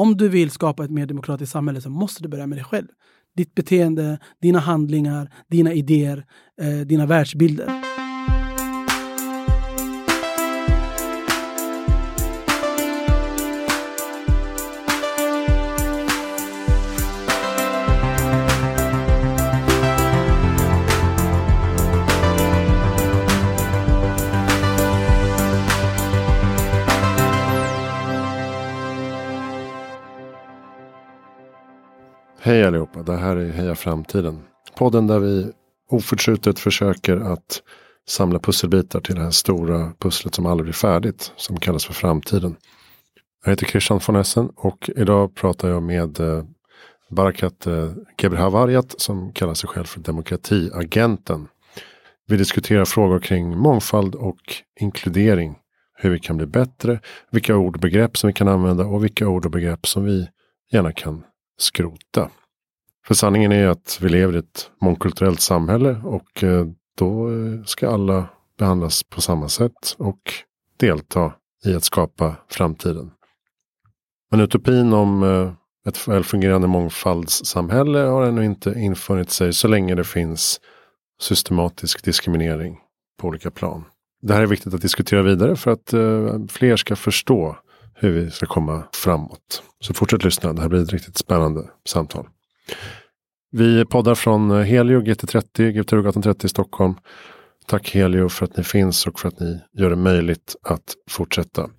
[0.00, 2.86] om du vill skapa ett mer demokratiskt samhälle så måste du börja med dig själv.
[3.36, 6.24] Ditt beteende, dina handlingar, dina idéer,
[6.60, 7.99] eh, dina världsbilder.
[32.50, 34.42] Hej allihopa, det här är Heja Framtiden.
[34.76, 35.52] Podden där vi
[35.90, 37.62] oförtrutet försöker att
[38.08, 41.32] samla pusselbitar till det här stora pusslet som aldrig blir färdigt.
[41.36, 42.56] Som kallas för framtiden.
[43.44, 46.44] Jag heter Christian von Essen och idag pratar jag med eh,
[47.10, 51.48] Barakat eh, Gebrhavariat som kallar sig själv för demokratiagenten.
[52.26, 54.40] Vi diskuterar frågor kring mångfald och
[54.80, 55.56] inkludering.
[55.94, 59.28] Hur vi kan bli bättre, vilka ord och begrepp som vi kan använda och vilka
[59.28, 60.28] ord och begrepp som vi
[60.72, 61.24] gärna kan
[61.58, 62.30] skrota.
[63.06, 66.66] För sanningen är att vi lever i ett mångkulturellt samhälle och eh,
[66.98, 70.20] då eh, ska alla behandlas på samma sätt och
[70.76, 71.32] delta
[71.64, 73.10] i att skapa framtiden.
[74.30, 75.52] Men utopin om eh,
[75.88, 80.60] ett välfungerande mångfaldssamhälle har ännu inte infunnit sig så länge det finns
[81.20, 82.78] systematisk diskriminering
[83.20, 83.84] på olika plan.
[84.22, 85.94] Det här är viktigt att diskutera vidare för att
[86.52, 87.56] fler ska förstå
[87.94, 89.62] hur vi ska komma framåt.
[89.80, 92.26] Så fortsätt lyssna, det här blir ett riktigt spännande samtal.
[93.52, 96.94] Vi poddar från eh, Helio GT30, GT-gatan 30 i Stockholm.
[97.66, 101.70] Tack Helio för att ni finns och för att ni gör det möjligt att fortsätta.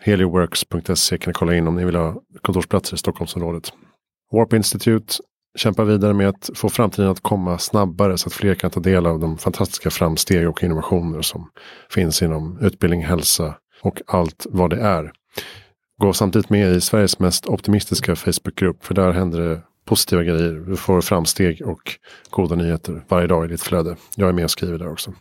[0.00, 3.72] Helioworks.se kan ni kolla in om ni vill ha kontorsplatser i Stockholmsområdet.
[4.32, 5.14] Warp Institute
[5.58, 9.06] kämpar vidare med att få framtiden att komma snabbare så att fler kan ta del
[9.06, 11.50] av de fantastiska framsteg och innovationer som
[11.90, 15.12] finns inom utbildning, hälsa och allt vad det är.
[16.00, 19.62] Gå samtidigt med i Sveriges mest optimistiska Facebookgrupp för där händer det
[19.92, 20.52] positiva grejer.
[20.52, 21.98] Du får framsteg och
[22.30, 23.96] goda nyheter varje dag i ditt flöde.
[24.16, 25.12] Jag är med och skriver där också.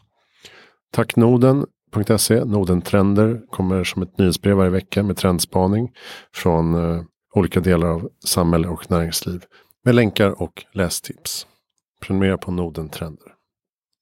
[0.94, 2.46] Tack Noden.se.
[2.46, 5.92] Noden-trender kommer som ett nyhetsbrev varje vecka med trendspaning
[6.36, 7.04] från eh,
[7.36, 9.44] olika delar av samhälle och näringsliv.
[9.86, 11.48] Med länkar och lästips.
[12.02, 13.28] Prenumerera på Noden Trender.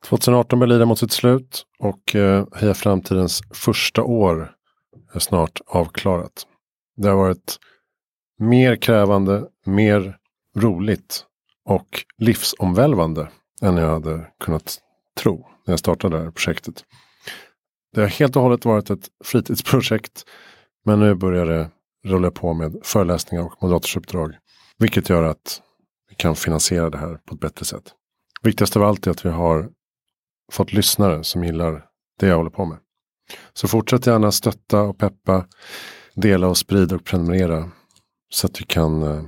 [0.05, 4.51] 2018 börjar lida mot sitt slut och eh, Heja Framtidens första år
[5.13, 6.47] är snart avklarat.
[6.97, 7.57] Det har varit
[8.39, 10.19] mer krävande, mer
[10.57, 11.25] roligt
[11.65, 13.29] och livsomvälvande
[13.61, 14.79] än jag hade kunnat
[15.17, 16.83] tro när jag startade det här projektet.
[17.93, 20.25] Det har helt och hållet varit ett fritidsprojekt
[20.85, 21.69] men nu börjar det
[22.05, 24.33] rulla på med föreläsningar och moderatorsuppdrag,
[24.77, 25.61] Vilket gör att
[26.09, 27.83] vi kan finansiera det här på ett bättre sätt.
[28.41, 29.69] Viktigast av allt är att vi har
[30.51, 31.85] fått lyssnare som gillar
[32.19, 32.77] det jag håller på med.
[33.53, 35.45] Så fortsätt gärna stötta och peppa,
[36.13, 37.71] dela och sprida och prenumerera.
[38.29, 39.23] Så att vi kan eh,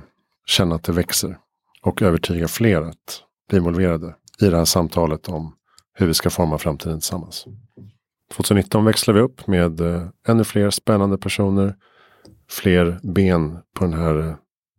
[0.46, 1.38] känna att det växer.
[1.82, 5.54] Och övertyga fler att bli involverade i det här samtalet om
[5.94, 7.46] hur vi ska forma framtiden tillsammans.
[8.34, 11.76] 2019 växlar vi upp med eh, ännu fler spännande personer.
[12.50, 14.34] Fler ben på den här eh,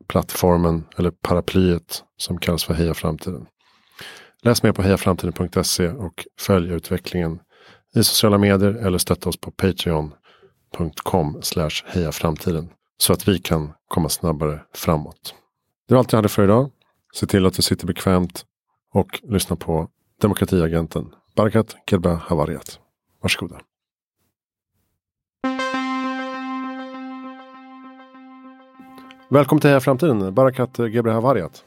[0.08, 3.46] plattformen eller paraplyet som kallas för Heja Framtiden.
[4.42, 7.40] Läs mer på hejaframtiden.se och följ utvecklingen
[7.96, 11.42] i sociala medier eller stötta oss på patreon.com
[11.86, 15.36] hejaframtiden så att vi kan komma snabbare framåt.
[15.88, 16.72] Det var allt jag hade för idag.
[17.14, 18.46] Se till att du sitter bekvämt
[18.94, 19.90] och lyssna på
[20.22, 22.80] demokratiagenten Barakat Kerba Havariat.
[23.22, 23.62] Varsågoda.
[29.30, 31.64] Välkommen till Heja Framtiden, Barakat Gebra Havariat.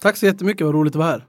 [0.00, 1.26] Tack så jättemycket, vad roligt att vara här.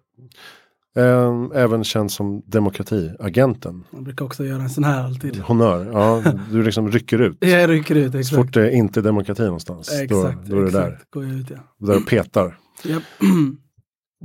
[0.95, 3.83] Ehm, även känd som demokratiagenten.
[3.91, 5.37] Man brukar också göra en sån här alltid.
[5.37, 6.23] Honör, ja.
[6.51, 7.37] Du liksom rycker ut.
[7.39, 8.27] Jag rycker ut, exakt.
[8.27, 9.91] Så fort det är inte demokrati någonstans.
[9.91, 10.09] Exakt,
[10.45, 10.85] då, då är exakt.
[10.85, 10.99] där.
[11.09, 11.87] Går jag ut, ja.
[11.87, 12.57] Där och petar.
[12.83, 13.03] Japp.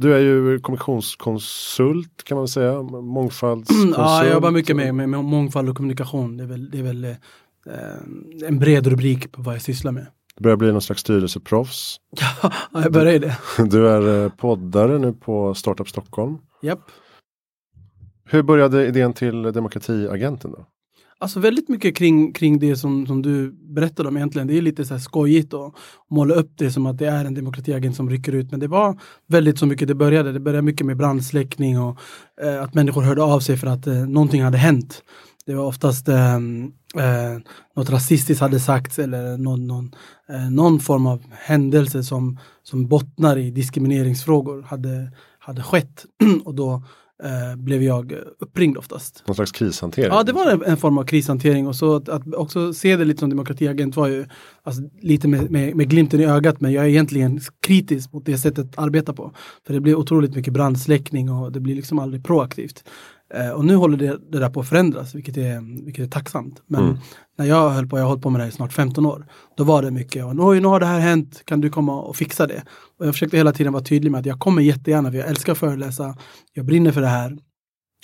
[0.01, 2.83] Du är ju kommunikationskonsult kan man säga.
[2.83, 3.95] Mångfaldskonsult.
[3.97, 6.37] Ja, jag jobbar mycket med, med, med mångfald och kommunikation.
[6.37, 7.11] Det är väl, det är väl eh,
[8.47, 10.07] en bred rubrik på vad jag sysslar med.
[10.39, 11.97] Du börjar bli någon slags styrelseproffs.
[12.43, 13.37] Ja, jag börjar det.
[13.71, 16.39] Du är eh, poddare nu på Startup Stockholm.
[16.63, 16.81] Japp.
[18.25, 20.67] Hur började idén till demokratiagenten då?
[21.21, 24.49] Alltså väldigt mycket kring, kring det som, som du berättade om egentligen.
[24.49, 25.75] Det är lite så här skojigt att
[26.11, 28.51] måla upp det som att det är en demokratiagent som rycker ut.
[28.51, 30.33] Men det var väldigt så mycket det började.
[30.33, 31.99] Det började mycket med brandsläckning och
[32.43, 35.03] eh, att människor hörde av sig för att eh, någonting hade hänt.
[35.49, 37.39] Det var oftast eh, eh,
[37.77, 39.95] något rasistiskt hade sagts eller någon, någon,
[40.29, 46.07] eh, någon form av händelse som, som bottnar i diskrimineringsfrågor hade, hade skett.
[46.45, 46.83] och då
[47.25, 49.23] eh, blev jag uppringd oftast.
[49.27, 50.13] Någon slags krishantering?
[50.13, 53.05] Ja, det var en, en form av krishantering och så att, att, också se det
[53.05, 54.27] lite som demokratiagent var ju
[54.63, 58.39] alltså, lite med, med, med, glimten i ögat men jag är egentligen kritisk mot det
[58.39, 59.33] sättet att arbeta på.
[59.67, 62.85] För det blir otroligt mycket brandsläckning och det blir liksom aldrig proaktivt.
[63.35, 66.63] Eh, och nu håller det, det, där på att förändras, vilket är, vilket är tacksamt.
[66.67, 66.99] Men mm.
[67.39, 69.27] när jag höll på, jag har hållit på med det här i snart 15 år,
[69.57, 72.47] då var det mycket, och, nu har det här hänt, kan du komma och fixa
[72.47, 72.63] det?
[72.99, 75.53] Och jag försökte hela tiden vara tydlig med att jag kommer jättegärna, för jag älskar
[75.53, 76.17] att föreläsa,
[76.53, 77.39] jag brinner för det här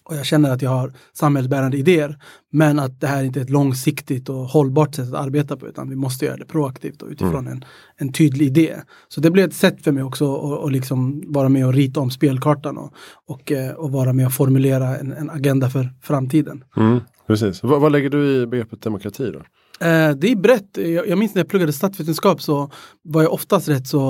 [0.05, 2.19] och jag känner att jag har samhällsbärande idéer.
[2.53, 5.89] Men att det här inte är ett långsiktigt och hållbart sätt att arbeta på utan
[5.89, 7.53] vi måste göra det proaktivt och utifrån mm.
[7.53, 7.65] en,
[7.97, 8.77] en tydlig idé.
[9.09, 12.11] Så det blev ett sätt för mig också att liksom vara med och rita om
[12.11, 12.95] spelkartan och,
[13.27, 16.65] och, eh, och vara med och formulera en, en agenda för framtiden.
[16.77, 17.63] Mm, precis.
[17.63, 19.43] Vad, vad lägger du i begreppet demokrati då?
[19.81, 20.77] Eh, det är brett.
[21.09, 22.71] Jag, minns när jag pluggade statsvetenskap så
[23.03, 24.03] var jag oftast rätt så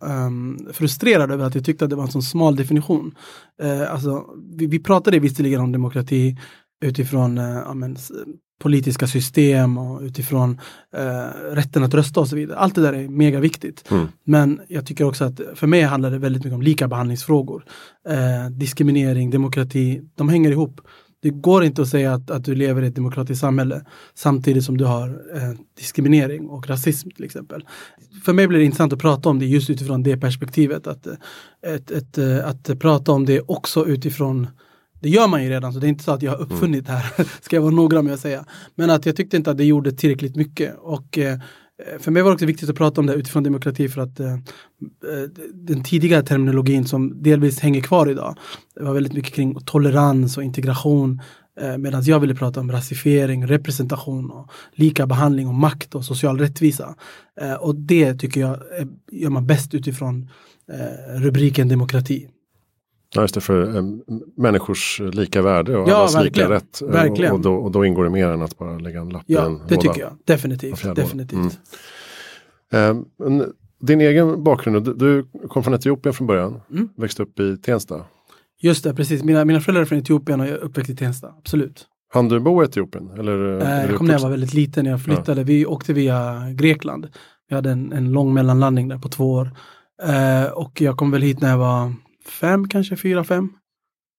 [0.00, 3.14] um, frustrerad över att jag tyckte att det var en så smal definition.
[3.62, 4.24] Eh, alltså,
[4.56, 6.36] vi, vi pratade visserligen om demokrati
[6.84, 7.96] utifrån uh, amen,
[8.60, 10.60] politiska system och utifrån
[10.98, 12.58] uh, rätten att rösta och så vidare.
[12.58, 13.90] Allt det där är mega viktigt.
[13.90, 14.08] Mm.
[14.24, 17.64] Men jag tycker också att för mig handlar det väldigt mycket om likabehandlingsfrågor.
[18.08, 20.80] Uh, diskriminering, demokrati, de hänger ihop.
[21.22, 23.84] Det går inte att säga att, att du lever i ett demokratiskt samhälle
[24.14, 27.64] samtidigt som du har eh, diskriminering och rasism till exempel.
[28.24, 30.86] För mig blir det intressant att prata om det just utifrån det perspektivet.
[30.86, 31.14] Att, eh,
[31.62, 34.46] ett, ett, eh, att prata om det också utifrån
[35.02, 36.92] det gör man ju redan, så det är inte så att jag har uppfunnit det
[36.92, 38.44] här, ska jag vara noggrann med att säga.
[38.74, 40.76] Men att jag tyckte inte att det gjorde tillräckligt mycket.
[40.78, 41.38] Och Eh,
[41.86, 44.20] Eh, för mig var det också viktigt att prata om det utifrån demokrati för att
[44.20, 44.38] eh, eh
[45.52, 48.36] den tidiga terminologin som delvis hänger kvar idag
[48.74, 51.20] det var väldigt mycket kring tolerans och integration
[51.60, 56.38] eh, medan jag ville prata om rasifiering, representation och lika behandling och makt och social
[56.38, 56.94] rättvisa.
[57.40, 60.28] Eh, och det tycker jag är, gör man bäst utifrån
[60.72, 62.28] eh, rubriken demokrati.
[63.14, 63.82] Ja, just det, för äh,
[64.36, 66.50] människors lika värde och ja, allas verkligen.
[66.50, 66.82] lika rätt.
[66.82, 67.32] Verkligen.
[67.32, 69.46] Och, då, och då ingår det mer än att bara lägga en lapp ja, i
[69.46, 70.12] en det tycker jag.
[70.24, 70.94] Definitivt.
[70.94, 71.58] definitivt.
[72.72, 73.00] Mm.
[73.40, 73.46] Äh,
[73.80, 76.88] din egen bakgrund, du, kom från Etiopien från början, mm.
[76.96, 78.04] växte upp i Tensta.
[78.60, 79.22] Just det, precis.
[79.22, 81.86] Mina, mina föräldrar är från Etiopien och jag är uppväxt i Tensta, absolut.
[82.12, 83.10] Han du bo i Etiopien?
[83.18, 85.40] Eller, äh, jag kom när jag var väldigt liten, när jag flyttade.
[85.40, 85.44] Ja.
[85.44, 87.08] Vi åkte via Grekland.
[87.48, 89.50] Vi hade en, en lång mellanlandning där på två år.
[90.08, 91.92] Uh, och jag kom väl hit när jag var
[92.30, 93.48] fem, kanske fyra, fem.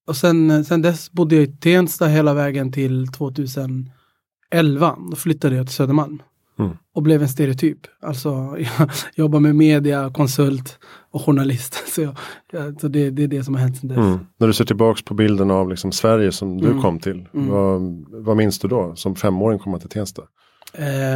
[0.07, 3.91] Och sen, sen dess bodde jag i Tensta hela vägen till 2011.
[5.11, 6.21] Då flyttade jag till Södermalm.
[6.59, 6.71] Mm.
[6.95, 7.79] Och blev en stereotyp.
[8.01, 10.79] Alltså jag jobbar med media, konsult
[11.11, 11.83] och journalist.
[11.95, 12.01] Så,
[12.51, 13.97] jag, så det, det, är det som har hänt sen dess.
[13.97, 14.19] Mm.
[14.37, 16.81] När du ser tillbaks på bilden av liksom Sverige som du mm.
[16.81, 17.27] kom till.
[17.33, 17.49] Mm.
[17.49, 18.95] Vad, vad minns du då?
[18.95, 20.21] Som femåring komma till Tensta?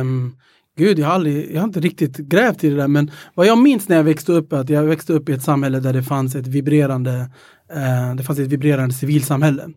[0.02, 0.36] Um,
[0.78, 3.58] Gud, jag har, aldrig, jag har inte riktigt grävt i det där men vad jag
[3.58, 6.04] minns när jag växte upp är att jag växte upp i ett samhälle där det
[6.04, 7.30] fanns ett vibrerande,
[7.74, 9.70] eh, det fanns ett vibrerande civilsamhälle.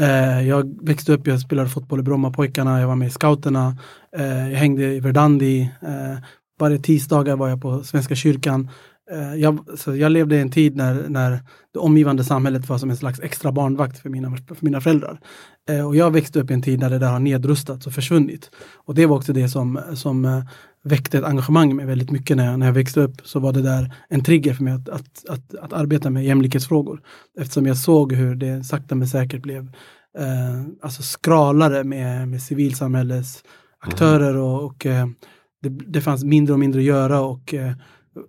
[0.00, 3.76] Eh, jag växte upp, jag spelade fotboll i Brommapojkarna, jag var med i scouterna,
[4.16, 6.18] eh, jag hängde i Verdandi, eh,
[6.58, 8.70] varje tisdagar var jag på Svenska kyrkan.
[9.10, 11.40] Eh, jag, så jag levde i en tid när, när
[11.72, 15.20] det omgivande samhället var som en slags extra barnvakt för mina, för mina föräldrar.
[15.68, 18.50] Eh, och jag växte upp i en tid när det där har nedrustats och försvunnit.
[18.84, 20.44] Och det var också det som, som eh,
[20.84, 23.20] väckte ett engagemang mig väldigt mycket när jag, när jag växte upp.
[23.24, 27.00] Så var det där en trigger för mig att, att, att, att arbeta med jämlikhetsfrågor.
[27.40, 29.62] Eftersom jag såg hur det sakta men säkert blev
[30.18, 33.44] eh, alltså skralare med, med civilsamhällets
[33.80, 35.06] aktörer och, och eh,
[35.62, 37.72] det, det fanns mindre och mindre att göra och eh,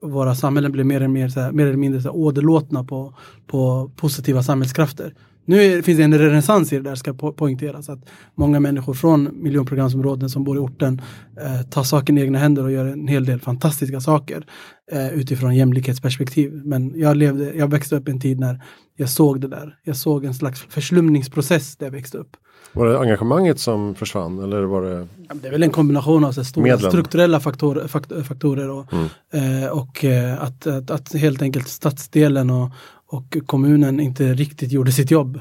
[0.01, 3.13] våra samhällen blev mer, eller mer, så här, mer eller mindre så här, åderlåtna på,
[3.47, 5.13] på positiva samhällskrafter.
[5.45, 7.89] Nu är, finns det en renässans i det där ska po poängteras.
[7.89, 7.99] Att
[8.35, 11.01] många människor från miljonprogramsområden som bor i orten
[11.41, 14.45] eh, tar saken i egna händer och gör en hel del fantastiska saker
[14.91, 16.61] eh, utifrån jämlikhetsperspektiv.
[16.65, 18.63] Men jag, levde, jag växte upp i en tid när
[18.95, 19.77] jag såg det där.
[19.83, 22.37] Jag såg en slags förslumningsprocess där jag växte upp.
[22.71, 25.07] Var det engagemanget som försvann eller var det?
[25.33, 26.91] Det är väl en kombination av så stora medlen.
[26.91, 27.87] strukturella faktor,
[28.23, 29.63] faktorer och, mm.
[29.63, 32.69] eh, och eh, att, att, att, helt enkelt stadsdelen och,
[33.07, 35.39] och kommunen inte riktigt gjorde sitt jobb.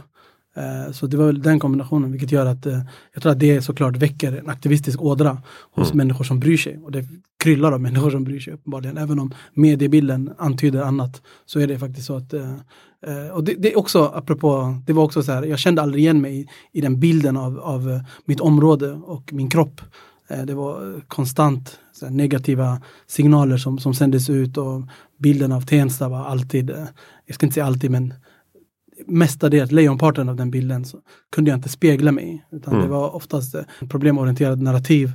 [0.56, 2.80] Eh, så det var väl den kombinationen vilket gör att eh,
[3.12, 5.96] jag tror att det såklart väcker en aktivistisk ådra hos mm.
[5.96, 6.78] människor som bryr sig.
[6.78, 7.04] Och det
[7.42, 8.98] kryllar av människor som bryr sig uppenbarligen.
[8.98, 12.56] Även om mediebilden antyder annat så är det faktiskt så att eh,
[13.32, 16.20] och det, det, är också, apropå, det var också så här, jag kände aldrig igen
[16.20, 19.80] mig i, i den bilden av, av mitt område och min kropp.
[20.46, 21.78] Det var konstant
[22.10, 24.82] negativa signaler som, som sändes ut och
[25.18, 26.70] bilden av Tensta var alltid,
[27.26, 28.14] jag ska inte säga alltid men
[29.06, 30.98] mestadels, lejonparten av den bilden så
[31.32, 32.56] kunde jag inte spegla mig i.
[32.56, 32.86] Utan mm.
[32.86, 33.54] det var oftast
[33.88, 35.12] problemorienterad narrativ.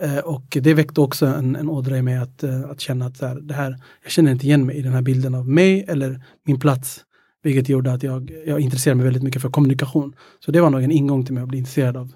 [0.00, 3.16] Eh, och det väckte också en, en ådra i mig att, eh, att känna att
[3.16, 5.84] så här, det här, jag känner inte igen mig i den här bilden av mig
[5.88, 7.04] eller min plats
[7.42, 10.14] Vilket gjorde att jag, jag intresserade mig väldigt mycket för kommunikation.
[10.44, 12.12] Så det var nog en ingång till mig att bli intresserad av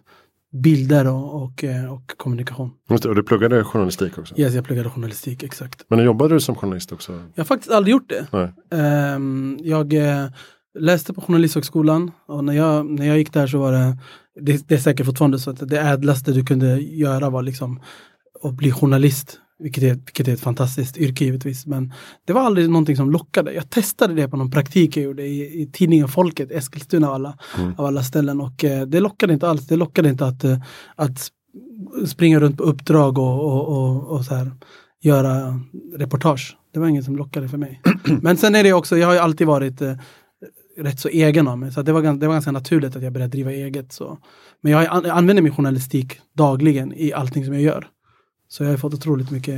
[0.52, 2.71] bilder och, och, eh, och kommunikation.
[2.88, 4.38] Det, och du pluggade journalistik också?
[4.38, 5.85] Yes, jag pluggade journalistik, exakt.
[5.88, 7.12] Men jobbade du som journalist också?
[7.12, 8.26] Jag har faktiskt aldrig gjort det.
[8.33, 9.14] Nej.
[9.14, 9.94] Um, jag
[10.78, 13.99] läste på Journalisthögskolan och när jag, när jag gick där så var det,
[14.40, 17.81] det, det är säkert fortfarande så att det ädlaste du kunde göra var liksom
[18.43, 19.40] att bli journalist.
[19.59, 21.66] Vilket är, vilket är ett fantastiskt yrke givetvis.
[21.66, 21.93] Men
[22.25, 23.52] det var aldrig någonting som lockade.
[23.52, 27.38] Jag testade det på någon praktik jag gjorde i, i tidningen Folket, Eskilstuna av alla,
[27.59, 27.75] mm.
[27.78, 28.40] av alla ställen.
[28.40, 29.66] Och eh, det lockade inte alls.
[29.66, 30.59] Det lockade inte att, eh,
[30.97, 31.31] att
[32.07, 34.50] springa runt på uppdrag och, och, och, och så här,
[35.02, 35.61] göra
[35.97, 36.57] reportage.
[36.73, 37.81] Det var inget som lockade för mig.
[38.23, 39.95] Men sen är det också, jag har ju alltid varit eh,
[40.76, 41.73] rätt så egen av mig.
[41.73, 43.93] Så det var, det var ganska naturligt att jag började driva eget.
[43.93, 44.19] Så.
[44.61, 47.88] Men jag, jag använder min journalistik dagligen i allting som jag gör.
[48.49, 49.54] Så jag har fått otroligt mycket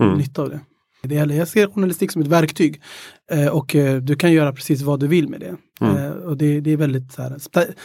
[0.00, 0.18] mm.
[0.18, 0.60] nytta av det.
[1.02, 2.82] det gäller, jag ser journalistik som ett verktyg
[3.30, 5.56] eh, och eh, du kan göra precis vad du vill med det.
[5.80, 5.96] Mm.
[5.96, 7.38] Eh, och det, det, är väldigt så här,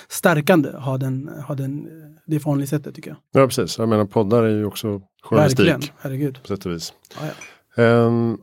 [0.07, 1.87] stärkande att ha, den, ha den,
[2.27, 3.17] det förhållningssättet tycker jag.
[3.31, 5.59] Ja precis, jag menar poddar är ju också journalistik.
[5.59, 6.39] Verkligen, herregud.
[6.41, 6.93] På sätt och vis.
[7.21, 7.27] Ja,
[7.75, 7.83] ja.
[7.83, 8.37] Um,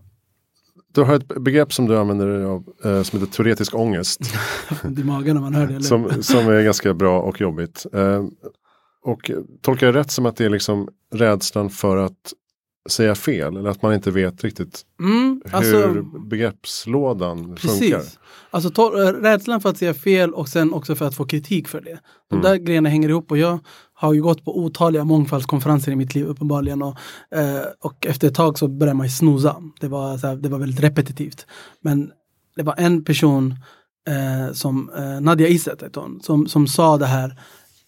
[1.01, 4.21] du har ett begrepp som du använder dig av eh, som heter teoretisk ångest.
[4.99, 5.73] I magen när man hör det.
[5.75, 5.81] Eller?
[5.81, 7.87] Som, som är ganska bra och jobbigt.
[7.93, 8.25] Eh,
[9.03, 9.31] och
[9.63, 12.33] tolkar jag rätt som att det är liksom rädslan för att
[12.89, 17.81] säga fel eller att man inte vet riktigt mm, alltså, hur begreppslådan precis.
[17.81, 18.03] funkar.
[18.51, 21.69] Alltså to- eh, rädslan för att säga fel och sen också för att få kritik
[21.69, 21.99] för det.
[22.31, 22.43] De mm.
[22.43, 23.59] där grejerna hänger ihop och jag
[23.95, 26.97] har ju gått på otaliga mångfaldskonferenser i mitt liv uppenbarligen och,
[27.31, 29.57] eh, och efter ett tag så började man ju snosa.
[29.81, 31.47] Det var, så här, det var väldigt repetitivt.
[31.81, 32.11] Men
[32.57, 33.55] det var en person
[34.09, 37.41] eh, som eh, Nadia Isset som, som sa det här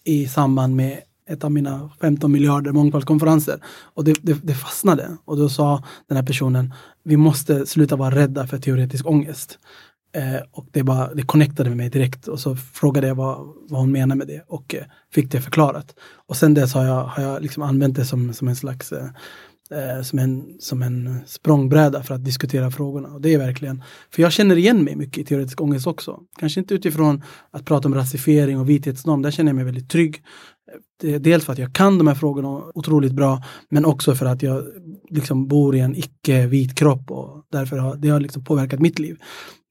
[0.03, 0.99] i samband med
[1.29, 3.59] ett av mina 15 miljarder mångfaldskonferenser.
[3.93, 5.17] Och det, det, det, fastnade.
[5.25, 9.59] Och då sa den här personen, vi måste sluta vara rädda för teoretisk ångest.
[10.15, 13.37] Eh, och det, bara, det connectade med mig direkt och så frågade jag vad,
[13.69, 14.83] vad hon menar med det och eh,
[15.13, 15.95] fick det förklarat.
[16.27, 19.05] Och sen dess har jag, har jag liksom använt det som, som en slags eh,
[19.71, 23.09] eh som, en, som en språngbräda för att diskutera frågorna.
[23.09, 26.19] Och det är verkligen, för jag känner igen mig mycket i teoretisk ångest också.
[26.39, 30.23] Kanske inte utifrån att prata om rasifiering och vithetsnorm, där känner jag mig väldigt trygg.
[31.19, 34.63] Dels för att jag kan de här frågorna otroligt bra, men också för att jag
[35.09, 39.17] liksom bor i en icke-vit kropp och därför har det har liksom påverkat mitt liv.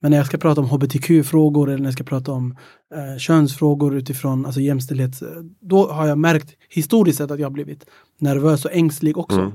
[0.01, 2.57] Men när jag ska prata om hbtq-frågor eller när jag ska prata om
[2.95, 5.23] eh, könsfrågor utifrån alltså jämställdhet,
[5.61, 7.85] då har jag märkt historiskt sett att jag har blivit
[8.19, 9.39] nervös och ängslig också.
[9.39, 9.51] Mm.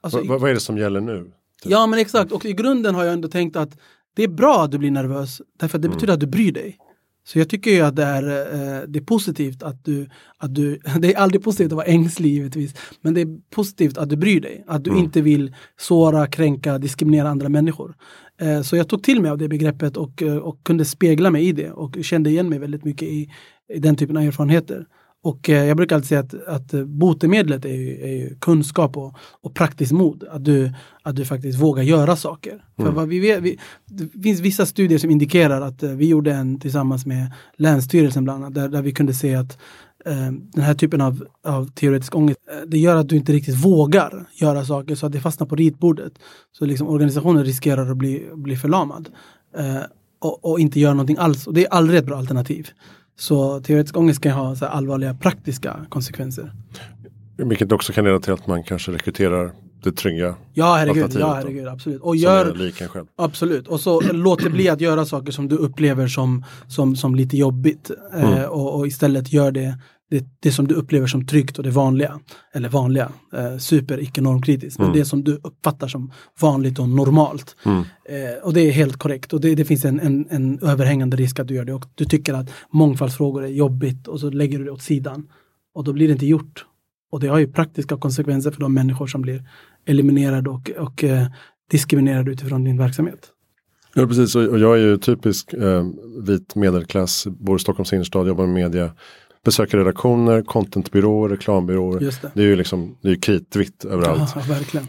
[0.00, 1.24] Alltså, vad, vad är det som gäller nu?
[1.62, 1.72] Typ?
[1.72, 3.78] Ja men exakt, och i grunden har jag ändå tänkt att
[4.16, 5.96] det är bra att du blir nervös, därför att det mm.
[5.96, 6.78] betyder att du bryr dig.
[7.26, 10.78] Så jag tycker ju att det är, eh, det är positivt att du, att du,
[10.98, 14.40] det är aldrig positivt att vara ängslig givetvis, men det är positivt att du bryr
[14.40, 15.04] dig, att du mm.
[15.04, 17.94] inte vill såra, kränka, diskriminera andra människor.
[18.40, 21.48] Eh, så jag tog till mig av det begreppet och, eh, och kunde spegla mig
[21.48, 23.30] i det och kände igen mig väldigt mycket i,
[23.74, 24.86] i den typen av erfarenheter.
[25.26, 29.14] Och eh, jag brukar alltid säga att, att botemedlet är ju, är ju kunskap och,
[29.40, 30.24] och praktiskt mod.
[30.30, 32.64] Att du, att du faktiskt vågar göra saker.
[32.78, 32.94] Mm.
[32.94, 36.60] För vi vet, vi, det finns vissa studier som indikerar att eh, vi gjorde en
[36.60, 39.58] tillsammans med Länsstyrelsen bland annat, där, där vi kunde se att
[40.04, 43.64] eh, den här typen av, av teoretisk ångest, eh, det gör att du inte riktigt
[43.64, 46.12] vågar göra saker så att det fastnar på ritbordet.
[46.52, 49.08] Så liksom organisationen riskerar att bli, bli förlamad.
[49.56, 49.82] Eh,
[50.18, 51.46] och, och, inte göra någonting alls.
[51.46, 52.68] Och det är aldrig ett bra alternativ.
[53.16, 56.52] Så teoretisk ångest kan ha så allvarliga praktiska konsekvenser.
[57.36, 59.52] Vilket också kan leda till att man kanske rekryterar
[59.82, 62.00] det trygga Ja herregud, ja, herregud absolut.
[62.00, 63.06] Och gör, själv.
[63.16, 67.14] Absolut, och så låt det bli att göra saker som du upplever som, som, som
[67.14, 67.90] lite jobbigt.
[68.14, 68.38] Eh, mm.
[68.38, 69.78] Eh, och, och, istället gör det,
[70.10, 72.20] det, det som du upplever som tryggt och det vanliga.
[72.54, 74.78] Eller vanliga, eh, super icke normkritiskt.
[74.78, 74.90] Mm.
[74.90, 77.56] Men det som du uppfattar som vanligt och normalt.
[77.64, 77.78] Mm.
[78.08, 79.32] Eh, och det är helt korrekt.
[79.32, 81.74] Och det, det finns en, en, en, överhängande risk att du gör det.
[81.74, 85.28] Och du tycker att mångfaldsfrågor är jobbigt och så lägger du det åt sidan.
[85.74, 86.64] Och då blir det inte gjort.
[87.10, 89.48] Och det har ju praktiska konsekvenser för de människor som blir
[89.86, 91.26] eliminerade och, och eh,
[91.70, 93.32] diskriminerade utifrån din verksamhet.
[93.94, 95.84] Ja precis, och jag är ju typisk eh,
[96.26, 98.92] vit medelklass, bor i Stockholms innerstad, jobbar med media,
[99.44, 102.00] besöker redaktioner, contentbyråer, reklambyråer.
[102.00, 102.30] Just det.
[102.34, 104.32] det är ju liksom, det är kritvitt överallt.
[104.34, 104.86] Ja, verkligen.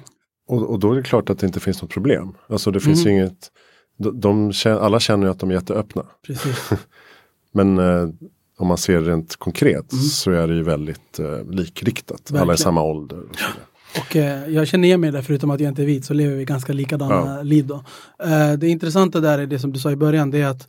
[0.48, 2.34] Och, och, då är det klart att det inte finns något problem.
[2.50, 3.16] Alltså det finns mm.
[3.16, 3.52] ju inget,
[3.98, 6.06] de, de, alla känner ju att de är jätteöppna.
[6.28, 6.70] Precis.
[7.54, 8.10] Men eh,
[8.58, 10.04] om man ser rent konkret mm.
[10.04, 12.22] så är det ju väldigt eh, likriktat.
[12.22, 12.42] Verkligen.
[12.42, 13.18] Alla är samma ålder.
[13.18, 16.14] Och, och eh, jag känner igen mig där, förutom att jag inte är vit så
[16.14, 17.42] lever vi ganska likadana ja.
[17.42, 17.68] liv.
[17.68, 17.84] Då.
[18.24, 20.68] Eh, det intressanta där är det som du sa i början, det är att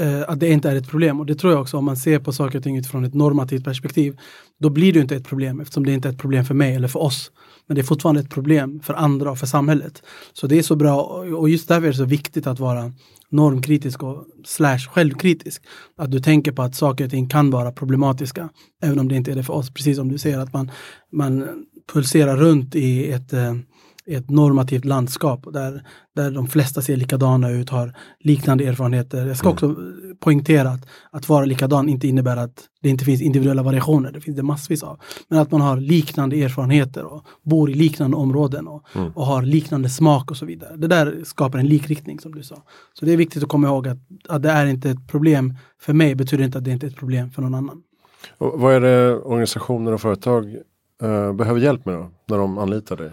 [0.00, 1.20] eh, att det inte är ett problem.
[1.20, 3.64] Och det tror jag också om man ser på saker och ting utifrån ett normativt
[3.64, 4.18] perspektiv.
[4.60, 6.88] Då blir det inte ett problem eftersom det inte är ett problem för mig eller
[6.88, 7.30] för oss.
[7.66, 10.02] Men det är fortfarande ett problem för andra och för samhället.
[10.32, 11.02] Så det är så bra
[11.36, 12.92] och just därför är det så viktigt att vara
[13.30, 15.62] normkritisk och slash självkritisk.
[15.96, 18.48] Att du tänker på att saker och ting kan vara problematiska.
[18.82, 19.70] Även om det inte är det för oss.
[19.70, 20.70] Precis som du säger att man,
[21.12, 21.48] man
[21.92, 23.54] pulserar runt i ett eh,
[24.06, 25.82] ett normativt landskap där,
[26.16, 29.26] där de flesta ser likadana ut, har liknande erfarenheter.
[29.26, 29.54] Jag ska mm.
[29.54, 29.76] också
[30.20, 34.36] poängtera att, att vara likadan inte innebär att det inte finns individuella variationer, det finns
[34.36, 35.00] det massvis av.
[35.28, 39.12] Men att man har liknande erfarenheter och bor i liknande områden och, mm.
[39.12, 40.76] och har liknande smak och så vidare.
[40.76, 42.62] Det där skapar en likriktning som du sa.
[42.92, 43.98] Så det är viktigt att komma ihåg att,
[44.28, 46.96] att det är inte ett problem för mig, betyder inte att det inte är ett
[46.96, 47.82] problem för någon annan.
[48.38, 50.56] Och vad är det organisationer och företag
[51.02, 53.10] uh, behöver hjälp med då, när de anlitar dig?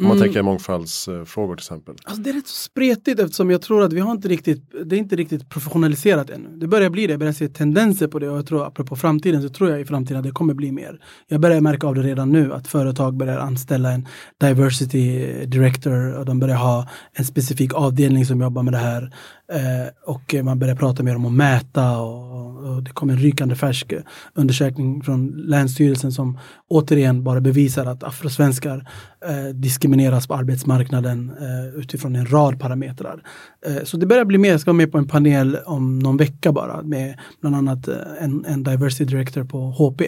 [0.00, 0.26] Om man mm.
[0.26, 1.94] tänker mångfaldsfrågor till exempel.
[2.04, 4.96] Alltså det är rätt så spretigt eftersom jag tror att vi har inte riktigt, det
[4.96, 6.48] är inte riktigt professionaliserat ännu.
[6.56, 9.42] Det börjar bli det, jag börjar se tendenser på det och jag tror apropå framtiden
[9.42, 11.00] så tror jag i framtiden att det kommer bli mer.
[11.28, 14.08] Jag börjar märka av det redan nu att företag börjar anställa en
[14.40, 19.14] diversity director och de börjar ha en specifik avdelning som jobbar med det här.
[19.52, 23.54] Eh, och man börjar prata mer om att mäta och, och, det kom en rykande
[23.54, 23.92] färsk
[24.34, 26.38] undersökning från Länsstyrelsen som
[26.68, 28.88] återigen bara bevisar att afrosvenskar
[29.26, 33.22] eh, diskrimineras på arbetsmarknaden eh, utifrån en rad parametrar.
[33.66, 36.16] Eh, så det börjar bli mer, jag ska vara med på en panel om någon
[36.16, 40.02] vecka bara med bland annat eh, en, en diversity director på HP.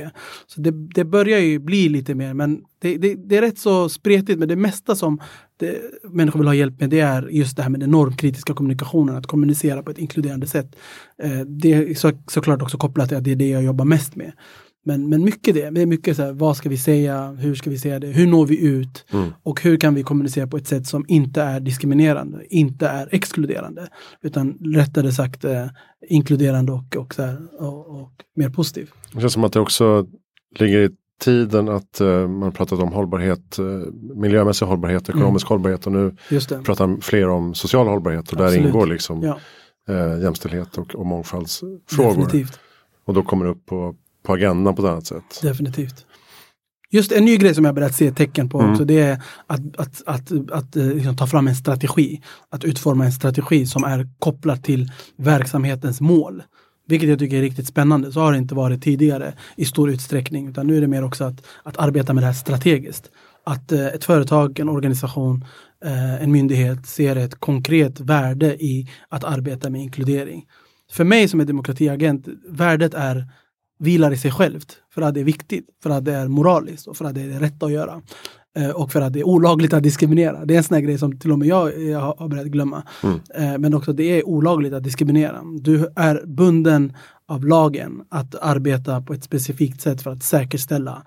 [0.46, 3.88] Så det, det börjar ju bli lite mer men det, det, det, är rätt så
[3.88, 5.20] spretigt men det mesta som
[5.62, 9.16] det, människor vill ha hjälp med det är just det här med den normkritiska kommunikationen,
[9.16, 10.76] att kommunicera på ett inkluderande sätt.
[11.22, 14.16] Eh, det är så, såklart också kopplat till att det är det jag jobbar mest
[14.16, 14.32] med.
[14.84, 17.70] Men, men mycket det, det är mycket så här, vad ska vi säga, hur ska
[17.70, 19.30] vi säga det, hur når vi ut mm.
[19.42, 23.88] och hur kan vi kommunicera på ett sätt som inte är diskriminerande, inte är exkluderande,
[24.22, 25.66] utan rättare sagt eh,
[26.08, 28.90] inkluderande och, och, så här, och, och, mer positiv.
[29.12, 30.06] Det känns som att det också
[30.58, 30.90] ligger i
[31.22, 35.18] tiden att uh, man pratat om hållbarhet, uh, miljömässig hållbarhet, mm.
[35.18, 35.48] ekonomisk mm.
[35.48, 36.16] hållbarhet och nu
[36.64, 39.38] pratar fler om social hållbarhet och där ingår liksom ja.
[39.90, 42.08] uh, jämställdhet och, och mångfaldsfrågor.
[42.08, 42.58] Definitivt.
[43.04, 45.42] Och då kommer det upp på, på agendan på ett annat sätt.
[45.42, 46.06] Definitivt.
[46.90, 48.72] Just en ny grej som jag börjat se tecken på mm.
[48.72, 52.22] också det är att, att, att, att, att liksom, ta fram en strategi.
[52.50, 56.42] Att utforma en strategi som är kopplad till verksamhetens mål.
[56.92, 58.12] Vilket jag tycker är riktigt spännande.
[58.12, 60.48] Så har det inte varit tidigare i stor utsträckning.
[60.48, 63.10] Utan nu är det mer också att, att arbeta med det här strategiskt.
[63.44, 65.44] Att eh, ett företag, en organisation,
[65.84, 70.44] eh, en myndighet ser ett konkret värde i att arbeta med inkludering.
[70.90, 73.28] För mig som är demokratiagent, värdet är
[73.78, 74.76] vilar i sig självt.
[74.94, 77.28] För att det är viktigt, för att det är moraliskt och för att det är
[77.28, 78.02] det rätta att göra.
[78.58, 80.44] Eh, och för att det är olagligt att diskriminera.
[80.44, 82.82] Det är en sån här grej som till och med jag, jag har börjat glömma.
[83.02, 83.20] Mm.
[83.34, 85.42] Eh, men också det är olagligt att diskriminera.
[85.60, 86.92] Du är bunden
[87.28, 91.02] av lagen att arbeta på ett specifikt sätt för att säkerställa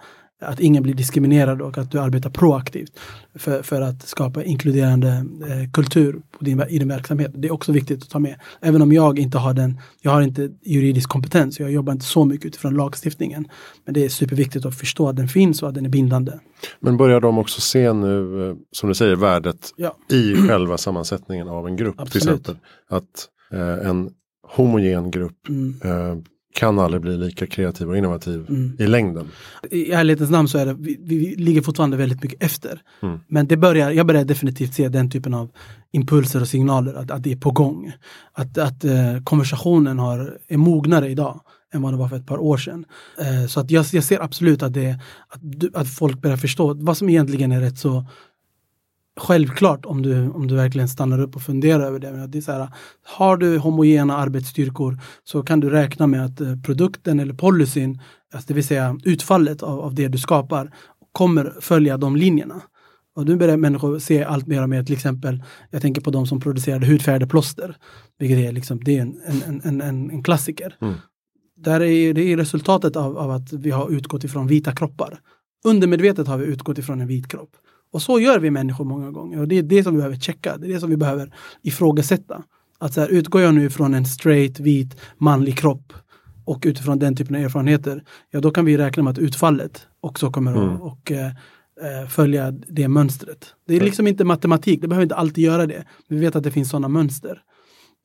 [0.45, 2.99] att ingen blir diskriminerad och att du arbetar proaktivt
[3.35, 5.09] för, för att skapa inkluderande
[5.47, 7.31] eh, kultur din, i din verksamhet.
[7.33, 8.35] Det är också viktigt att ta med.
[8.61, 12.25] Även om jag inte har den, jag har inte juridisk kompetens, jag jobbar inte så
[12.25, 13.47] mycket utifrån lagstiftningen.
[13.85, 16.31] Men det är superviktigt att förstå att den finns och att den är bindande.
[16.79, 19.95] Men börjar de också se nu, eh, som du säger, värdet ja.
[20.09, 21.99] i själva sammansättningen av en grupp?
[21.99, 22.11] Absolut.
[22.11, 22.55] Till exempel
[22.89, 24.09] att eh, en
[24.47, 25.75] homogen grupp mm.
[25.83, 26.17] eh,
[26.55, 28.75] kan aldrig bli lika kreativ och innovativ mm.
[28.79, 29.27] i längden.
[29.71, 32.81] I ärlighetens namn så är det, vi, vi ligger fortfarande väldigt mycket efter.
[33.01, 33.19] Mm.
[33.27, 35.51] Men det börjar, jag börjar definitivt se den typen av
[35.91, 37.93] impulser och signaler att, att det är på gång.
[38.33, 41.41] Att, att eh, konversationen har, är mognare idag
[41.73, 42.85] än vad det var för ett par år sedan.
[43.19, 46.97] Eh, så att jag, jag ser absolut att, det, att, att folk börjar förstå vad
[46.97, 48.05] som egentligen är rätt så
[49.17, 52.27] självklart om du, om du verkligen stannar upp och funderar över det.
[52.27, 52.67] det är så här,
[53.03, 58.01] har du homogena arbetsstyrkor så kan du räkna med att eh, produkten eller policyn,
[58.33, 60.71] alltså det vill säga utfallet av, av det du skapar,
[61.11, 62.61] kommer följa de linjerna.
[63.15, 66.27] Och nu börjar människor se allt mer och mer, till exempel, jag tänker på de
[66.27, 67.27] som producerade hudfärgade
[68.19, 70.77] vilket är, liksom, det är en, en, en, en, en klassiker.
[70.81, 70.93] Mm.
[71.57, 75.19] Där är, det är resultatet av, av att vi har utgått ifrån vita kroppar.
[75.65, 77.49] Undermedvetet har vi utgått ifrån en vit kropp.
[77.95, 80.57] Och så gör vi människor många gånger och det är det som vi behöver checka.
[80.57, 82.43] Det är det som vi behöver ifrågasätta.
[82.79, 85.93] Att så här, utgår jag nu från en straight, vit, manlig kropp
[86.45, 90.31] och utifrån den typen av erfarenheter, ja då kan vi räkna med att utfallet också
[90.31, 90.69] kommer mm.
[90.69, 93.53] att och, eh, eh, följa det mönstret.
[93.67, 95.85] Det är liksom inte matematik, det behöver inte alltid göra det.
[96.07, 97.41] Vi vet att det finns sådana mönster.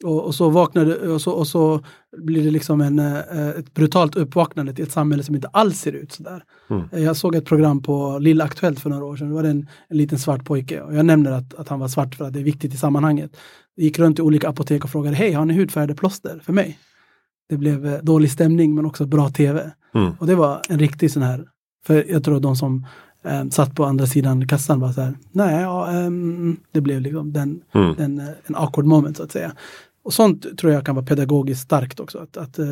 [0.05, 1.81] Och, och, så vaknade, och, så, och så
[2.17, 5.93] blir det liksom en, eh, ett brutalt uppvaknande till ett samhälle som inte alls ser
[5.93, 6.43] ut sådär.
[6.71, 7.05] Mm.
[7.05, 9.29] Jag såg ett program på Lilla Aktuellt för några år sedan.
[9.29, 10.81] Det var en, en liten svart pojke.
[10.81, 13.37] Och jag nämner att, att han var svart för att det är viktigt i sammanhanget.
[13.75, 16.79] Jag gick runt i olika apotek och frågade, hej har ni hudfärgade plåster för mig?
[17.51, 19.71] det blev eh, dålig stämning men också bra tv.
[19.95, 20.13] Mm.
[20.19, 21.45] Och det var en riktig sån här,
[21.87, 22.87] för jag tror de som
[23.25, 27.33] eh, satt på andra sidan kassan var så här, nej, ja, ehm, det blev liksom
[27.33, 27.95] den, Mm.
[27.97, 29.53] den, eh, en awkward moment så att säga.
[30.03, 32.19] Och sånt tror jag kan vara pedagogiskt starkt också.
[32.19, 32.67] Att, att, eh,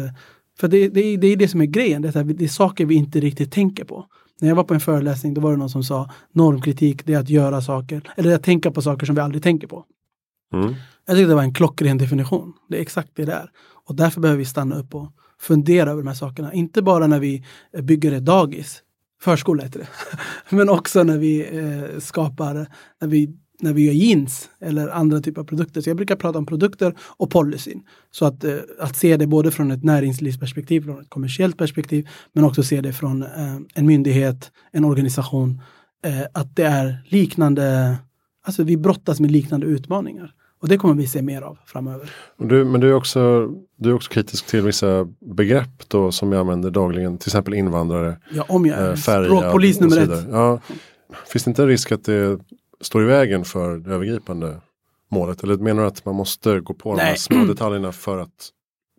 [0.60, 2.48] för det, det, är- det är det som är grejen, det är, här, det är
[2.48, 4.06] saker vi inte riktigt tänker på.
[4.40, 7.18] När jag var på en föreläsning då var det någon som sa normkritik, det är
[7.18, 9.84] att göra saker, eller att tänka på saker som vi aldrig tänker på.
[10.54, 10.74] Mm.
[11.06, 12.52] Jag tyckte det var en klockren definition.
[12.68, 13.50] Det är exakt det det är.
[13.86, 16.52] Och därför behöver vi stanna upp och fundera över de här sakerna.
[16.52, 17.44] Inte bara när vi
[17.82, 18.82] bygger ett dagis,
[19.22, 19.88] förskola heter det,
[20.56, 22.54] men också när vi eh, skapar,
[23.00, 25.80] när vi, när vi gör jeans eller andra typer av produkter.
[25.80, 27.82] Så jag brukar prata om produkter och policyn.
[28.10, 32.44] Så att, eh, att se det både från ett näringslivsperspektiv, från ett kommersiellt perspektiv, men
[32.44, 35.60] också se det från eh, en myndighet, en organisation,
[36.04, 37.96] eh, att det är liknande,
[38.46, 40.34] alltså vi brottas med liknande utmaningar.
[40.60, 42.10] Och det kommer vi se mer av framöver.
[42.36, 46.40] Du, men du är, också, du är också kritisk till vissa begrepp då som jag
[46.40, 47.18] använder dagligen.
[47.18, 50.26] Till exempel invandrare, Ja, om jag eh, är färgad språkpolis nummer ett.
[50.30, 50.60] Ja.
[51.26, 52.38] Finns det inte en risk att det
[52.80, 54.60] står i vägen för det övergripande
[55.10, 55.42] målet?
[55.42, 57.18] Eller menar du att man måste gå på de här Nej.
[57.18, 58.50] små detaljerna för att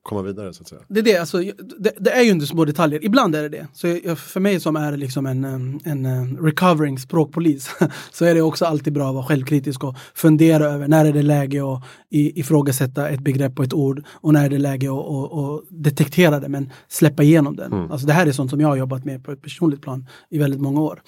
[0.04, 0.82] komma vidare så att säga?
[0.88, 1.38] Det är det, alltså,
[1.80, 3.06] det, det är ju inte små detaljer.
[3.06, 3.68] Ibland är det det.
[3.74, 5.46] Så jag, för mig som är liksom en,
[5.84, 7.70] en em, recovering språkpolis
[8.12, 11.22] så är det också alltid bra att vara självkritisk och fundera över när är det
[11.22, 15.34] läge att ifrågasätta ett begrepp och ett ord och när är det läge att att-
[15.34, 17.74] att detektera det men släppa igenom den.
[17.74, 17.92] Mm.
[17.92, 20.38] Alltså det här är sånt som jag har jobbat med på ett personligt plan i
[20.38, 21.02] väldigt många år.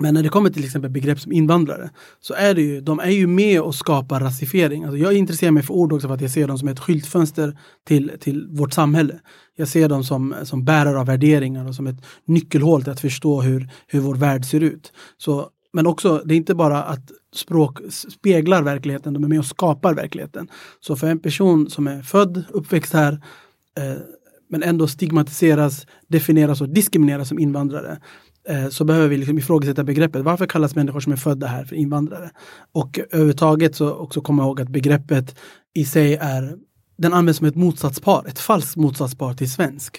[0.00, 3.10] Men när det kommer till exempel begrepp som invandrare så är det ju, de är
[3.10, 4.84] ju med och skapar rasifiering.
[4.84, 7.58] Alltså jag intresserar mig för ord också för att jag ser dem som ett skyltfönster
[7.86, 9.20] till, till vårt samhälle.
[9.56, 13.40] Jag ser dem som, som bärare av värderingar och som ett nyckelhål till att förstå
[13.40, 14.92] hur, hur vår värld ser ut.
[15.18, 19.46] Så, men också, det är inte bara att språk speglar verkligheten, de är med och
[19.46, 20.48] skapar verkligheten.
[20.80, 23.12] Så för en person som är född, uppväxt här,
[23.78, 24.00] eh,
[24.48, 27.98] men ändå stigmatiseras, definieras och diskrimineras som invandrare
[28.70, 30.24] så behöver vi liksom ifrågasätta begreppet.
[30.24, 32.30] Varför kallas människor som är födda här för invandrare?
[32.72, 35.36] Och överhuvudtaget så också komma ihåg att begreppet
[35.74, 36.56] i sig är,
[36.98, 39.98] den används som ett motsatspar, ett falskt motsatspar till svensk.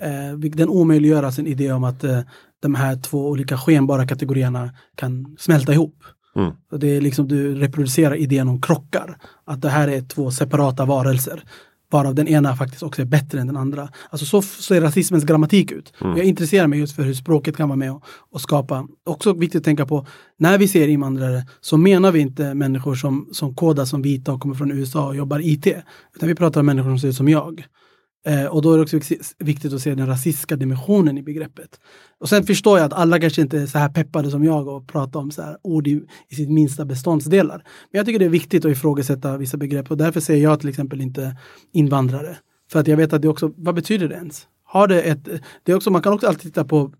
[0.00, 2.20] Eh, den omöjliggör alltså en idé om att eh,
[2.62, 6.04] de här två olika skenbara kategorierna kan smälta ihop.
[6.36, 6.52] Mm.
[6.80, 9.18] Det är liksom du reproducerar idén om krockar.
[9.44, 11.44] Att det här är två separata varelser.
[11.90, 13.88] Varav den ena faktiskt också är bättre än den andra.
[14.10, 15.92] Alltså så ser rasismens grammatik ut.
[16.00, 16.16] Mm.
[16.16, 18.88] Jag intresserar mig just för hur språket kan vara med och, och skapa.
[19.06, 20.06] Också viktigt att tänka på,
[20.38, 24.40] när vi ser invandrare så menar vi inte människor som, som kodas som vita och
[24.40, 25.66] kommer från USA och jobbar IT.
[26.14, 27.64] Utan vi pratar om människor som ser ut som jag.
[28.26, 31.80] Eh, och då är det också vik- viktigt att se den rasistiska dimensionen i begreppet.
[32.18, 34.88] Och sen förstår jag att alla kanske inte är så här peppade som jag och
[34.88, 37.56] pratar om så här ord i, i sitt minsta beståndsdelar.
[37.56, 40.68] Men jag tycker det är viktigt att ifrågasätta vissa begrepp och därför säger jag till
[40.68, 41.36] exempel inte
[41.72, 42.36] invandrare.
[42.72, 44.46] För att jag vet att det också, vad betyder det ens?
[44.64, 45.28] Har det ett,
[45.62, 46.92] det är också, man kan också alltid titta på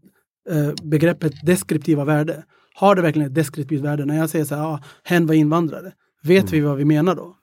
[0.51, 2.45] eh, begreppet deskriptiva värde.
[2.75, 4.05] Har det verkligen ett deskriptivt värde?
[4.05, 5.93] När jag säger så här, ah, hen var invandrare.
[6.23, 7.37] Vet vi vad vi menar då?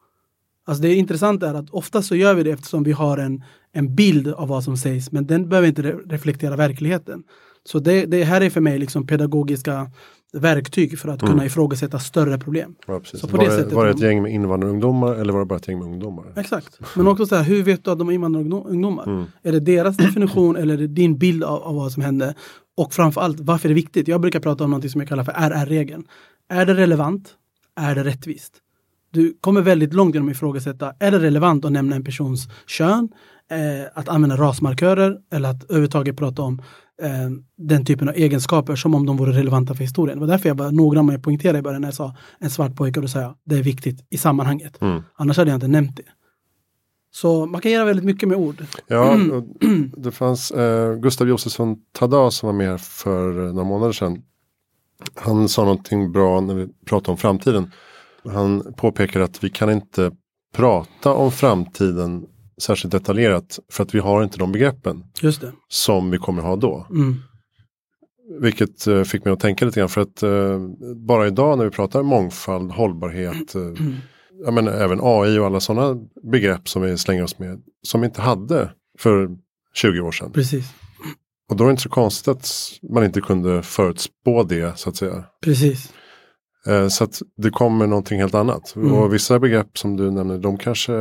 [0.66, 3.44] Alltså det intressanta är att ofta så gör vi det eftersom vi har en,
[3.78, 7.24] en bild av vad som sägs, men den behöver inte re- reflektera verkligheten.
[7.64, 9.92] Så det, det här är för mig liksom pedagogiska
[10.34, 12.76] verktyg för att kunna ifrågasätta större problem.
[12.88, 13.02] Ja.
[13.04, 15.56] Så på var, det sättet var det ett gäng med invandrarungdomar eller var det bara
[15.56, 16.26] ett gäng med ungdomar?
[16.36, 16.80] Exakt.
[16.96, 19.28] Men också så här, hur vet du att de är invandrarungdomar?
[19.44, 22.36] Är det deras definition eller är det din bild av, av vad som hände?
[22.78, 24.08] Och framförallt, varför är det viktigt?
[24.08, 26.04] Jag brukar prata om något som jag kallar för RR-regeln.
[26.50, 27.30] Är det relevant?
[27.76, 28.54] Är det rättvist?
[29.12, 33.10] Du kommer väldigt långt genom att ifrågasätta, är det relevant att nämna en persons kön?
[33.52, 36.62] Eh, att använda rasmarkörer eller att överhuvudtaget prata om
[37.02, 37.10] eh,
[37.58, 40.18] den typen av egenskaper som om de vore relevanta för historien.
[40.18, 42.50] Det var därför jag var noggrann med att poängtera i början när jag sa en
[42.50, 44.82] svart pojke och då sa jag det är viktigt i sammanhanget.
[44.82, 45.02] Mm.
[45.16, 46.04] Annars hade jag inte nämnt det.
[47.12, 48.66] Så man kan göra väldigt mycket med ord.
[48.88, 49.92] Ja, Mm.
[49.98, 54.22] det fanns eh, Gustav Josefsson Tada som var med för eh, några månader sedan.
[55.16, 57.72] Han sa någonting bra när vi pratade om framtiden.
[58.30, 60.12] Han påpekar att vi kan inte
[60.54, 62.26] prata om framtiden
[62.62, 65.04] särskilt detaljerat för att vi har inte de begreppen
[65.68, 66.88] som vi kommer ha då.
[66.90, 67.16] Mm.
[68.40, 70.60] Vilket eh, fick mig att tänka lite grann för att eh,
[70.96, 73.62] bara idag när vi pratar mångfald, hållbarhet, eh,
[74.46, 78.08] jag menar, även AI och alla sådana begrepp som vi slänger oss med som vi
[78.08, 79.30] inte hade för
[79.74, 80.32] 20 år sedan.
[80.32, 80.66] Precis.
[81.50, 82.50] Och då är det inte så konstigt att
[82.94, 85.24] man inte kunde förutspå det så att säga.
[85.44, 85.94] Precis.
[86.68, 88.76] Eh, så att det kommer någonting helt annat.
[88.76, 88.94] Mm.
[88.94, 90.94] Och vissa begrepp som du nämner, de kanske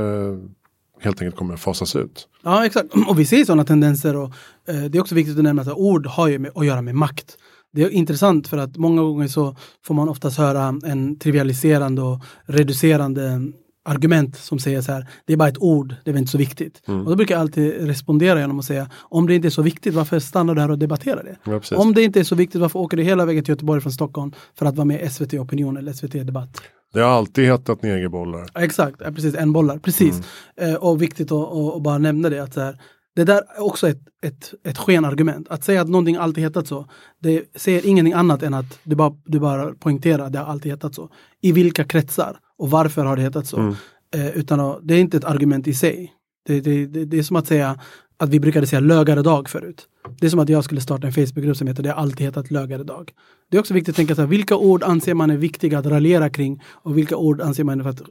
[1.00, 2.28] helt enkelt kommer att fasas ut.
[2.44, 2.88] Ja, exakt.
[3.08, 4.16] Och vi ser sådana tendenser.
[4.16, 4.30] Och,
[4.68, 6.94] eh, det är också viktigt att nämna att ord har ju med, att göra med
[6.94, 7.36] makt.
[7.72, 12.20] Det är intressant för att många gånger så får man oftast höra en trivialiserande och
[12.44, 13.52] reducerande
[13.86, 16.82] argument som säger så här, det är bara ett ord, det är inte så viktigt.
[16.88, 17.00] Mm.
[17.00, 19.94] Och då brukar jag alltid respondera genom att säga, om det inte är så viktigt,
[19.94, 21.36] varför stannar du här och debatterar det?
[21.70, 23.92] Ja, om det inte är så viktigt, varför åker du hela vägen till Göteborg från
[23.92, 26.62] Stockholm för att vara med i SVT Opinion eller SVT Debatt?
[26.92, 28.46] Det har alltid hetat negerbollar.
[28.54, 30.22] Exakt, ja, precis, en bollar, precis.
[30.56, 30.74] Mm.
[30.74, 32.78] Eh, och viktigt att, att, att bara nämna det att så här,
[33.16, 35.48] det där är också ett, ett, ett skenargument.
[35.48, 36.86] Att säga att någonting alltid hetat så,
[37.22, 40.72] det säger ingenting annat än att du bara, du bara poängterar att det har alltid
[40.72, 41.10] hetat så.
[41.40, 43.56] I vilka kretsar och varför har det hetat så?
[43.56, 43.74] Mm.
[44.14, 46.12] Eh, utan att, det är inte ett argument i sig.
[46.46, 47.80] Det, det, det, det är som att säga
[48.18, 49.86] att vi brukade säga lögare dag förut.
[50.20, 52.50] Det är som att jag skulle starta en Facebookgrupp som heter Det har alltid hetat
[52.50, 53.12] lögare dag.
[53.50, 55.86] Det är också viktigt att tänka så här, vilka ord anser man är viktiga att
[55.86, 58.02] raljera kring och vilka ord anser man för att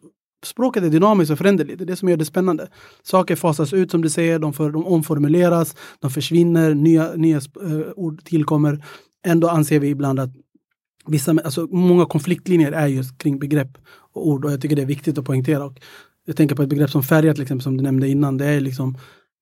[0.46, 1.78] språket är dynamiskt och föränderligt.
[1.78, 2.68] Det är det som gör det spännande.
[3.04, 7.82] Saker fasas ut som du säger, de, för, de omformuleras, de försvinner, nya, nya uh,
[7.96, 8.86] ord tillkommer.
[9.26, 10.30] Ändå anser vi ibland att
[11.08, 13.78] vissa, alltså många konfliktlinjer är just kring begrepp
[14.20, 15.66] ord och jag tycker det är viktigt att poängtera.
[15.66, 15.80] Och
[16.26, 18.38] jag tänker på ett begrepp som färja till exempel som du nämnde innan.
[18.38, 18.98] Det är liksom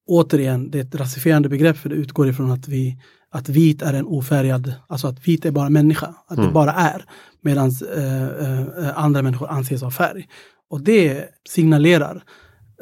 [0.08, 2.98] återigen, det är ett rasifierande begrepp för det utgår ifrån att vi
[3.32, 6.48] att vit är en ofärgad, alltså att vit är bara människa, att Mm.
[6.48, 7.06] det bara är.
[7.42, 10.28] Medan eh, eh, andra människor anses ha färg.
[10.70, 12.24] Och det signalerar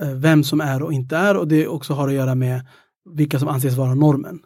[0.01, 2.62] eh, vem som är och inte är och det också har att göra med
[3.10, 4.39] vilka som anses vara normen.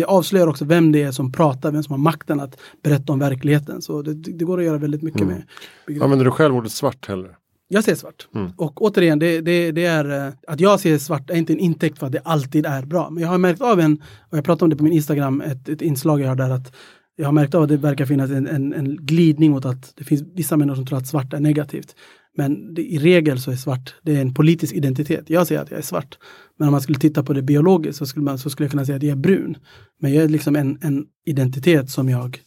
[0.00, 3.18] Det avslöjar också vem det är som pratar, vem som har makten att berätta om
[3.18, 3.82] verkligheten.
[3.82, 5.34] Så det, det går att göra väldigt mycket Mm.
[5.34, 5.42] med
[5.86, 6.02] begrepp.
[6.02, 7.36] Använder du själv ordet svart heller?
[7.68, 8.28] Jag ser svart.
[8.34, 8.50] Mm.
[8.56, 11.98] Och återigen, det, det, det är eh, att jag ser svart är inte en intäkt
[11.98, 13.10] för att det alltid är bra.
[13.10, 15.68] Men jag har märkt av en, och jag pratade om det på min Instagram, ett,
[15.68, 16.72] ett inslag jag har där att
[17.16, 20.04] jag har märkt av att det verkar finnas en, en, en glidning åt att det
[20.04, 21.94] finns vissa människor som tror att svart är negativt.
[22.36, 25.30] Men det, i regel så är svart, det är en politisk identitet.
[25.30, 26.18] Jag säger att jag är svart.
[26.58, 28.84] Men om man skulle titta på det biologiskt så skulle, man, så skulle jag kunna
[28.84, 29.56] säga att jag är brun.
[30.00, 32.40] Men jag är liksom en, en identitet som jag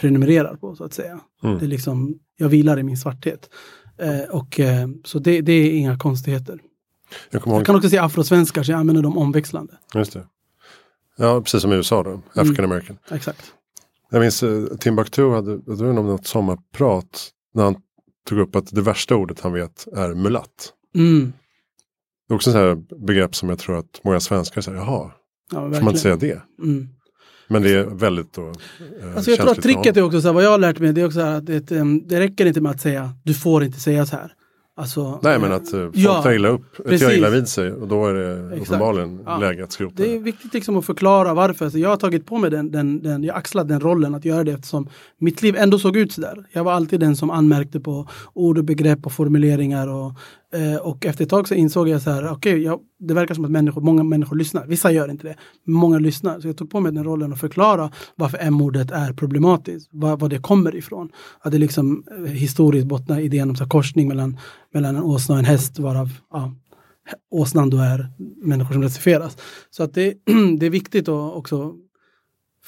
[0.00, 1.20] prenumererar på så att säga.
[1.42, 1.58] Mm.
[1.58, 3.50] Det är liksom, jag vilar i min svarthet.
[3.98, 6.58] Eh, och, eh, så det, det är inga konstigheter.
[7.30, 9.72] Jag Jag kan också säga afrosvenskar så jag använder dem omväxlande.
[9.94, 10.26] just det.
[11.16, 12.98] Ja, precis som i USA då, African American.
[13.10, 13.54] Exakt.
[14.10, 17.76] Jag minns uh, Timbuktu hade, jag tror något sommarprat när han
[18.30, 20.72] tog upp att det värsta ordet han vet är mulatt.
[20.94, 21.32] Mm.
[22.28, 25.10] Det är också ett begrepp som jag tror att många svenskar säger, jaha,
[25.52, 26.42] Ja, får man inte säga det?
[26.62, 26.88] Mm.
[27.48, 30.34] Men det är väldigt då, eh, Alltså jag tror att tricket är också så här,
[30.34, 31.60] vad jag har lärt mig, det är också så här att det,
[32.08, 34.32] det räcker inte med att säga du får inte säga så här.
[34.80, 37.10] Alltså, Nej men att eh, folk Ja, tar illa upp, tar precis.
[37.10, 38.68] illa vid sig och då är det Exakt.
[38.70, 39.38] uppenbarligen Ja.
[39.38, 41.70] läge att skrota Det är viktigt liksom att förklara varför.
[41.70, 44.44] Så jag har tagit på mig den, den, den, jag axlat den rollen att göra
[44.44, 44.88] det eftersom
[45.18, 46.44] mitt liv ändå såg ut sådär.
[46.52, 50.12] Jag var alltid den som anmärkte på ord och begrepp och formuleringar och,
[50.54, 53.44] Eh, och efter ett tag så insåg jag så här, okej, jag- det verkar som
[53.44, 54.66] att människor, många människor lyssnar.
[54.66, 56.40] Vissa gör inte det, men många lyssnar.
[56.40, 60.28] Så jag tog på mig den rollen och förklara varför M-ordet är problematiskt, var, var
[60.28, 61.08] det kommer ifrån.
[61.40, 64.36] Att det liksom eh, historiskt bottnar i idén om så här, korsning mellan,
[64.74, 66.52] mellan en åsna och en häst, varav ja,
[67.30, 68.06] åsnan då är
[68.44, 69.36] människor som rasifieras.
[69.70, 70.14] Så att det,
[70.60, 71.74] det är viktigt att också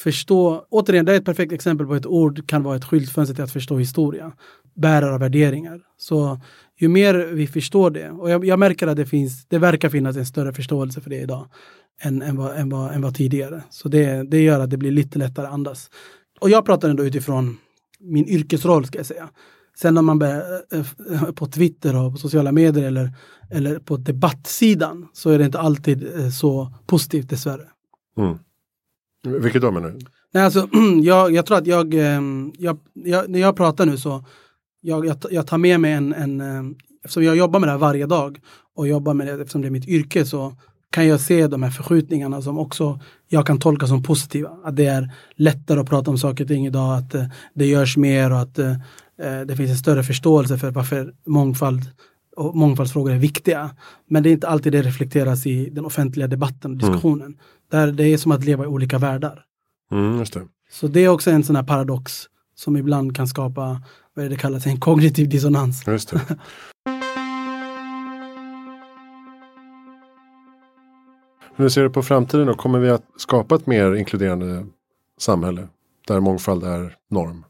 [0.02, 3.44] förstå, återigen det är ett perfekt exempel på ett ord kan vara ett skyltfönster till
[3.44, 4.32] att förstå historia.
[4.74, 5.80] Bärare av värderingar.
[5.96, 6.40] Så
[6.80, 10.16] ju mer vi förstår det, och jag, jag märker att det finns, det verkar finnas
[10.16, 11.48] en större förståelse för det idag
[12.00, 13.62] än, än, vad, än, vad, än vad tidigare.
[13.70, 15.90] Så det, det gör att det blir lite lättare att andas.
[16.40, 17.58] Och jag pratar ändå utifrån
[18.00, 19.28] min yrkesroll ska jag säga.
[19.78, 23.10] Sen när man börjar eh, eh, eh, på Twitter och på sociala medier eller,
[23.50, 27.68] eller på debattsidan så är det inte alltid så positivt dessvärre.
[28.18, 28.38] Mm.
[29.28, 29.98] Vilket då menar du?
[30.34, 30.68] Nej, alltså,
[31.02, 34.24] jag, jag tror att jag, ehm, jag, jag, när jag pratar nu så
[34.80, 37.78] jag, jag, jag tar med mig en, en, ehm, eftersom jag jobbar med det här
[37.78, 38.40] varje dag
[38.76, 40.56] och jobbar med det eftersom det är mitt yrke så
[40.92, 44.50] kan jag se de här förskjutningarna som också jag kan tolka som positiva.
[44.64, 47.96] Att det är lättare att prata om saker och ting idag, att eh, det görs
[47.96, 48.70] mer och att eh,
[49.22, 51.82] eh, det finns en större förståelse för varför mångfald
[52.36, 53.70] och mångfaldsfrågor är viktiga.
[54.06, 57.38] Men det är inte alltid det reflekteras i den offentliga debatten och diskussionen.
[57.70, 59.44] Där det är som att leva i olika världar.
[59.92, 60.42] Mm, just det.
[60.70, 63.82] Så det är också en sån här paradox som ibland kan skapa,
[64.14, 65.86] vad är det kallas, en kognitiv dissonans.
[65.86, 66.20] Just det.
[71.56, 72.54] Hur ser du på framtiden då?
[72.54, 74.66] Kommer vi att skapa ett mer inkluderande
[75.18, 75.68] samhälle?
[76.06, 77.44] Där mångfald är norm?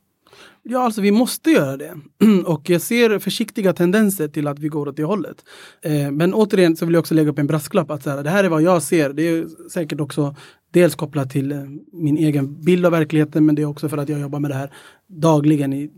[0.65, 1.95] Ja, alltså vi måste göra det.
[2.47, 5.37] Och jag ser försiktiga tendenser till att vi går åt det hållet.
[5.83, 8.31] Eh, men återigen så vill jag också lägga upp en brasklapp att så här, det
[8.31, 9.13] här är vad jag ser.
[9.13, 10.37] Det är säkert också
[10.73, 11.59] dels kopplat till eh,
[11.93, 14.55] min egen bild av verkligheten men det är också för att jag jobbar med det
[14.55, 14.71] här
[15.09, 15.91] dagligen i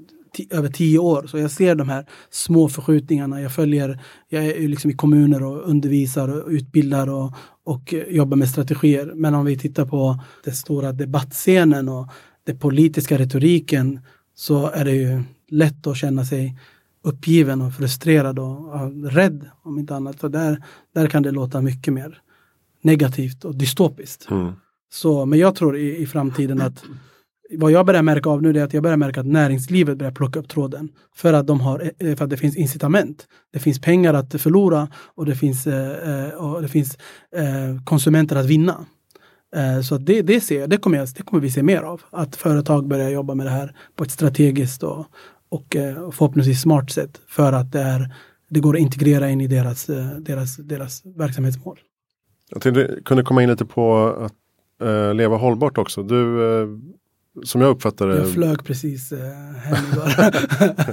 [0.51, 1.27] över tio år.
[1.27, 3.41] Så jag ser de här små förskjutningarna.
[3.41, 7.33] Jag följer, jag är ju liksom i kommuner och undervisar och utbildar och,
[7.65, 9.13] och jobbar med strategier.
[9.15, 12.09] Men om vi tittar på den stora debattscenen och
[12.47, 14.01] den politiska retoriken
[14.35, 16.59] så är det ju lätt att känna sig
[17.03, 20.21] uppgiven och frustrerad och ja, rädd om inte annat.
[20.21, 22.21] För där, där kan det låta mycket mer
[22.83, 24.31] negativt och dystopiskt.
[24.31, 24.53] Mm.
[24.93, 26.85] Så, men jag tror i, i framtiden att
[27.51, 30.39] vad jag börjar märka av nu är att jag börjar märka att näringslivet börjar plocka
[30.39, 30.89] upp tråden.
[31.15, 33.27] För att, de har, eh, för att det finns incitament.
[33.53, 36.99] Det finns pengar att förlora och det finns, eh, eh, och det finns
[37.85, 38.87] konsumenter att vinna.
[39.85, 42.03] Så det, det, ser, det, kommer jag, det kommer vi se mer av.
[42.11, 45.07] Att företag börjar jobba med det här på ett strategiskt och,
[45.49, 45.67] och
[46.13, 47.21] förhoppningsvis smart sätt.
[47.29, 48.15] För att det, är,
[48.51, 49.87] det går att integrera in i deras,
[50.19, 51.79] deras, deras verksamhetsmål.
[52.51, 54.33] Jag tänkte kunde komma in lite på att
[54.89, 56.03] uh, leva hållbart också.
[56.03, 56.79] Du uh
[57.43, 58.17] som jag uppfattar det.
[58.17, 59.19] Jag flög precis eh,
[59.63, 59.85] hem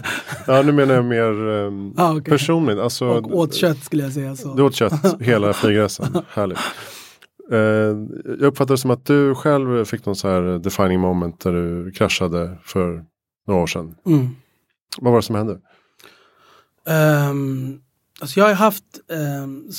[0.47, 1.71] ja, nu menar jag mer eh,
[2.05, 2.31] ah, okay.
[2.31, 2.79] personligt.
[2.79, 4.35] Alltså, och åt kött skulle jag säga.
[4.35, 4.53] Så.
[4.53, 6.59] Du åt kött hela flygresan, härligt.
[7.51, 11.53] Eh, jag uppfattar det som att du själv fick någon så här defining moment där
[11.53, 13.05] du kraschade för
[13.47, 13.95] några år sedan.
[14.05, 14.29] Mm.
[14.97, 15.59] Vad var det som hände?
[17.29, 17.81] Um,
[18.21, 18.83] alltså jag har haft
[19.43, 19.69] um,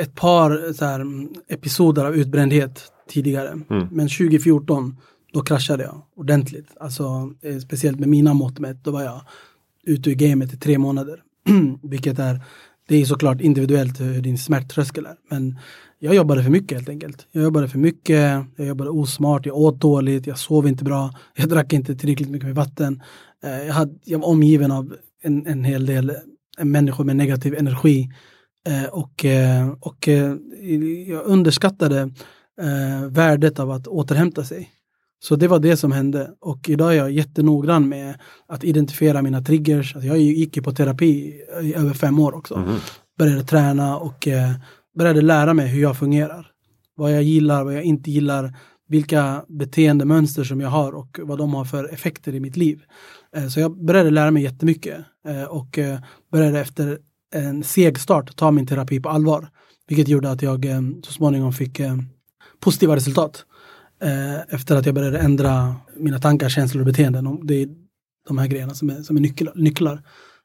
[0.00, 1.06] ett par så här,
[1.48, 3.48] episoder av utbrändhet tidigare.
[3.48, 3.88] Mm.
[3.90, 4.96] Men 2014
[5.32, 6.68] då kraschade jag ordentligt.
[6.80, 9.20] Alltså, eh, speciellt med mina mått mätt, då var jag
[9.84, 11.22] ute ur gamet i tre månader.
[11.82, 12.40] Vilket är,
[12.88, 15.16] det är såklart individuellt hur din smärttröskel är.
[15.30, 15.58] Men
[15.98, 17.26] jag jobbade för mycket helt enkelt.
[17.32, 21.48] Jag jobbade för mycket, jag jobbade osmart, jag åt dåligt, jag sov inte bra, jag
[21.48, 23.02] drack inte tillräckligt mycket med vatten.
[23.44, 26.12] Eh, jag, hade, jag var omgiven av en, en hel del
[26.58, 28.08] människor med negativ energi.
[28.68, 30.08] Eh, och, eh, och
[31.06, 32.10] jag underskattade
[33.08, 34.70] värdet av att återhämta sig.
[35.18, 39.42] Så det var det som hände och idag är jag jättenoggrann med att identifiera mina
[39.42, 39.94] triggers.
[39.94, 42.54] Alltså jag gick ju på terapi i över fem år också.
[42.54, 42.76] Mm.
[43.18, 44.28] Började träna och
[44.96, 46.46] började lära mig hur jag fungerar.
[46.96, 48.54] Vad jag gillar, vad jag inte gillar,
[48.88, 52.82] vilka beteendemönster som jag har och vad de har för effekter i mitt liv.
[53.36, 55.98] Eh, så jag började lära mig jättemycket eh, och eh,
[56.32, 56.98] började efter
[57.34, 59.48] en seg start ta min terapi på allvar.
[59.88, 60.66] Vilket gjorde att jag
[61.04, 61.80] så småningom fick
[62.60, 63.44] positiva resultat
[64.48, 67.46] efter att jag började ändra mina tankar, känslor och beteenden.
[67.46, 67.68] Det är
[68.28, 69.20] de här grejerna som är, som är
[69.54, 70.02] nycklar.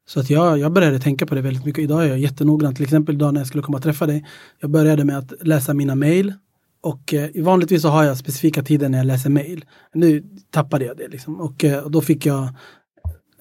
[0.07, 1.83] Så att jag, jag började tänka på det väldigt mycket.
[1.83, 2.75] Idag är jag jättenoggrann.
[2.75, 4.25] Till exempel idag när jag skulle komma och träffa dig.
[4.59, 6.33] Jag började med att läsa mina mail.
[6.81, 9.65] Och eh, vanligtvis så har jag specifika tider när jag läser mail.
[9.93, 11.41] Nu tappade jag det liksom.
[11.41, 12.49] Och, eh, och då fick jag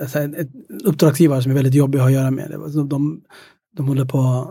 [0.00, 0.48] alltså, en, en
[0.84, 2.50] uppdragsgivare som är väldigt jobbig att ha att göra med.
[2.50, 3.22] De, de,
[3.76, 4.50] de håller på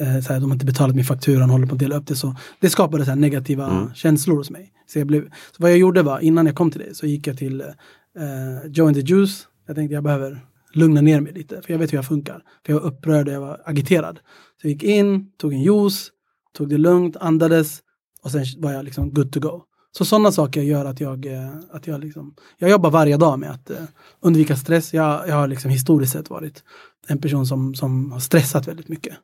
[0.00, 2.16] eh, såhär, de har inte betalat min faktura, och håller på att dela upp det.
[2.16, 3.94] Så det skapade såhär, negativa mm.
[3.94, 4.72] känslor hos mig.
[4.86, 7.26] Så, jag blev, så vad jag gjorde var, innan jag kom till det, så gick
[7.26, 9.46] jag till eh, Join the Juice.
[9.66, 10.44] Jag tänkte jag behöver
[10.76, 12.42] lugna ner mig lite, för jag vet hur jag funkar.
[12.66, 14.20] För jag var upprörd och jag var agiterad.
[14.60, 16.10] Så jag gick in, tog en juice,
[16.56, 17.80] tog det lugnt, andades
[18.22, 19.62] och sen var jag liksom good to go.
[19.98, 23.50] Så sådana saker gör att jag, eh, att jag, liksom, jag jobbar varje dag med
[23.50, 23.76] att eh,
[24.20, 24.94] undvika stress.
[24.94, 26.62] Jag, jag har liksom historiskt sett varit
[27.06, 29.14] en person som, som har stressat väldigt mycket.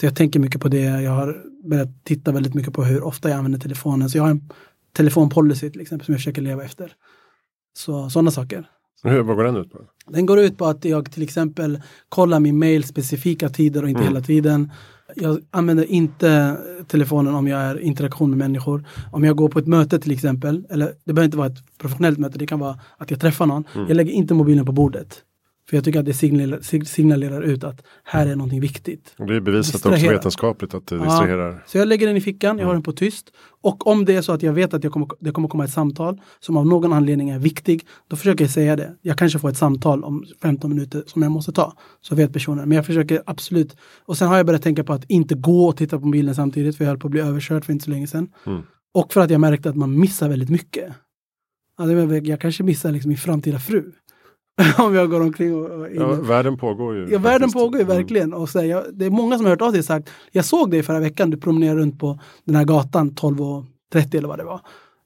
[0.00, 0.82] Så jag tänker mycket på det.
[0.82, 4.10] Jag har börjat titta väldigt mycket på hur ofta jag använder telefonen.
[4.10, 4.50] Så jag har en
[4.96, 6.92] telefonpolicy till exempel som jag försöker leva efter.
[7.76, 8.70] Så sådana saker.
[9.02, 9.78] Hur, vad går den ut på?
[10.06, 14.02] Den går ut på att jag till exempel kollar min mail specifika tider och inte
[14.02, 14.14] mm.
[14.14, 14.70] hela tiden.
[15.14, 16.56] Jag använder inte
[16.86, 18.84] telefonen om jag är i interaktion med människor.
[19.12, 22.18] Om jag går på ett möte till exempel, eller det behöver inte vara ett professionellt
[22.18, 23.64] möte, det kan vara att jag träffar någon.
[23.74, 23.88] Mm.
[23.88, 25.22] Jag lägger inte mobilen på bordet.
[25.68, 29.14] För jag tycker att det signalerar, signalerar ut att här är någonting viktigt.
[29.18, 31.52] Och det är bevisat också vetenskapligt att det distraherar.
[31.52, 33.32] Ja, så jag lägger den i fickan, jag har den på tyst.
[33.62, 35.70] Och om det är så att jag vet att jag kommer, det kommer komma ett
[35.70, 38.96] samtal som av någon anledning är viktig, då försöker jag säga det.
[39.02, 41.72] Jag kanske får ett samtal om 15 minuter som jag måste ta.
[42.00, 42.68] Så vet personen.
[42.68, 43.76] Men jag försöker absolut.
[44.04, 46.76] Och sen har jag börjat tänka på att inte gå och titta på mobilen samtidigt,
[46.76, 48.28] för jag höll på att bli överkörd för inte så länge sedan.
[48.46, 48.62] Mm.
[48.94, 50.92] Och för att jag märkte att man missar väldigt mycket.
[51.78, 53.92] Alltså, jag kanske missar liksom min framtida fru.
[54.78, 55.88] om jag går omkring och...
[55.94, 57.00] Ja, världen pågår ju.
[57.00, 57.24] Ja, faktiskt.
[57.24, 58.34] världen pågår ju verkligen.
[58.34, 60.44] Och så här, jag, det är många som har hört av sig och sagt, jag
[60.44, 64.44] såg dig förra veckan, du promenerade runt på den här gatan 12.30 eller vad det
[64.44, 64.60] var.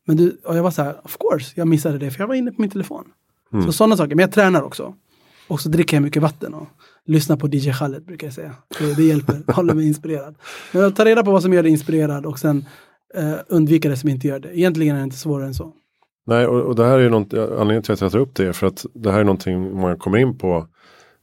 [0.06, 2.34] Men du, och jag var så här, of course, jag missade det för jag var
[2.34, 3.04] inne på min telefon.
[3.52, 3.66] Mm.
[3.66, 4.94] Så sådana saker, men jag tränar också.
[5.48, 6.68] Och så dricker jag mycket vatten och
[7.06, 8.54] lyssnar på DJ Khaled brukar jag säga.
[8.78, 10.34] Det, det hjälper, håller mig inspirerad.
[10.72, 12.64] Men att ta reda på vad som gör dig inspirerad och sen
[13.14, 14.58] eh, undvika det som inte gör det.
[14.58, 15.72] Egentligen är det inte svårare än så.
[16.30, 18.46] Nej, och, och det här är ju något, anledningen till att jag tar upp det
[18.46, 20.66] är för att det här är någonting man kommer in på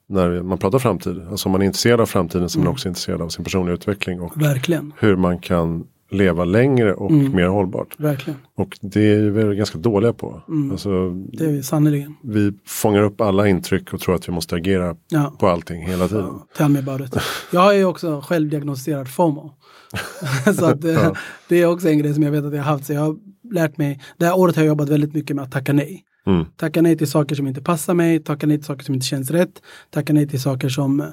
[0.10, 1.22] när man pratar framtid.
[1.32, 2.74] Alltså om man är intresserad av framtiden så är man mm.
[2.74, 4.22] också intresserad av sin personliga utveckling.
[4.22, 4.94] Och Verkligen.
[5.00, 7.36] hur man kan leva längre och mm.
[7.36, 8.00] mer hållbart.
[8.00, 8.40] Verkligen.
[8.56, 10.42] Och det är vi ganska dåliga på.
[10.48, 10.72] Mm.
[10.72, 12.16] Alltså, det är vi sannerligen.
[12.22, 15.34] Vi fångar upp alla intryck och tror att vi måste agera ja.
[15.40, 16.26] på allting hela tiden.
[16.26, 17.22] Ja, tell me about it.
[17.52, 19.54] Jag är ju också självdiagnostiserad FOMO.
[20.60, 21.16] så att, ja.
[21.48, 22.86] Det är också en grej som jag vet att jag har haft.
[22.86, 23.16] Så jag har
[23.52, 26.04] lärt mig, det här året har jag jobbat väldigt mycket med att tacka nej.
[26.28, 26.46] Mm.
[26.56, 29.32] Tacka nej till saker som inte passar mig, tacka nej till saker som inte känns
[29.32, 31.12] rätt, tacka nej till saker som,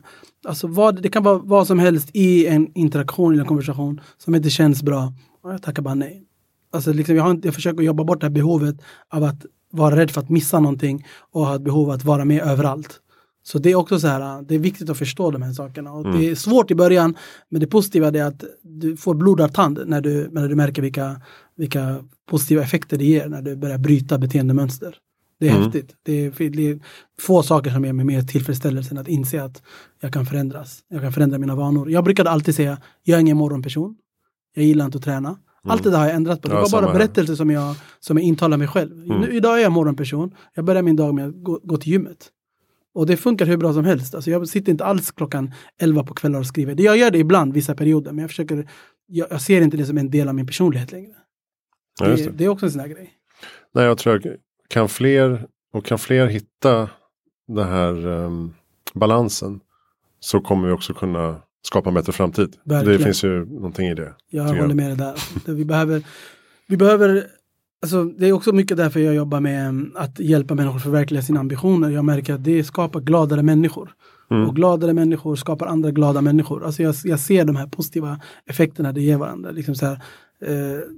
[0.48, 4.34] alltså vad, det kan vara vad som helst i en interaktion eller en konversation som
[4.34, 5.12] inte känns bra.
[5.42, 6.24] Jag tackar bara nej.
[6.72, 8.76] Alltså liksom, jag, har inte, jag försöker jobba bort det här behovet
[9.08, 12.24] av att vara rädd för att missa någonting och ha ett behov av att vara
[12.24, 13.00] med överallt.
[13.46, 15.92] Så det är också så här, det är viktigt att förstå de här sakerna.
[15.92, 16.18] Och Mm.
[16.20, 17.16] Det är svårt i början,
[17.48, 21.20] men det positiva är att du får blodad tand när du, när du märker vilka,
[21.56, 24.96] vilka positiva effekter det ger när du börjar bryta beteendemönster.
[25.40, 25.62] Det är Mm.
[25.62, 25.94] häftigt.
[26.02, 26.78] Det är, det är
[27.20, 29.62] få saker som ger mig mer tillfredsställelse än att inse att
[30.00, 30.78] jag kan förändras.
[30.88, 31.90] Jag kan förändra mina vanor.
[31.90, 33.96] Jag brukade alltid säga, jag är ingen morgonperson.
[34.54, 35.36] Jag gillar inte att träna.
[35.66, 36.48] Allt det där har jag ändrat på.
[36.48, 36.98] Det Ja, var bara samma här.
[36.98, 38.92] berättelser som jag, som jag intalar mig själv.
[39.04, 39.20] Mm.
[39.20, 40.34] Nu, idag är jag morgonperson.
[40.54, 42.30] Jag börjar min dag med att gå, gå till gymmet.
[42.94, 44.14] Och det funkar hur bra som helst.
[44.14, 46.80] Alltså jag sitter inte alls klockan 11 på kvällar och skriver.
[46.80, 48.70] Jag gör det ibland, vissa perioder, men jag försöker,
[49.06, 51.14] jag, jag ser inte det som en del av min personlighet längre.
[52.00, 52.30] Ja, det, det.
[52.30, 53.10] det är också en sån här grej.
[53.74, 54.22] Nej, jag tror att
[54.68, 56.90] kan fler och kan fler hitta
[57.48, 58.54] den här ehm,
[58.94, 59.60] balansen
[60.20, 62.56] så kommer vi också kunna skapa en bättre framtid.
[62.64, 62.98] Verkligen.
[62.98, 64.14] Det finns ju någonting i det.
[64.30, 65.54] Jag håller med dig där.
[65.54, 66.02] Vi behöver,
[66.66, 67.26] vi behöver
[67.84, 71.40] alltså, det är också mycket därför jag jobbar med mm, att hjälpa människor förverkliga sina
[71.40, 71.90] ambitioner.
[71.90, 73.90] Jag märker att det skapar gladare människor.
[74.30, 74.48] Mm.
[74.48, 76.64] Och gladare människor skapar andra glada människor.
[76.64, 79.50] Alltså jag, jag ser de här positiva effekterna det ger varandra.
[79.50, 80.02] Liksom så här,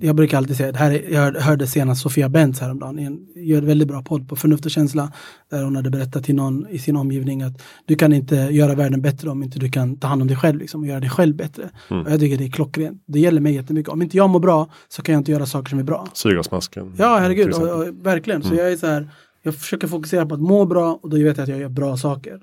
[0.01, 3.59] jag brukar alltid säga, det här är, jag hörde- senast Sofia Bentz häromdagen, en, gör
[3.59, 5.13] en väldigt bra podd på Förnuft och känsla,
[5.51, 9.03] där hon hade berättat till någon i sin omgivning att du kan inte göra världen
[9.03, 11.37] bättre om inte du kan ta hand om dig själv liksom, och göra dig själv
[11.37, 11.71] bättre.
[11.91, 12.07] Mm.
[12.07, 13.03] Och jag tycker det är klockrent.
[13.07, 13.93] Det gäller mig jättemycket.
[13.93, 16.09] Om inte jag mår bra så kan jag inte göra saker som är bra.
[16.13, 16.95] Syrgasmasken.
[16.99, 17.55] Ja, herregud.
[17.55, 18.43] Och, och, verkligen.
[18.43, 18.59] Så Mm.
[18.65, 19.09] jag är så här,
[19.43, 21.97] jag försöker fokusera på att må bra och då vet jag att jag gör bra
[21.97, 22.41] saker.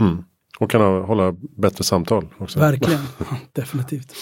[0.00, 0.24] Mm.
[0.58, 2.58] Och kan hålla bättre samtal också.
[2.58, 3.00] Verkligen.
[3.52, 4.12] Definitivt.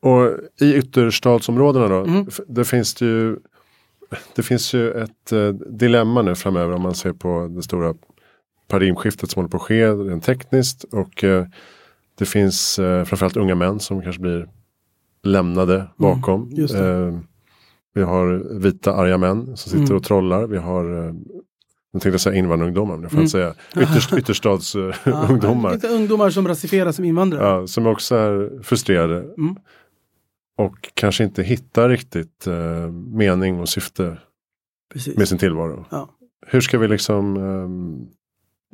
[0.00, 0.30] Och
[0.60, 2.26] i ytterstadsområdena då, Mm.
[2.48, 3.36] det finns det ju
[4.36, 7.94] det finns ju ett eh, dilemma nu framöver om man ser på det stora
[8.68, 10.84] paradigmskiftet som håller på att ske rent tekniskt.
[10.84, 11.46] Och eh,
[12.18, 14.48] det finns eh, framförallt unga män som kanske blir
[15.22, 16.42] lämnade bakom.
[16.42, 16.88] Mm, det.
[16.88, 17.18] Eh,
[17.94, 19.96] vi har vita arga män som sitter Mm.
[19.96, 20.46] och trollar.
[20.46, 21.14] Vi har eh,
[21.92, 23.54] jag tänkte säga invandrarungdomar, men det får jag inte säga.
[23.82, 25.86] Ytterst, ytterstadsungdomar.
[25.86, 27.44] Ungdomar som rasifieras som invandrare.
[27.60, 29.16] Ja, som också är frustrerade.
[29.18, 29.56] Mm.
[30.58, 34.18] Och kanske inte hittar riktigt eh, mening och syfte
[34.92, 35.16] Precis.
[35.16, 35.84] med sin tillvaro.
[35.90, 36.08] Ja.
[36.46, 38.06] Hur ska vi liksom ehm,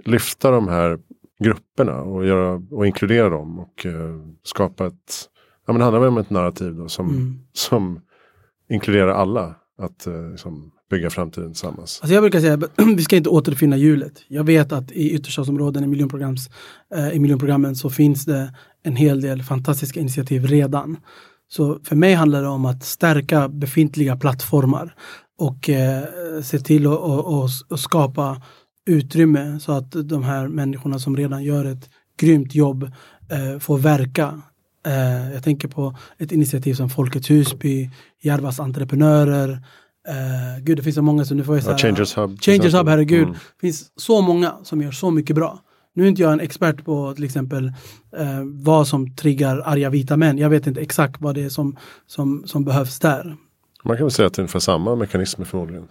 [0.04, 0.98] lyfta de här
[1.44, 5.28] grupperna och, göra, och inkludera dem och eh, skapa ett,
[5.66, 7.38] ja men det handlar väl om ett narrativ då som, Mm.
[7.52, 8.00] som
[8.70, 9.54] inkluderar alla.
[9.78, 12.00] Att eh, liksom bygga framtiden tillsammans.
[12.02, 14.24] Alltså jag brukar säga att vi ska inte återfinna hjulet.
[14.28, 16.50] Jag vet att i ytterstadsområden i, miljonprograms,
[16.94, 20.96] eh, i miljonprogrammen så finns det en hel del fantastiska initiativ redan.
[21.56, 24.94] Så för mig handlar det om att stärka befintliga plattformar
[25.38, 26.02] och eh,
[26.42, 28.42] se till att skapa
[28.86, 31.90] utrymme så att de här människorna som redan gör ett
[32.20, 32.82] grymt jobb
[33.30, 34.42] eh, får verka.
[34.86, 37.90] Eh, jag tänker på ett initiativ som Folkets Husby,
[38.22, 39.50] Järvas entreprenörer.
[40.08, 41.78] Eh, gud, det finns så många som nu får jag Ja, säga.
[41.78, 42.40] Changers Hub.
[42.40, 42.74] Changers.
[42.74, 43.22] Hub, herregud.
[43.22, 43.32] Mm.
[43.32, 45.63] Det finns så många som gör så mycket bra.
[45.94, 47.66] Nu är inte jag en expert på till exempel
[48.16, 50.38] eh, vad som triggar arga vita män.
[50.38, 51.76] Jag vet inte exakt vad det är som,
[52.06, 53.36] som, som behövs där.
[53.84, 55.88] Man kan väl säga att det är ungefär samma mekanismer förmodligen.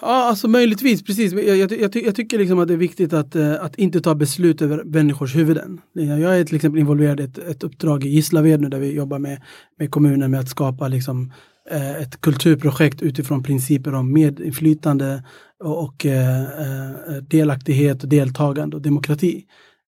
[0.00, 1.32] Ja, alltså möjligtvis, precis.
[1.32, 4.14] Jag, jag, jag, jag tycker liksom att det är viktigt att, eh, att inte ta
[4.14, 5.80] beslut över människors huvuden.
[5.92, 9.18] Jag är till exempel involverad i ett, ett uppdrag i Gislaved nu där vi jobbar
[9.18, 9.42] med,
[9.78, 11.32] med kommunen med att skapa liksom,
[11.70, 15.22] eh, ett kulturprojekt utifrån principer om medinflytande
[15.62, 19.44] och, och eh, eh, delaktighet, deltagande och demokrati.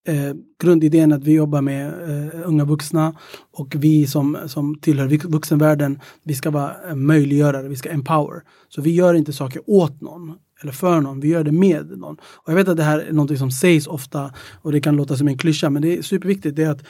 [0.06, 3.14] Eh, grundidén är att vi jobbar med eh, unga vuxna
[3.52, 8.42] och vi som, som tillhör vuxenvärlden, vi ska vara eh, möjliggörare, vi ska empower.
[8.68, 12.16] Så vi gör inte saker åt någon eller för någon, vi gör det med någon.
[12.16, 15.16] Och jag vet att det här är något som sägs ofta och det kan låta
[15.16, 16.56] som en klyscha, men det är superviktigt.
[16.56, 16.84] Det är att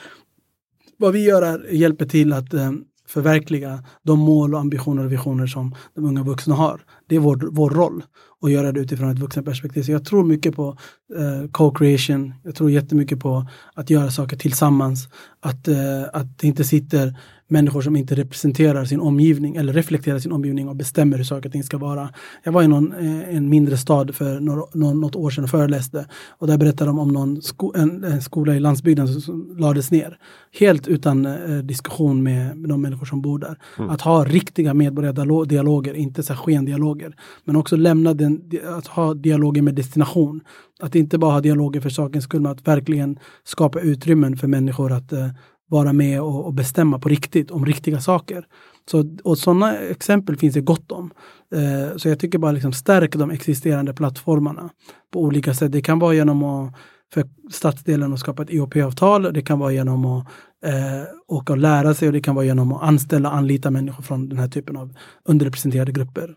[0.97, 2.71] vad vi gör är hjälper till att eh,
[3.07, 6.81] förverkliga de mål och ambitioner och visioner som de unga vuxna har.
[7.07, 8.03] Det är vår, vår roll
[8.41, 9.83] att göra det utifrån ett vuxenperspektiv.
[9.83, 10.77] Så jag tror mycket på
[11.17, 12.33] eh, co-creation.
[12.43, 15.07] Jag tror jättemycket på att göra saker tillsammans.
[15.39, 17.15] Att, eh, att det inte sitter
[17.47, 21.53] människor som inte representerar sin omgivning eller reflekterar sin omgivning och bestämmer hur saker och
[21.53, 22.09] ting ska vara.
[22.43, 26.05] Jag var i någon, eh, en mindre stad för några, något år sedan och föreläste
[26.29, 29.91] och där berättade de om någon sko, en, en skola i landsbygden som, som lades
[29.91, 30.17] ner.
[30.59, 33.57] Helt utan eh, diskussion med, med de människor som bor där.
[33.89, 37.15] Att ha riktiga medborgardialoger, inte så skendialoger.
[37.43, 38.41] Men också lämna den,
[38.77, 40.41] att ha dialoger med destination.
[40.79, 44.91] Att inte bara ha dialoger för sakens skull, men att verkligen skapa utrymmen för människor
[44.91, 45.27] att, eh,
[45.69, 48.45] vara med och, och bestämma på riktigt om riktiga saker.
[48.91, 51.11] Så, och sådana exempel finns det gott om.
[51.55, 54.69] Eh, så jag tycker bara liksom stärk de existerande plattformarna
[55.13, 55.71] på olika sätt.
[55.71, 56.75] Det kan vara genom att
[57.13, 59.33] för stadsdelen att skapa ett IOP-avtal.
[59.33, 60.27] Det kan vara genom att
[60.65, 64.03] eh, åka och lära sig och det kan vara genom att anställa och anlita människor
[64.03, 64.93] från den här typen av
[65.25, 66.35] underrepresenterade grupper.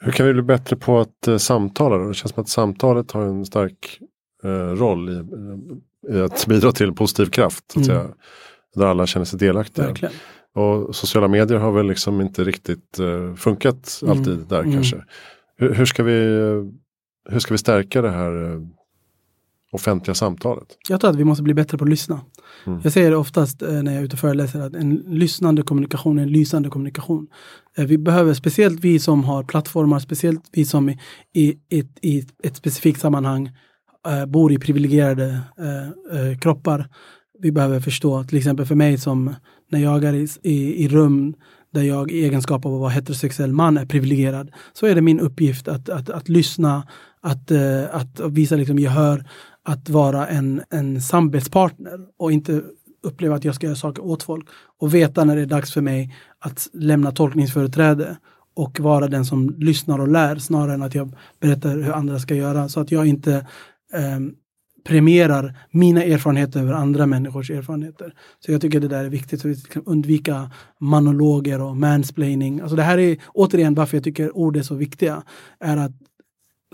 [0.00, 1.98] Hur kan vi bli bättre på att eh, samtala?
[1.98, 2.08] Då?
[2.08, 3.98] Det känns som att samtalet har en stark
[4.44, 5.82] eh, roll i, i,
[6.24, 7.64] att bidra till positiv kraft.
[7.72, 7.98] Så att mm.
[7.98, 8.14] säga,
[8.74, 9.86] där alla känner sig delaktiga.
[9.86, 10.14] Verkligen.
[10.54, 14.18] Och sociala medier har väl liksom inte riktigt uh, funkat mm.
[14.18, 14.72] alltid där mm.
[14.72, 15.04] kanske.
[15.56, 16.12] Hur, hur, ska vi,
[17.30, 18.62] hur ska vi stärka det här uh,
[19.72, 20.66] offentliga samtalet?
[20.88, 22.20] Jag tror att vi måste bli bättre på att lyssna.
[22.66, 22.80] Mm.
[22.84, 26.18] Jag säger det oftast uh, när jag är ute och föreläser att en lyssnande kommunikation
[26.18, 27.26] är en lysande kommunikation.
[27.76, 30.98] vi behöver, speciellt vi som har plattformar, speciellt vi som i,
[31.34, 33.50] i, i, i ett specifikt sammanhang
[34.08, 36.88] Eh, bor i privilegierade eh, eh, kroppar.
[37.38, 39.34] Vi behöver förstå, till exempel för mig som
[39.70, 41.34] när jag är i, i, i rum
[41.72, 45.20] där jag i egenskap av att vara heterosexuell man är privilegierad, så är det min
[45.20, 46.86] uppgift att, att, att lyssna,
[47.20, 47.50] att,
[47.90, 49.24] att visa liksom gehör,
[49.64, 52.62] att vara en, en samarbetspartner och inte
[53.02, 54.48] uppleva att jag ska göra saker åt folk
[54.78, 58.16] och veta när det är dags för mig att lämna tolkningsföreträde
[58.54, 62.34] och vara den som lyssnar och lär snarare än att jag berättar hur andra ska
[62.34, 63.46] göra så att jag inte
[63.92, 64.34] um,
[64.84, 68.14] premierar mina erfarenheter över andra människors erfarenheter.
[68.40, 72.60] Så jag tycker det där är viktigt, så vi kan undvika monologer och mansplaining.
[72.60, 75.22] Alltså det här är återigen varför jag tycker ord är så viktiga,
[75.60, 75.92] är att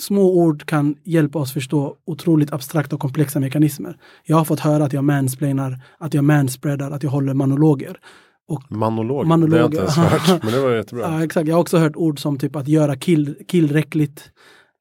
[0.01, 3.97] små ord kan hjälpa oss förstå otroligt abstrakta och komplexa mekanismer.
[4.25, 8.01] Jag har fått höra att jag mansplainar, att jag manspreadar, att jag håller monologer.
[8.49, 9.51] Och monologer, monologer.
[9.51, 11.03] det har jag inte ens hört, men det var jättebra.
[11.03, 11.49] ja, exakt.
[11.49, 14.31] Jag har också hört ord som typ att göra kill, killräckligt,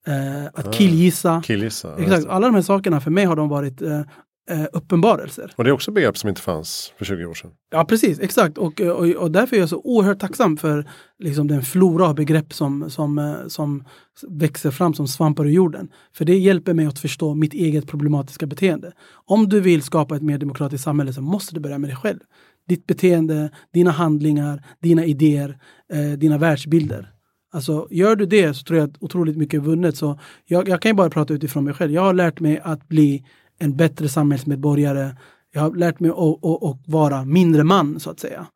[0.08, 1.41] Eh, att killgissa.
[1.41, 2.28] killgissa Exakt.
[2.28, 4.01] Alla de här sakerna för mig har de varit eh,
[4.49, 5.53] eh, uppenbarelser.
[5.55, 7.51] Och det är också begrepp som inte fanns för 20 år sedan.
[7.72, 8.58] Ja precis, exakt.
[8.58, 10.89] Och, och, och därför är jag så oerhört tacksam för
[11.20, 13.84] liksom, den flora av begrepp som, som, eh, som
[14.28, 15.89] växer fram som svampar ur jorden.
[16.14, 18.91] För det hjälper mig att förstå mitt eget problematiska beteende.
[19.26, 22.20] Om du vill skapa ett mer demokratiskt samhälle så måste du börja med dig själv.
[22.68, 25.58] Ditt beteende, dina handlingar, dina idéer,
[25.93, 27.12] eh, dina världsbilder.
[27.58, 29.97] Alltså gör du det så tror jag att otroligt mycket är vunnet.
[29.97, 31.91] Så jag, jag kan ju bara prata utifrån mig själv.
[31.91, 33.26] Jag har lärt mig att bli
[33.60, 35.16] en bättre samhällsmedborgare.
[35.53, 38.47] Jag har lärt mig att, att, att vara mindre man så att säga.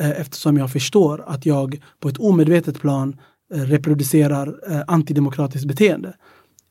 [0.00, 3.16] Eh, eftersom jag förstår att jag på ett omedvetet plan
[3.54, 6.14] eh, reproducerar eh, antidemokratiskt beteende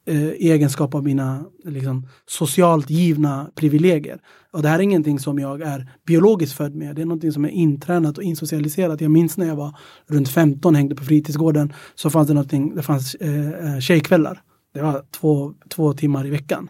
[0.05, 4.21] eh, i egenskap av mina liksom, socialt givna privilegier.
[4.51, 6.95] Och det här är ingenting som jag är biologiskt född med.
[6.95, 9.01] Det är någonting som är intränat och insocialiserat.
[9.01, 9.77] Jag minns när jag var
[10.07, 14.41] runt 15 hängde på fritidsgården så fanns det någonting, det fanns eh, eh, tjejkvällar.
[14.73, 16.69] Det var två, två timmar i veckan.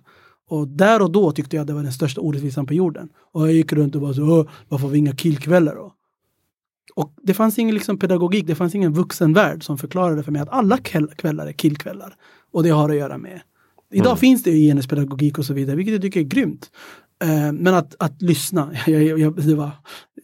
[0.49, 3.09] Och där och då tyckte jag det var den största orättvisan på jorden.
[3.31, 5.93] Och jag gick runt och bara så, varför har vi inga killkvällar då?
[6.95, 10.49] Och det fanns ingen liksom pedagogik, det fanns ingen vuxenvärld som förklarade för mig att
[10.49, 10.77] alla
[11.17, 12.15] kvällar är killkvällar.
[12.53, 13.41] Och det har att göra med.
[13.91, 14.17] Idag mm.
[14.17, 16.71] finns det ju genuspedagogik och så vidare, vilket jag tycker är grymt.
[17.23, 19.71] Uh, men att, att lyssna, jag, jag, jag, det var,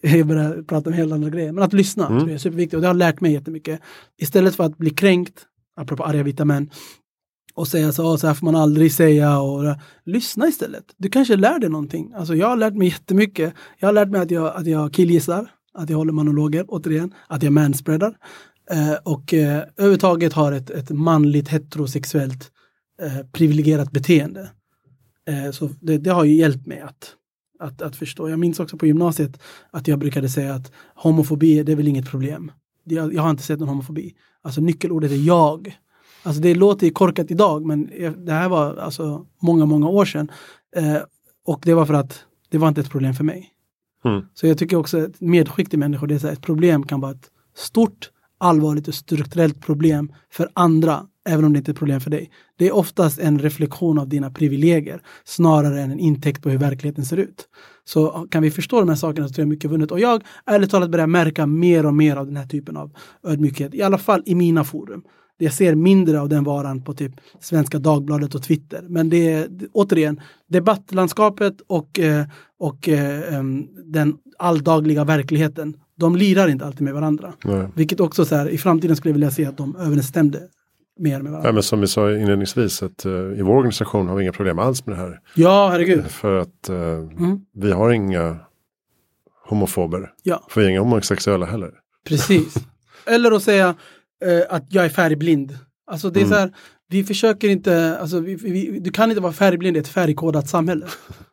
[0.02, 2.20] jag började prata om helt andra grejer, men att lyssna mm.
[2.20, 3.82] tror jag är superviktigt och det har lärt mig jättemycket.
[4.18, 6.70] Istället för att bli kränkt, apropå arga vita män,
[7.54, 9.76] och säga så, så här får man aldrig säga och
[10.06, 10.84] lyssna istället.
[10.98, 12.14] Du kanske lär dig någonting.
[12.16, 13.54] Alltså jag har lärt mig jättemycket.
[13.80, 17.44] Jag har lärt mig att jag, att jag killgissar, att jag håller monologer, återigen, att
[17.44, 18.16] jag manspreadar.
[18.72, 22.52] Eh, och eh, överhuvudtaget har ett, ett manligt heterosexuellt
[23.02, 24.50] eh, privilegierat beteende.
[25.28, 27.16] Eh, så det, det, har ju hjälpt mig att,
[27.60, 28.30] att, att förstå.
[28.30, 29.40] Jag minns också på gymnasiet
[29.72, 32.52] att jag brukade säga att homofobi, det är väl inget problem.
[32.84, 34.16] Jag, jag har inte sett någon homofobi.
[34.42, 35.78] Alltså nyckelordet är jag.
[36.24, 37.90] Alltså det låter korkat idag men
[38.26, 40.32] det här var alltså många, många år sedan.
[40.76, 40.98] Eh,
[41.46, 43.50] och det var för att det var inte ett problem för mig.
[44.06, 44.22] Mm.
[44.34, 47.02] Så jag tycker också att medskick till människor, det är så här, ett problem kan
[47.02, 51.80] vara ett stort, allvarligt och strukturellt problem för andra, även om det inte är ett
[51.80, 52.32] problem för dig.
[52.58, 57.06] Det är oftast en reflektion av dina privilegier snarare än en intäkt på hur verkligheten
[57.06, 57.48] ser ut.
[57.86, 59.92] Så kan vi förstå de här sakerna så tror jag mycket vunnet.
[59.92, 62.92] Och jag ärligt talat börjar märka mer och mer av den här typen av
[63.24, 65.04] ödmjukhet, i alla fall i mina forum.
[65.42, 68.86] Jag ser mindre av den varan på typ Svenska Dagbladet och Twitter.
[68.90, 72.26] Men det är återigen debattlandskapet och, eh,
[72.60, 73.44] och eh,
[73.86, 75.78] den alldagliga verkligheten.
[76.00, 77.34] De lirar inte alltid med varandra.
[77.44, 77.68] Nej.
[77.76, 80.40] Vilket också så här, i framtiden skulle jag vilja se att de överensstämde
[81.00, 81.50] mer med varandra.
[81.50, 84.60] Ja, men som vi sa inledningsvis, att, uh, i vår organisation har vi inga problem
[84.60, 85.20] alls med det här.
[85.34, 86.06] Ja, herregud.
[86.06, 87.40] För att uh, mm.
[87.54, 88.38] vi har inga
[89.50, 90.12] homofober.
[90.24, 90.48] Ja.
[90.50, 91.72] För vi är inga homosexuella heller.
[92.08, 92.54] Precis.
[93.06, 93.76] Eller att säga,
[94.26, 95.58] eh, att jag är färgblind.
[95.88, 96.34] Alltså det är mm.
[96.34, 96.52] så här,
[96.90, 100.86] vi försöker inte, alltså vi, vi, du kan inte vara färgblind i ett färgkodat samhälle.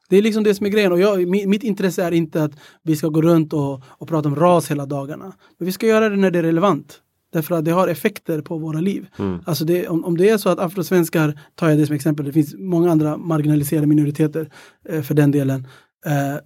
[0.08, 0.92] Det är liksom det som är grejen.
[0.92, 2.52] Och jag, mitt intresse är inte att
[2.82, 5.32] vi ska gå runt och, och prata om ras hela dagarna.
[5.58, 7.02] Men vi ska göra det när det är relevant.
[7.32, 9.06] Därför att det har effekter på våra liv.
[9.18, 9.38] Mm.
[9.46, 12.32] Alltså det, om, om det är så att afrosvenskar, tar jag det som exempel, det
[12.32, 14.50] finns många andra marginaliserade minoriteter
[14.88, 15.66] eh, för den delen,
[16.06, 16.36] eh,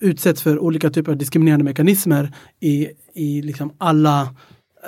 [0.00, 4.34] utsätts för olika typer av diskriminerande mekanismer i, i liksom alla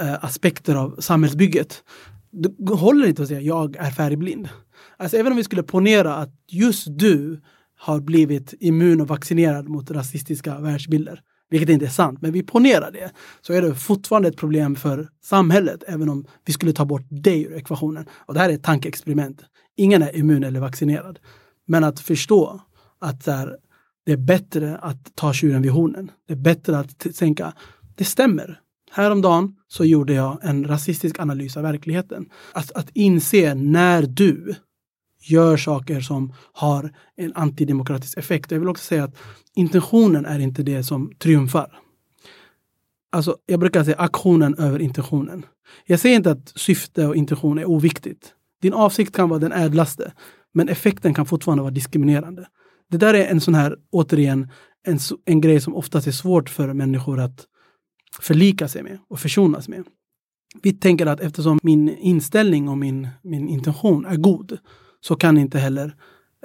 [0.01, 1.83] eh, aspekter av samhällsbygget.
[2.31, 4.49] Det håller inte att säga jag är färgblind.
[4.97, 7.41] Alltså även om vi skulle ponera att just du
[7.83, 11.21] har blivit immun och vaccinerad mot rasistiska världsbilder,
[11.51, 15.09] vilket inte är sant, men vi ponerar det, så är det fortfarande ett problem för
[15.25, 18.05] samhället, även om vi skulle ta bort dig ur ekvationen.
[18.27, 19.43] Och det här är ett tankeexperiment.
[19.77, 21.19] Ingen är immun eller vaccinerad.
[21.67, 22.61] Men att förstå
[23.01, 23.57] att här,
[24.07, 26.11] det är bättre att ta tjuren vid hornen.
[26.29, 27.53] Det är bättre att tänka,
[27.95, 28.61] det stämmer.
[28.91, 32.27] Häromdagen så gjorde jag en rasistisk analys av verkligheten.
[32.53, 34.55] Att, att inse när du
[35.23, 38.51] gör saker som har en antidemokratisk effekt.
[38.51, 39.17] Jag vill också säga att
[39.55, 41.79] intentionen är inte det som triumfar.
[43.13, 45.47] Alltså, jag brukar säga aktionen över intentionen.
[45.87, 48.35] Jag säger inte att syfte och intention är oviktigt.
[48.63, 50.13] Din avsikt kan vara den ädlaste,
[50.55, 52.47] men effekten kan fortfarande vara diskriminerande.
[52.91, 54.49] Det där är en sån här, återigen,
[54.87, 57.47] en, en grej som oftast är svårt för människor att
[58.21, 59.85] förlika sig med och försonas med.
[60.63, 64.59] Vi tänker att eftersom min inställning och min, min intention är god
[65.05, 65.97] så kan inte heller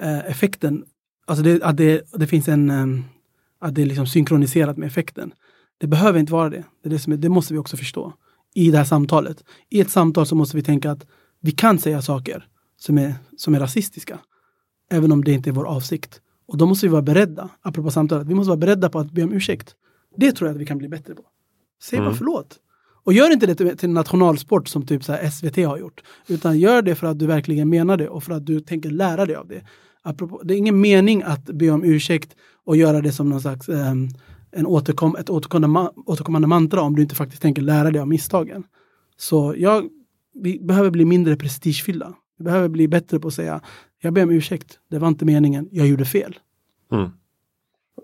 [0.02, 0.84] eh, effekten,
[1.26, 3.04] alltså det, att det, det finns en, um,
[3.58, 5.32] att det är liksom synkroniserat med effekten.
[5.78, 6.64] Det behöver inte vara det.
[6.82, 8.12] Det, det, är, det måste vi också förstå
[8.54, 9.44] i det här samtalet.
[9.68, 11.06] I ett samtal så måste vi tänka att
[11.40, 14.18] vi kan säga saker som är, som är rasistiska.
[14.90, 16.20] Även om det inte är vår avsikt.
[16.46, 19.22] Och då måste vi vara beredda, apropå samtalet, vi måste vara beredda på att be
[19.22, 19.74] om ursäkt.
[20.16, 21.22] Det tror jag att vi kan bli bättre på.
[21.82, 22.10] Säg mm.
[22.10, 22.58] bara förlåt.
[23.08, 26.02] Och gör inte det till, en nationalsport som typ så SVT har gjort.
[26.26, 29.26] Utan gör det för att du verkligen menar det och för att du tänker lära
[29.26, 29.62] dig av det.
[30.02, 33.68] Apropå, det är ingen mening att be om ursäkt och göra det som någon slags
[33.68, 33.94] eh,
[34.50, 38.64] en återkom, ett återkommande, återkommande mantra om du inte faktiskt tänker lära dig av misstagen.
[39.16, 39.88] Så jag,
[40.34, 42.14] vi behöver bli mindre prestigefyllda.
[42.38, 43.60] Vi behöver bli bättre på att säga
[44.00, 46.38] jag ber om ursäkt, det var inte meningen, jag gjorde fel.
[46.92, 47.10] Mm.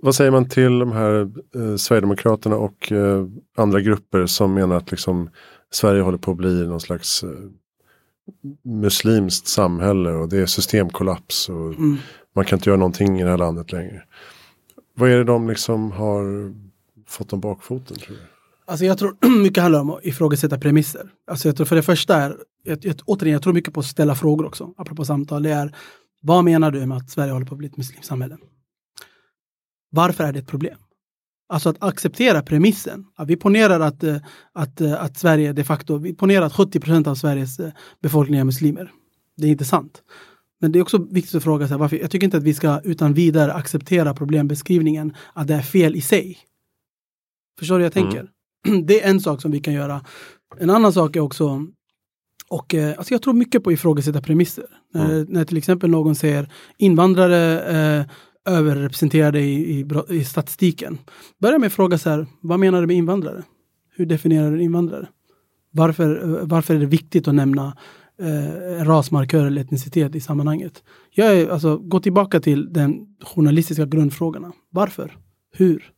[0.04, 3.26] Vad säger man till de här eh, Sverigedemokraterna och eh,
[3.56, 5.30] andra grupper som menar att liksom,
[5.70, 7.30] Sverige håller på att bli någon slags eh,
[8.62, 11.96] muslimskt samhälle och det är systemkollaps och mm.
[12.34, 14.02] man kan inte göra någonting i det här landet längre.
[14.96, 16.54] Vad är det de liksom har
[17.08, 17.96] fått om bakfoten?
[17.96, 18.26] Tror jag?
[18.66, 21.10] Alltså jag tror mycket handlar om att ifrågasätta premisser.
[21.30, 23.86] Alltså jag tror för det första är, jag, jag, återigen, jag tror mycket på att
[23.86, 25.42] ställa frågor också, apropå samtal.
[25.42, 25.74] Det är,
[26.20, 28.36] vad menar du med att Sverige håller på att bli ett muslimskt samhälle?
[29.94, 30.78] Varför är det ett problem?
[31.48, 33.04] Alltså att acceptera premissen.
[33.16, 34.16] Att vi ponerar att, eh,
[34.52, 37.72] att, eh, att Sverige de facto, vi ponerar att 70 procent av Sveriges eh,
[38.02, 38.90] befolkning är muslimer.
[39.36, 40.02] Det är inte sant.
[40.60, 41.96] Men det är också viktigt att fråga sig varför.
[41.96, 46.00] Jag tycker inte att vi ska utan vidare acceptera problembeskrivningen att det är fel i
[46.00, 46.38] sig.
[47.58, 48.10] Förstår du vad jag mm.
[48.10, 48.30] tänker?
[48.66, 48.86] Mm.
[48.86, 50.04] Det är en sak som vi kan göra.
[50.58, 51.66] En annan sak är också
[52.48, 54.66] och alltså jag tror mycket på ifrågasätta premisser.
[54.94, 55.08] Mm.
[55.08, 58.06] När, när till exempel någon säger invandrare eh,
[58.44, 60.98] överrepresenterade i, i, i, statistiken.
[61.38, 63.42] Börja med att fråga så här, vad menar du med invandrare?
[63.96, 65.08] Hur definierar du invandrare?
[65.70, 67.76] Varför, varför är det viktigt att nämna
[68.20, 70.82] eh, rasmarkör eller etnicitet i sammanhanget?
[71.10, 74.52] Jag är, alltså, gå tillbaka till den journalistiska grundfrågorna.
[74.70, 75.16] Varför?
[75.52, 75.92] Hur?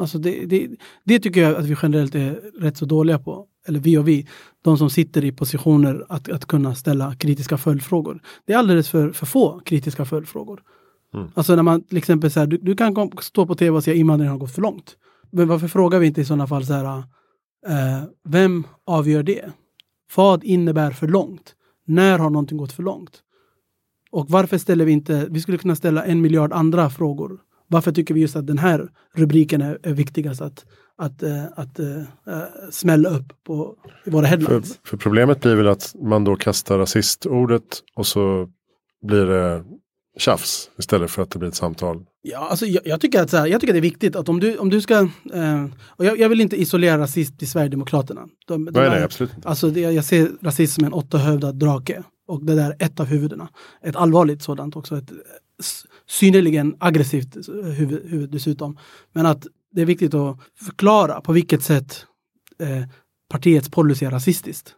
[0.00, 0.68] Alltså det, det,
[1.04, 3.46] det, tycker jag att vi generellt är rätt så dåliga på.
[3.66, 4.26] Eller vi och vi,
[4.62, 8.22] de som sitter i positioner att, att kunna ställa kritiska följdfrågor.
[8.46, 10.62] Det är alldeles för, för få kritiska följdfrågor.
[11.14, 11.28] Mm.
[11.34, 13.96] Alltså när man till exempel så här, du, du, kan stå på tv och säga
[13.96, 14.96] invandringen har gått för långt.
[15.30, 16.96] Men varför frågar vi inte i sådana fall så här,
[17.66, 19.44] eh, vem avgör det?
[20.16, 21.54] Vad innebär för långt?
[21.86, 23.22] När har någonting gått för långt?
[24.10, 27.38] Och varför ställer vi inte, vi skulle kunna ställa en miljard andra frågor.
[27.66, 30.64] Varför tycker vi just att den här rubriken är, är viktigast att,
[30.96, 32.02] att, uh, att uh,
[32.70, 34.78] smälla upp på våra headlines?
[34.82, 38.48] För, för problemet blir väl att man då kastar rasistordet och så
[39.02, 39.64] blir det
[40.18, 42.04] tjafs istället för att det blir ett samtal?
[42.22, 44.56] Ja, alltså, jag, jag tycker, att, här, jag tycker det är viktigt att om du,
[44.56, 44.94] om du ska...
[45.34, 48.20] Eh, och jag, jag, vill inte isolera rasism till Sverigedemokraterna.
[48.46, 52.02] De, de nej, är, nej, absolut Alltså, det, jag ser rasism som en åttahövdad drake.
[52.28, 53.48] Och det där är ett av huvudena.
[53.82, 54.96] Ett allvarligt sådant också.
[54.96, 55.10] Ett
[56.08, 57.36] synnerligen aggressivt
[57.76, 58.78] huvud, huvud dessutom.
[59.12, 62.06] Men att det är viktigt att förklara på vilket sätt
[62.58, 62.84] eh,
[63.28, 64.74] partiets policy är rasistiskt.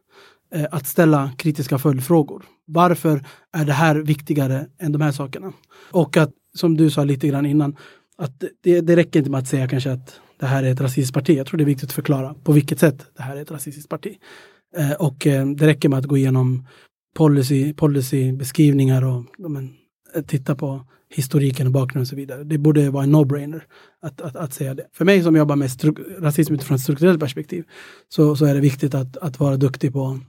[0.55, 2.45] Eh, att ställa kritiska följdfrågor.
[2.67, 5.53] Varför är det här viktigare än de här sakerna?
[5.91, 7.77] Och att, som du sa lite grann innan,
[8.19, 11.15] att det, det räcker inte med att säga kanske att det här är ett rasistiskt
[11.15, 11.37] parti.
[11.37, 13.89] Jag tror det är viktigt att förklara på vilket sätt det här är ett rasistiskt
[13.89, 14.17] parti.
[14.77, 16.67] Eh, och eh, det räcker med att gå igenom
[17.15, 19.71] policy, policybeskrivningar och men,
[20.15, 22.45] eh, titta på historiken och bakgrunden och så vidare.
[22.45, 23.63] Det borde vara en no-brainer
[24.03, 24.87] att, att, att säga det.
[24.93, 25.71] För mig som jobbar med
[26.19, 27.65] rasism utifrån ett strukturellt perspektiv
[28.09, 30.21] så, så är det viktigt att, att vara duktig på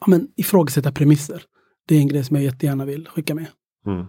[0.00, 1.42] ja, men, ifrågasätta premisser.
[1.88, 3.46] Det är en grej som jag jättegärna vill skicka med.
[3.86, 4.06] Mm.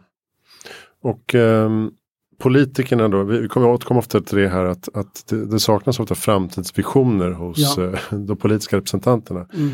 [1.01, 1.91] Och um,
[2.39, 6.15] politikerna då, vi kommer återkomma ofta till det här att, att det, det saknas ofta
[6.15, 7.83] framtidsvisioner hos ja.
[7.83, 9.47] uh, de politiska representanterna.
[9.53, 9.71] Mm.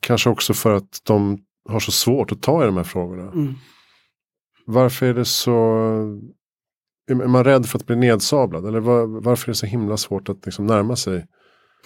[0.00, 1.38] Kanske också för att de
[1.68, 3.22] har så svårt att ta i de här frågorna.
[3.22, 3.54] Mm.
[4.66, 5.52] Varför är det så
[7.10, 8.66] är man rädd för att bli nedsablad?
[8.66, 11.26] Eller var, varför är det så himla svårt att liksom närma sig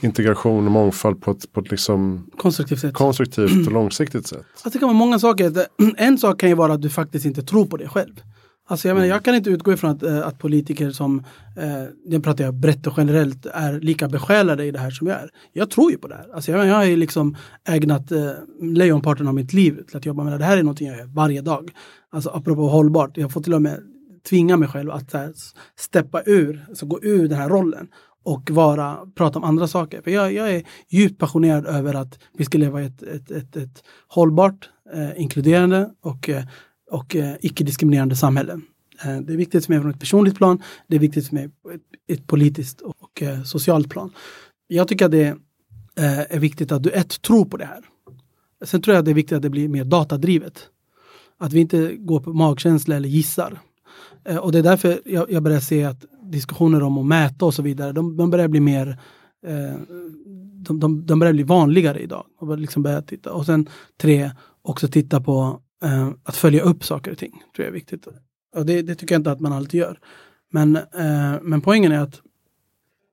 [0.01, 2.95] integration och mångfald på ett, på ett liksom konstruktivt, sätt.
[2.95, 4.45] konstruktivt och långsiktigt sätt?
[4.53, 5.53] Alltså det kan vara många saker.
[5.97, 8.21] En sak kan ju vara att du faktiskt inte tror på det själv.
[8.69, 11.25] Alltså jag, menar, jag kan inte utgå ifrån att, äh, att politiker som,
[12.07, 15.31] nu pratar jag brett och generellt, är lika besjälade i det här som jag är.
[15.53, 16.35] Jag tror ju på det här.
[16.35, 17.37] Alltså jag, jag har ju liksom
[17.69, 18.31] ägnat äh,
[18.61, 20.39] lejonparten av mitt liv till att jobba med det.
[20.39, 21.71] Det här är någonting jag gör varje dag.
[22.11, 23.81] Alltså apropå hållbart, jag får till och med
[24.29, 25.33] tvinga mig själv att här,
[25.79, 27.89] steppa ur, alltså gå ur den här rollen
[28.27, 30.03] och vara, prata om andra saker.
[30.03, 33.57] För jag, jag är djupt passionerad över att vi ska leva i ett, ett, ett,
[33.57, 36.45] ett hållbart, eh, inkluderande och eh,
[36.91, 38.53] och eh, icke-diskriminerande samhälle.
[39.05, 41.49] Eh, det är viktigt för mig från ett personligt plan, det är viktigt för mig
[41.63, 44.13] på ett, ett politiskt och eh, socialt plan.
[44.67, 45.27] Jag tycker att det
[45.97, 47.85] eh, är viktigt att du ett, tror på det här.
[48.65, 50.69] Sen tror jag att det är viktigt att det blir mer datadrivet.
[51.39, 53.61] Att vi inte går på magkänsla eller gissar.
[54.25, 57.55] Eh, och det är därför jag, jag börjar se att diskussioner om att mäta och
[57.55, 59.01] så vidare, de, de börjar bli mer
[59.47, 59.81] eh,
[60.67, 62.27] de, de, de börjar bli vanligare idag.
[62.39, 63.33] Och, liksom börja titta.
[63.33, 63.69] och sen
[64.01, 64.31] tre,
[64.63, 68.07] också titta på eh, att följa upp saker och ting tror jag är viktigt.
[68.57, 69.99] Och det, det tycker jag inte att man alltid gör.
[70.53, 72.21] Men, eh, men poängen är att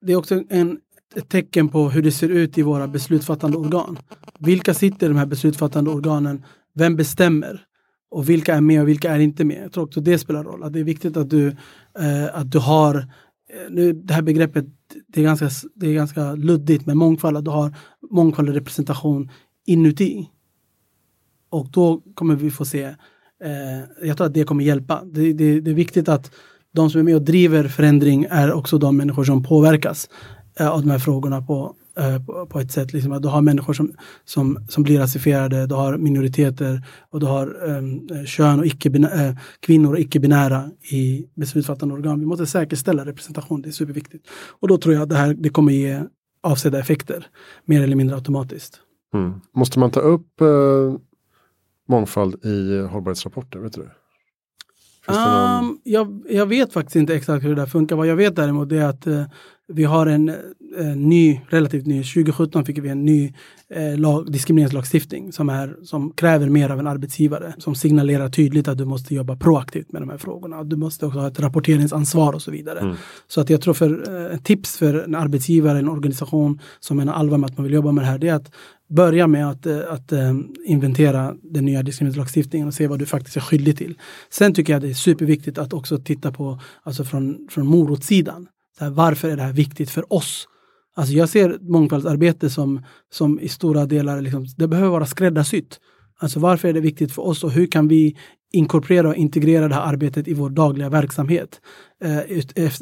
[0.02, 0.80] det är också en,
[1.16, 3.98] ett tecken på hur det ser ut i våra beslutsfattande organ.
[4.40, 6.44] Vilka sitter i de här beslutsfattande organen?
[6.74, 7.66] Vem bestämmer?
[8.14, 9.64] Och vilka är med och vilka är inte med?
[9.64, 10.64] Jag tror också det spelar roll.
[10.64, 11.48] Att det är viktigt att du,
[12.00, 14.66] eh, att du har eh, nu, det här begreppet
[15.08, 17.76] det är, ganska, det är ganska luddigt med mångfald, att du har
[18.12, 19.30] mångfald och representation
[19.66, 20.30] inuti.
[21.50, 25.04] Och då kommer vi få se, eh, jag tror att det kommer hjälpa.
[25.06, 26.32] Det, det, det, är viktigt att
[26.74, 30.10] de som är med och driver förändring är också de människor som påverkas
[30.60, 32.94] av de här frågorna på, eh, på, på, ett sätt.
[32.94, 33.92] Liksom att du har människor som,
[34.26, 39.36] som, som blir rasifierade, du har minoriteter och du har eh, kön och icke eh,
[39.60, 42.20] kvinnor och icke-binära i beslutsfattande organ.
[42.20, 44.28] Vi måste säkerställa representation, det är superviktigt.
[44.60, 46.04] Och då tror jag att det här det kommer ge
[46.44, 47.28] avsedda effekter,
[47.66, 48.80] mer eller mindre automatiskt.
[49.14, 49.34] Mm.
[49.56, 50.48] Måste man ta upp eh,
[51.90, 53.60] mångfald i hållbarhetsrapporter?
[53.60, 53.90] Vet du?
[55.08, 57.96] Um, jag, jag, vet faktiskt inte exakt hur det där funkar.
[57.96, 59.24] Vad jag vet däremot är att uh,
[59.68, 60.30] vi har en,
[60.78, 63.34] en, ny, relativt ny, 2017 fick vi en ny
[63.70, 67.54] eh, lag, diskrimineringslagstiftning som, är, som kräver mer av en arbetsgivare.
[67.58, 70.64] Som signalerar tydligt att du måste jobba proaktivt med de här frågorna.
[70.64, 72.80] Du måste också ha ett rapporteringsansvar och så vidare.
[72.80, 72.96] Mm.
[73.28, 77.38] Så att jag tror för eh, tips för en arbetsgivare, en organisation som menar allvar
[77.38, 78.52] med att man vill jobba med det här, det är att
[78.90, 80.34] börja med att, eh, att äh,
[80.66, 83.98] inventera den nya diskrimineringslagstiftningen och se vad du faktiskt är skyldig till.
[84.30, 88.48] Sen tycker jag det är superviktigt att också titta på, alltså från, från morotssidan.
[88.78, 90.48] Så här, varför är det här viktigt för oss?
[90.96, 95.80] Alltså jag ser mångfaldsarbete som, som i stora delar, liksom, det behöver vara skräddarsytt.
[96.24, 98.16] Alltså varför är det viktigt för oss och hur kan vi
[98.54, 101.62] inkorporera och integrera det här arbetet i vår dagliga verksamhet.
[102.04, 102.20] Eh,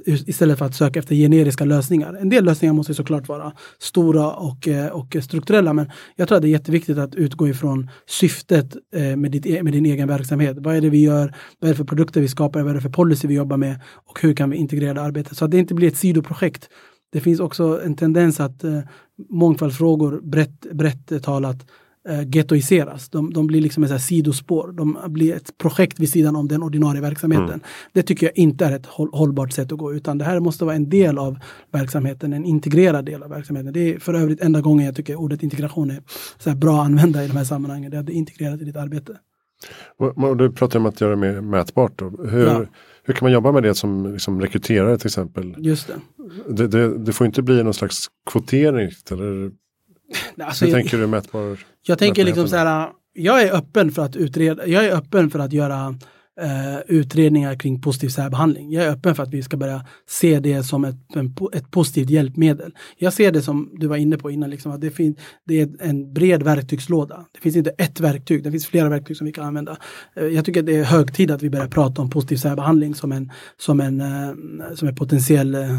[0.05, 2.13] istället för att söka efter generiska lösningar.
[2.13, 6.41] En del lösningar måste såklart vara stora och, eh, och strukturella men jag tror att
[6.41, 10.57] det är jätteviktigt att utgå ifrån syftet eh, med, ditt, e-, med din egen verksamhet.
[10.59, 11.35] Vad är det vi gör?
[11.59, 12.61] Vad är det för produkter vi skapar?
[12.61, 13.79] Vad är det för policy vi jobbar med?
[14.09, 15.37] Och hur kan vi integrera det arbetet?
[15.37, 16.69] Så att det inte blir ett sidoprojekt.
[17.11, 18.79] Det finns också en tendens att eh,
[19.29, 21.65] mångfaldsfrågor brett, brett talat
[22.09, 23.09] uh, gettoiseras.
[23.09, 24.71] De, de blir liksom ett sidospår.
[24.71, 27.47] De blir ett projekt vid sidan om den ordinarie verksamheten.
[27.47, 27.61] Mm.
[27.93, 30.75] Det tycker jag inte är ett hållbart sätt att gå utan det här måste vara
[30.75, 31.39] en del av
[31.71, 33.73] verksamheten, en integrerad del av verksamheten.
[33.73, 36.03] Det är för övrigt enda gången jag tycker ordet integration är
[36.37, 37.91] så bra att använda i de här sammanhangen.
[37.91, 39.17] Det är integrerat i ditt arbete.
[39.97, 41.99] Och, du pratar om att göra det mer mätbart.
[41.99, 42.09] Då.
[42.29, 42.65] Hur, ja.
[43.03, 45.55] hur kan man jobba med det som liksom, rekryterare till exempel?
[45.57, 45.93] Just det.
[46.49, 46.97] Det, det.
[46.97, 49.51] det, får inte bli någon slags kvotering eller
[50.41, 51.59] Alltså, Hur tänker du mätbar?
[51.83, 55.39] Jag tänker liksom så här, jag är öppen för att utreda, jag är öppen för
[55.39, 55.95] att göra
[56.41, 58.71] eh, utredningar kring positiv särbehandling.
[58.71, 62.09] Jag är öppen för att vi ska börja se det som ett, en, ett positivt
[62.09, 62.73] hjälpmedel.
[62.97, 65.15] Jag ser det som du var inne på innan, liksom, att det, fin,
[65.47, 67.25] det är en bred verktygslåda.
[67.31, 69.77] Det finns inte ett verktyg, det finns flera verktyg som vi kan använda.
[70.15, 73.11] Eh, jag tycker det är hög tid att vi börjar prata om positiv särbehandling som,
[73.11, 74.33] en, som, en, eh,
[74.75, 75.77] som, ett, potentiell, eh,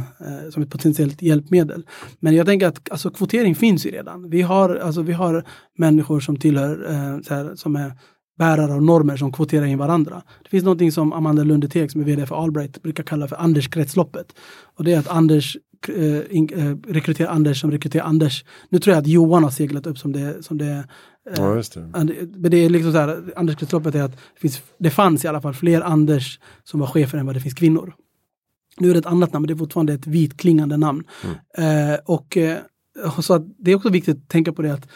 [0.51, 1.87] som ett potentiellt hjälpmedel.
[2.21, 4.31] Men jag tänker att alltså, kvotering finns ju redan.
[4.31, 5.45] Vi har, alltså, vi har
[5.79, 7.93] människor som tillhör, eh, här, som är
[8.39, 10.23] bärare av normer som kvoterar in varandra.
[10.43, 14.35] Det finns någonting som Amanda Lundeteg som är vd för Allbright brukar kalla för Anders-kretsloppet.
[14.77, 15.57] Och det är att Anders
[15.89, 18.45] eh, in, eh, rekryterar Anders som rekryterar Anders.
[18.69, 20.85] Nu tror jag att Johan har seglat upp som det, som det
[21.31, 21.91] eh, Ja, just det.
[22.37, 25.41] Men det är liksom så här, Anders-kretsloppet är att det, finns, det fanns i alla
[25.41, 27.95] fall fler Anders som var chefer än vad det finns kvinnor.
[28.79, 31.05] Nu är det ett annat namn, men det är fortfarande ett vitklingande namn.
[31.25, 31.93] Mm.
[31.93, 32.59] Eh, och, eh,
[33.21, 34.89] så det är också viktigt att tänka på det att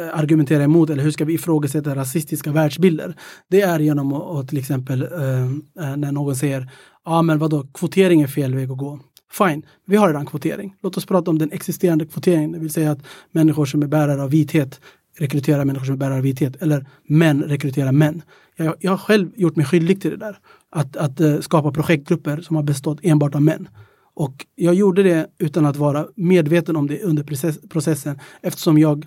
[0.00, 3.16] Eh, argumentera emot eller hur ska vi ifrågasätta rasistiska världsbilder?
[3.50, 5.44] Det är genom att till exempel eh,
[5.84, 6.60] eh, när någon säger
[7.04, 9.00] ja ah, men vadå, kvotering är fel väg att gå.
[9.32, 10.74] Fine, vi har redan kvotering.
[10.82, 12.98] Låt oss prata om den existerande kvoteringen, det vill säga att
[13.30, 14.80] människor som är bärare av vithet
[15.18, 18.22] rekryterar människor som är bärare av vithet eller män rekryterar män.
[18.56, 20.38] Jag, jag har själv gjort mig skyldig till det där.
[20.70, 23.68] Att, att eh, skapa projektgrupper som har bestått enbart av män.
[24.14, 29.06] Och jag gjorde det utan att vara medveten om det under process, processen eftersom jag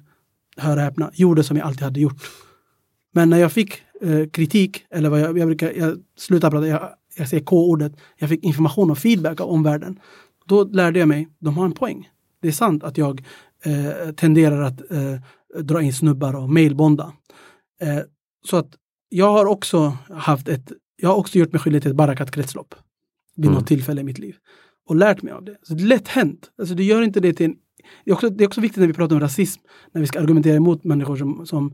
[0.58, 2.22] hör och häpna, gjorde som jag alltid hade gjort.
[3.14, 6.90] Men när jag fick eh, kritik, eller vad jag, jag brukar, jag slutar prata, jag,
[7.18, 10.00] jag säger K-ordet, jag fick information och feedback av omvärlden.
[10.46, 12.10] Då lärde jag mig, de har en poäng.
[12.42, 13.24] Det är sant att jag
[13.64, 17.14] eh, tenderar att eh, dra in snubbar och mailbonda.
[17.82, 18.00] Eh,
[18.46, 18.76] så att
[19.10, 22.76] jag har också haft ett, jag har också gjort mig skyldig till ett Barakat-kretslopp
[23.36, 23.58] vid mm.
[23.58, 24.36] något tillfälle i mitt liv.
[24.88, 25.58] Och lärt mig av det.
[25.62, 26.52] Så det är lätt hänt.
[26.58, 27.56] Alltså, du gör inte det till en
[28.06, 29.62] det är, också, det är också viktigt när vi pratar om rasism,
[29.94, 31.74] när vi ska argumentera emot människor som, som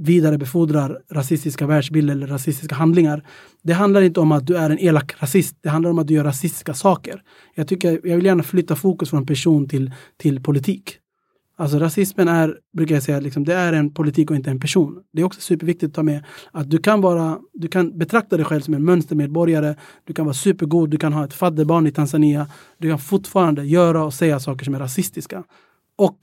[0.00, 3.26] vidarebefordrar rasistiska världsbilder eller rasistiska handlingar.
[3.62, 5.56] Det handlar inte om att du är en elak rasist.
[5.60, 7.22] Det handlar om att du gör rasistiska saker.
[7.54, 10.98] Jag, tycker, jag vill gärna flytta fokus från person till, till politik.
[11.60, 15.02] Alltså rasismen är, brukar jag säga, liksom, det är en politik och inte en person.
[15.12, 18.44] Det är också superviktigt att ta med att du kan vara, du kan betrakta dig
[18.44, 19.76] själv som en mönstermedborgare.
[20.04, 22.46] Du kan vara supergod, du kan ha ett fadderbarn i Tanzania.
[22.78, 25.44] Du kan fortfarande göra och säga saker som är rasistiska.
[25.96, 26.18] Och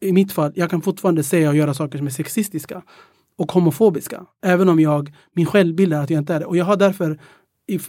[0.00, 2.82] i mitt fall, jag kan fortfarande säga och göra saker som är sexistiska
[3.38, 4.26] och homofobiska.
[4.42, 6.46] Även om jag, min självbild är att jag inte är det.
[6.46, 7.18] Och jag har därför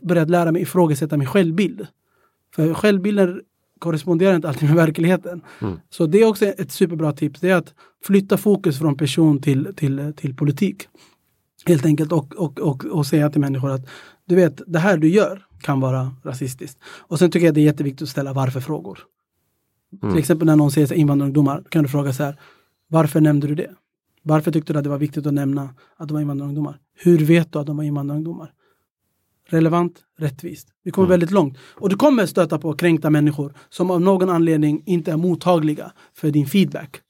[0.02, 1.88] börjat lära mig ifrågasätta min självbild.
[2.56, 3.42] För självbilden
[3.80, 5.42] korresponderar inte alltid med verkligheten.
[5.62, 5.80] Mm.
[5.90, 7.40] Så det är också ett superbra tips.
[7.40, 7.74] Det är att
[8.04, 10.88] flytta fokus från person till, till, till politik.
[11.66, 13.90] Helt enkelt och, och, och, och säga till människor att
[14.26, 16.80] du vet, det här du gör kan vara rasistiskt.
[16.84, 19.00] Och sen tycker jag det är jätteviktigt att ställa varför-frågor.
[20.02, 20.14] Mm.
[20.14, 22.40] Till exempel när någon säger invandrarungdomar, kan du fråga så här,
[22.88, 23.72] varför nämnde du det?
[24.24, 26.80] Varför tyckte du att det var viktigt att nämna att de var invandrarungdomar?
[26.96, 28.54] Hur vet du att de var invandrarungdomar?
[29.50, 30.68] Relevant, rättvist.
[30.84, 31.12] Vi kommer mm.
[31.12, 31.58] väldigt långt.
[31.62, 36.32] Och du kommer stöta på kränkta människor som av någon anledning inte är mottagliga för
[36.32, 37.02] din feedback.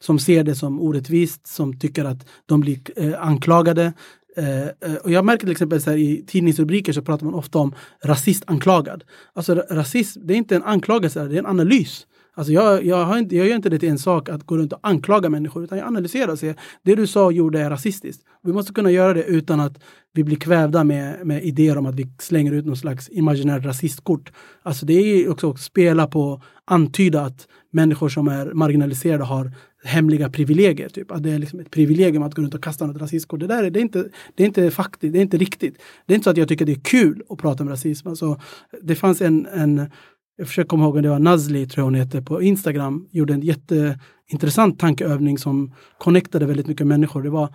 [0.00, 3.92] Som ser det som orättvist, som tycker att de blir eh, anklagade.
[4.36, 7.58] Eh, eh och jag märker till exempel så här, i tidningsrubriker så pratar man ofta
[7.58, 7.74] om
[8.04, 9.04] rasist anklagad.
[9.32, 12.06] Alltså rasism, det är inte en anklagelse, det är en analys.
[12.38, 14.72] Alltså jag, jag, har inte, jag gör inte det till en sak att gå runt
[14.72, 18.22] och anklaga människor, utan jag analyserar och ser det du sa och gjorde är rasistiskt.
[18.42, 19.78] Vi måste kunna göra det utan att
[20.14, 24.32] vi blir kvävda med, med idéer om att vi slänger ut någon slags imaginärt rasistkort.
[24.62, 29.52] Alltså det är också att spela på, antyda att människor som är marginaliserade har
[29.84, 30.88] hemliga privilegier.
[30.88, 31.10] Typ.
[31.10, 33.40] Att det är liksom ett privilegium att gå runt och kasta något rasistkort.
[33.40, 35.78] Det där är, det är, inte, det är inte faktiskt, det är inte riktigt.
[36.06, 38.08] Det är inte så att jag tycker det är kul att prata om rasism.
[38.08, 38.40] Alltså,
[38.82, 39.90] det fanns en, en
[40.38, 43.34] jag försöker komma ihåg om det var Nazli, tror jag hon heter, på Instagram, gjorde
[43.34, 47.22] en jätteintressant tankeövning som connectade väldigt mycket människor.
[47.22, 47.54] Det var,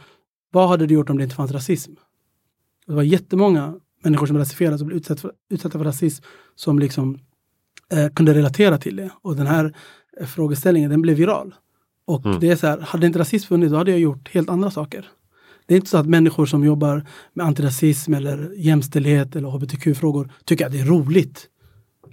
[0.52, 1.92] vad hade du gjort om det inte fanns rasism?
[2.88, 6.24] Det var jättemånga människor som rasifierades och blev utsatta för, utsatta för rasism
[6.56, 7.20] som liksom
[7.92, 9.10] eh, kunde relatera till det.
[9.22, 9.76] Och den här
[10.20, 11.56] eh, frågeställningen, den blev viral.
[12.06, 12.40] Och mm.
[12.40, 15.10] det är så här, hade inte rasism funnits, då hade jag gjort helt andra saker.
[15.66, 20.66] Det är inte så att människor som jobbar med antirasism eller jämställdhet eller hbtq-frågor tycker
[20.66, 21.50] att det är roligt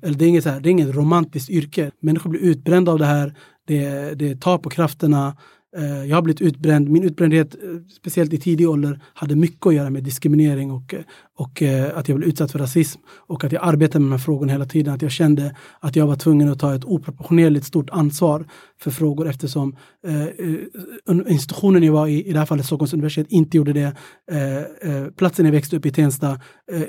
[0.03, 1.91] eller det är inget, så här, det är inget romantiskt yrke.
[2.01, 3.35] Människor blir utbrända av det här.
[3.67, 5.37] Det, det tar på krafterna.
[5.77, 6.89] Eh, jag har blivit utbränd.
[6.89, 7.61] Min utbrändhet, eh,
[7.97, 11.01] speciellt i tidig ålder, hade mycket att göra med diskriminering och, eh,
[11.41, 13.01] och eh, att jag blev utsatt för rasism.
[13.27, 14.95] Och att jag arbetade med de här frågorna hela tiden.
[14.95, 18.47] Att jag kände att jag var tvungen att ta ett oproportionerligt stort ansvar
[18.81, 19.77] för frågor eftersom
[20.07, 23.97] eh, eh, institutionen jag var i, i det här fallet Stockholms universitet, inte gjorde det.
[24.33, 26.41] Eh, platsen jag växte upp i, Tensta,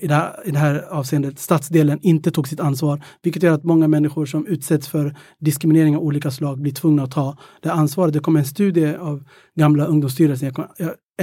[0.01, 3.03] i, det här, i det här avseendet, stadsdelen, inte tog sitt ansvar.
[3.23, 7.11] Vilket gör att många människor som utsätts för diskriminering av olika slag blir tvungna att
[7.11, 8.13] ta det ansvaret.
[8.13, 9.23] Det kom en studie av
[9.55, 10.53] gamla Ungdomsstyrelsen,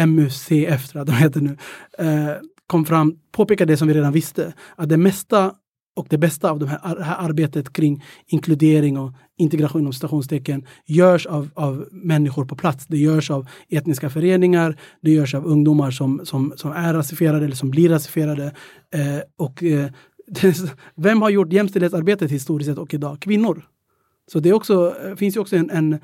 [0.07, 1.57] MUCF tror jag de heter nu,
[1.99, 2.37] eh,
[2.69, 5.55] kom fram, påpekade det som vi redan visste, att det mesta
[5.97, 11.27] och det bästa av det här, här arbetet kring inkludering och integration inom stationstecken görs
[11.27, 12.87] av, av människor på plats.
[12.87, 17.57] Det görs av etniska föreningar, det görs av ungdomar som, som, som är rasifierade eller
[17.57, 18.45] som blir rasifierade.
[18.95, 19.91] Eh, och, eh,
[20.97, 23.21] vem har gjort jämställdhetsarbetet historiskt sett och idag?
[23.21, 23.63] Kvinnor.
[24.33, 25.99] Så det också, eh, finns ju också en, en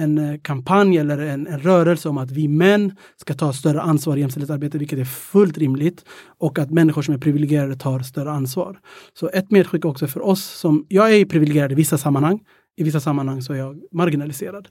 [0.00, 4.16] en eh, kampanj eller en, en, rörelse om att vi män ska ta större ansvar
[4.16, 6.04] i jämställdhetsarbetet, vilket är fullt rimligt.
[6.38, 8.78] Och att människor som är privilegierade tar större ansvar.
[9.14, 12.40] Så ett medskick också för oss som, jag är privilegierad i vissa sammanhang.
[12.76, 14.68] I vissa sammanhang så är jag marginaliserad.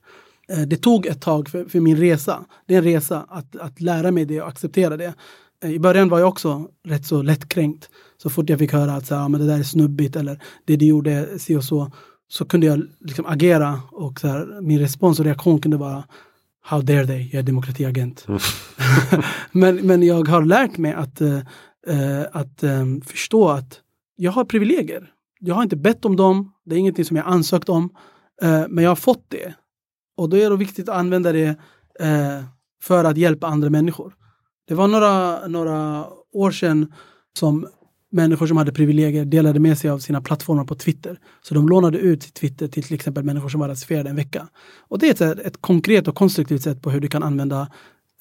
[0.49, 2.45] Eh, det tog ett tag för, för, min resa.
[2.67, 5.13] Det är en resa att, att lära mig det och acceptera det.
[5.63, 7.89] Eh, I början var jag också rätt så lättkränkt.
[8.17, 10.75] Så fort jag fick höra att så, ja, men det där är snubbigt eller det
[10.75, 11.91] du gjorde si och så
[12.29, 16.03] så kunde jag liksom agera och så här, min respons och reaktion kunde vara
[16.61, 18.25] How dare they, jag är demokratiagent.
[18.27, 18.39] Mm.
[19.51, 21.39] men, men jag har lärt mig att, uh,
[22.31, 23.81] att um, förstå att
[24.15, 25.11] jag har privilegier.
[25.39, 27.83] Jag har inte bett om dem, det är ingenting som jag ansökt om,
[28.43, 29.53] uh, men jag har fått det.
[30.17, 31.49] Och då är det viktigt att använda det
[32.01, 32.43] uh,
[32.81, 34.13] för att hjälpa andra människor.
[34.67, 36.93] Det var några, några år sedan
[37.39, 37.67] som
[38.11, 41.19] människor som hade privilegier delade med sig av sina plattformar på Twitter.
[41.41, 44.47] Så de lånade ut Twitter till till exempel människor som var rasifierade en vecka.
[44.77, 47.71] Och det är ett, ett konkret och konstruktivt sätt på hur du kan använda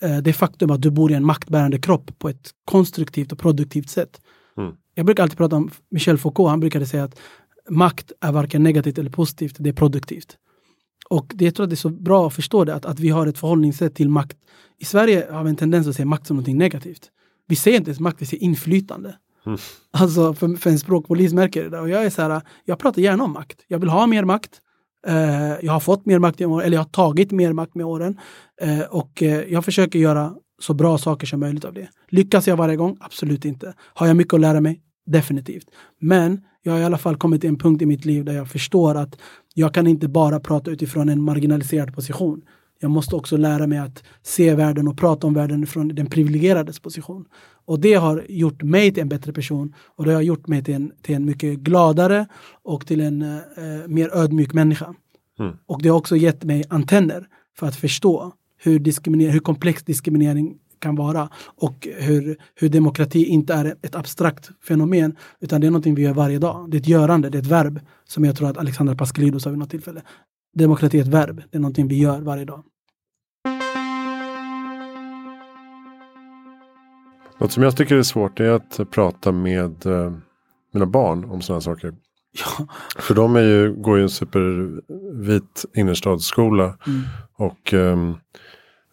[0.02, 3.90] eh, det faktum att du bor i en maktbärande kropp på ett konstruktivt och produktivt
[3.90, 4.20] sätt.
[4.56, 4.72] Mm.
[4.94, 7.20] Jag brukar alltid prata om Michel Foucault, han brukade säga att
[7.68, 10.36] makt är varken negativt eller positivt, det är produktivt.
[11.10, 13.08] Och det, jag tror att det är så bra att förstå det, att, att vi
[13.08, 14.36] har ett förhållningssätt till makt.
[14.78, 17.10] I Sverige har vi en tendens att se makt som något negativt.
[17.46, 19.14] Vi ser inte ens makt, vi ser inflytande.
[19.48, 19.58] Mm.
[19.90, 21.80] Alltså för, för en språkpolis märker det.
[21.80, 23.64] Och jag är så här, jag pratar gärna om makt.
[23.68, 24.50] Jag vill ha mer makt.
[25.06, 28.18] Eh, jag har fått mer makt, eller jag har tagit mer makt med åren.
[28.60, 31.88] Eh, och eh, jag försöker göra så bra saker som möjligt av det.
[32.08, 32.96] Lyckas jag varje gång?
[33.00, 33.74] Absolut inte.
[33.78, 34.80] Har jag mycket att lära mig?
[35.06, 35.66] Definitivt.
[36.00, 38.48] Men jag har i alla fall kommit till en punkt i mitt liv där jag
[38.48, 39.18] förstår att
[39.54, 42.42] jag kan inte bara prata utifrån en marginaliserad position.
[42.80, 46.80] Jag måste också lära mig att se världen och prata om världen från den privilegierades
[46.80, 47.24] position.
[47.68, 50.74] Och det har gjort mig till en bättre person och det har gjort mig till
[50.74, 52.26] en, till en mycket gladare
[52.62, 54.94] och till en eh, mer ödmjuk människa.
[55.38, 55.56] Mm.
[55.66, 57.26] Och det har också gett mig antenner
[57.58, 63.54] för att förstå hur, diskriminering, hur komplex diskriminering kan vara och hur, hur demokrati inte
[63.54, 66.70] är ett abstrakt fenomen utan det är någonting vi gör varje dag.
[66.70, 69.50] Det är ett görande, det är ett verb som jag tror att Alexandra Pascalidou sa
[69.50, 70.02] vid något tillfälle.
[70.54, 72.64] Demokrati är ett verb, det är någonting vi gör varje dag.
[77.38, 80.12] Något som jag tycker är svårt är att prata med eh,
[80.72, 81.94] mina barn om sådana saker.
[82.32, 82.66] Ja.
[82.98, 86.64] För de är ju, går ju en supervit innerstadsskola.
[86.64, 87.00] Mm.
[87.36, 88.18] Och um,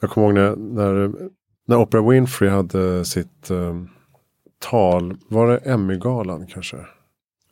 [0.02, 1.14] jag kommer ihåg när, när,
[1.66, 3.90] när Oprah Winfrey hade sitt um,
[4.60, 6.78] tal, var det Emmy-galan kanske?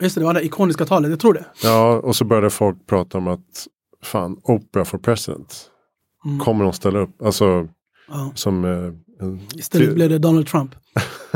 [0.02, 1.46] Just det, det var det ikoniska talet, jag tror det.
[1.64, 3.68] Ja, och så började folk prata om att
[4.04, 5.70] fan, Oprah for president.
[6.26, 6.40] Mm.
[6.40, 7.22] Kommer hon ställa upp?
[7.22, 7.68] Alltså,
[8.08, 8.32] ja.
[8.36, 8.94] som eh,
[9.56, 10.76] Istället blev det Donald Trump.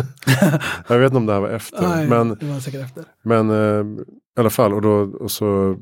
[0.87, 1.81] jag vet inte om det här var efter.
[1.81, 3.03] Nej, men, det var säkert efter.
[3.21, 4.03] Men eh,
[4.37, 5.77] i alla fall, och, då, och så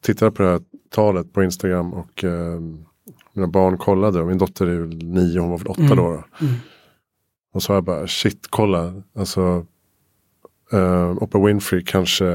[0.00, 2.60] tittade jag på det här talet på Instagram och eh,
[3.32, 4.20] mina barn kollade.
[4.20, 5.96] Och min dotter är ju nio, hon var väl åtta mm.
[5.96, 6.02] då.
[6.02, 6.46] då.
[6.46, 6.54] Mm.
[7.54, 9.02] Och så jag bara, shit, kolla.
[9.14, 9.66] Alltså,
[10.72, 12.26] eh, Oprah Winfrey kanske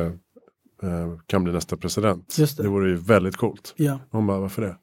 [0.83, 2.35] eh, kan bli nästa president.
[2.37, 2.57] det.
[2.57, 3.73] det vore ju väldigt coolt.
[3.75, 3.99] Ja.
[4.11, 4.75] Hon bara, varför det?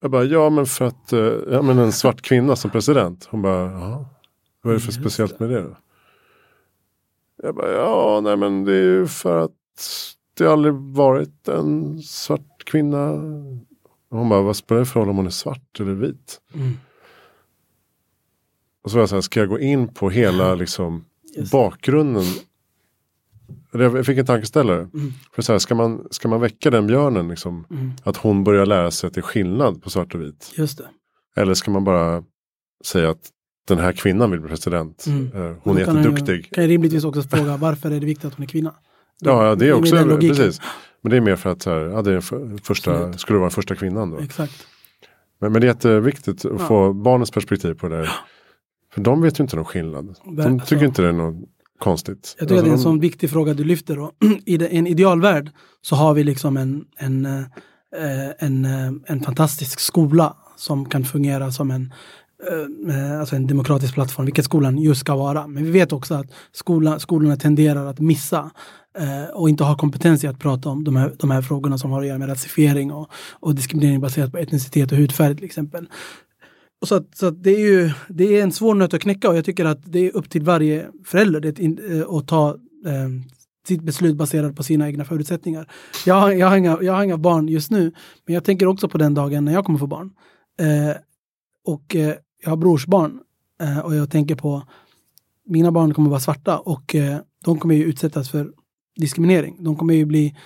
[0.00, 1.20] Jag bara, ja men för att, eh,
[1.50, 3.28] ja men en svart kvinna som president.
[3.30, 4.06] Hon bara, jaha.
[4.62, 5.44] Vad är det för Just speciellt det.
[5.48, 5.76] med det då?
[7.42, 9.52] Jag bara, ja nej men det är ju för att
[10.38, 13.12] det aldrig varit en svart kvinna.
[14.10, 16.40] Hon bara, vad spelar det för roll om hon är svart eller vit?
[16.54, 16.72] Mm.
[18.82, 21.04] Och så var jag så här, ska jag gå in på hela liksom,
[21.52, 22.24] bakgrunden
[23.72, 24.78] jag fick en tankeställare.
[24.78, 25.12] Mm.
[25.32, 27.92] För så här, ska, man, ska man väcka den björnen, liksom, mm.
[28.04, 30.52] att hon börjar lära sig att det är skillnad på svart och vit?
[30.56, 30.88] Just det.
[31.36, 32.22] Eller ska man bara
[32.84, 33.30] säga att
[33.68, 35.06] den här kvinnan vill bli president.
[35.06, 35.30] Mm.
[35.34, 36.50] Eh, hon är jätteduktig.
[36.54, 38.74] Kan jag rimligtvis också fråga varför är det viktigt att hon är kvinna?
[39.20, 40.60] ja, ja, det är också, precis.
[41.02, 43.50] Men det är mer för att så här, ja, det är för, första, skulle vara
[43.50, 44.18] första kvinnan då.
[44.18, 44.66] Exakt.
[45.40, 46.66] Men, men det är jätteviktigt att ja.
[46.66, 47.96] få barnens perspektiv på det.
[47.96, 48.10] Här.
[48.92, 50.06] För de vet ju inte någon skillnad.
[50.06, 51.44] De tycker alltså, inte det är någon
[51.80, 52.36] konstigt.
[52.38, 53.96] Jag tycker alltså, det är en alltså, sån viktig fråga du lyfter.
[53.96, 54.12] Då.
[54.44, 55.50] I en idealvärld
[55.82, 61.52] så har vi liksom en, en, eh, en, eh, en fantastisk skola som kan fungera
[61.52, 61.92] som en,
[62.90, 65.46] eh, alltså en demokratisk plattform, vilket skolan just ska vara.
[65.46, 68.50] Men vi vet också att skola, skolorna tenderar att missa
[69.34, 72.00] och inte ha kompetens i att prata om de här, de här frågorna som har
[72.00, 75.88] att göra med rasifiering och, och diskriminering baserat på etnicitet och hudfärg till exempel.
[76.80, 79.28] Och så att, så att det, är ju, det är en svår nöt att knäcka
[79.28, 82.48] och jag tycker att det är upp till varje förälder det, eh, att ta
[82.86, 83.08] eh,
[83.66, 85.70] sitt beslut baserat på sina egna förutsättningar.
[86.06, 87.92] Jag har, jag, har inga, jag har inga barn just nu,
[88.26, 90.12] men jag tänker också på den dagen när jag kommer få barn.
[90.60, 90.96] Eh,
[91.64, 93.20] och eh, jag har brorsbarn
[93.62, 94.62] eh, och jag tänker på
[95.46, 98.52] mina barn kommer vara svarta och eh, de kommer ju utsättas för
[98.96, 99.64] diskriminering.
[99.64, 100.36] De kommer ju bli,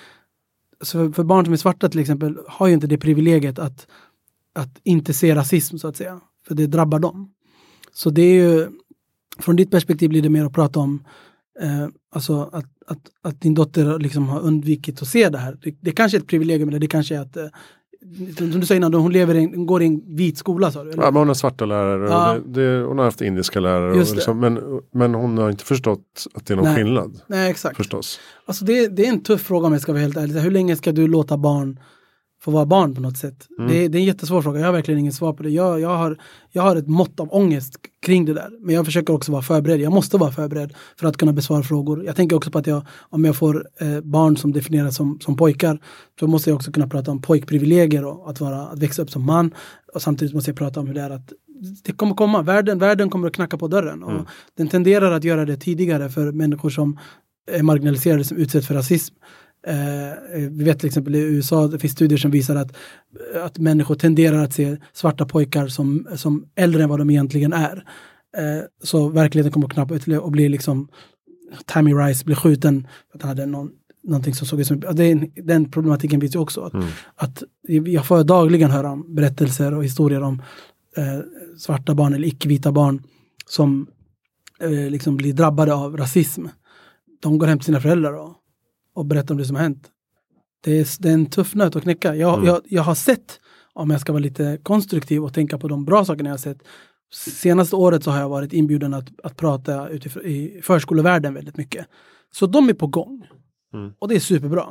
[0.81, 3.87] alltså för, för barn som är svarta till exempel har ju inte det privilegiet att
[4.55, 6.21] att inte se rasism så att säga.
[6.49, 7.31] För det drabbar dem.
[7.93, 8.69] Så det är ju,
[9.39, 11.05] från ditt perspektiv blir det mer att prata om
[11.61, 15.59] eh, alltså att, att, att din dotter liksom har undvikit att se det här.
[15.63, 17.47] Det, det kanske är ett privilegium, eller det kanske är att eh,
[18.39, 20.91] som du sa innan, hon lever in, går i en vit skola sa du?
[20.91, 22.39] Ja, men hon har svarta lärare ja.
[22.47, 23.97] det, det, hon har haft indiska lärare.
[23.97, 26.77] Liksom, men, men hon har inte förstått att det är någon Nej.
[26.77, 27.21] skillnad.
[27.27, 27.77] Nej, exakt.
[27.77, 28.21] Förstås.
[28.47, 30.41] Alltså det, det är en tuff fråga om jag ska vara helt ärlig.
[30.41, 31.81] Hur länge ska du låta barn
[32.45, 33.49] få vara barn på något sätt?
[33.59, 33.71] Mm.
[33.71, 35.51] Det, det, är en jättesvår fråga, jag har verkligen inget svar på det.
[35.51, 36.19] Jag, jag, har,
[36.53, 38.49] jag har ett mått av ångest kring det där.
[38.61, 39.81] Men jag försöker också vara förberedd.
[39.81, 42.05] Jag måste vara förberedd för att kunna besvara frågor.
[42.05, 45.37] Jag tänker också på att jag, om jag får eh, barn som definieras som, som
[45.37, 45.81] pojkar,
[46.21, 49.23] så måste jag också kunna prata om pojkprivilegier och att, vara, att växa upp som
[49.23, 49.55] man.
[49.95, 51.33] Och samtidigt måste jag prata om hur det är att
[51.85, 54.03] det kommer komma, världen, världen kommer att knacka på dörren.
[54.03, 54.25] Och Mm.
[54.57, 56.99] Den tenderar att göra det tidigare för människor som
[57.53, 59.15] är marginaliserade, som utsätts för rasism.
[59.67, 62.77] Eh, vi vet till exempel i USA, det finns studier som visar att,
[63.43, 67.85] att människor tenderar att se svarta pojkar som, som äldre än vad de egentligen är.
[68.37, 70.89] Eh, så verkligheten kommer ut och bli liksom
[71.65, 73.71] Tammy Rice blir skjuten för att han hade någon,
[74.03, 74.77] någonting som såg ut som...
[74.77, 76.61] är, den problematiken finns ju också.
[76.61, 76.87] Att, Mm.
[77.17, 77.43] att
[77.87, 80.43] jag får dagligen höra om berättelser och historier om
[80.97, 81.21] eh,
[81.59, 83.03] svarta barn eller icke-vita barn
[83.47, 83.87] som
[84.61, 86.47] eh, liksom blir drabbade av rasism.
[87.23, 88.37] De går hem till sina föräldrar och,
[88.95, 89.91] och berättar om det som har hänt.
[90.65, 92.15] Det är, det är en tuff nöt att knäcka.
[92.17, 92.47] Jag, Mm.
[92.47, 93.41] jag, jag har sett,
[93.73, 96.59] om jag ska vara lite konstruktiv och tänka på de bra sakerna jag har sett.
[97.15, 101.87] Senaste året så har jag varit inbjuden att, att prata utifrån, i förskolevärlden väldigt mycket.
[102.35, 103.27] Så de är på gång.
[103.75, 103.93] Mm.
[103.99, 104.67] Och det är superbra.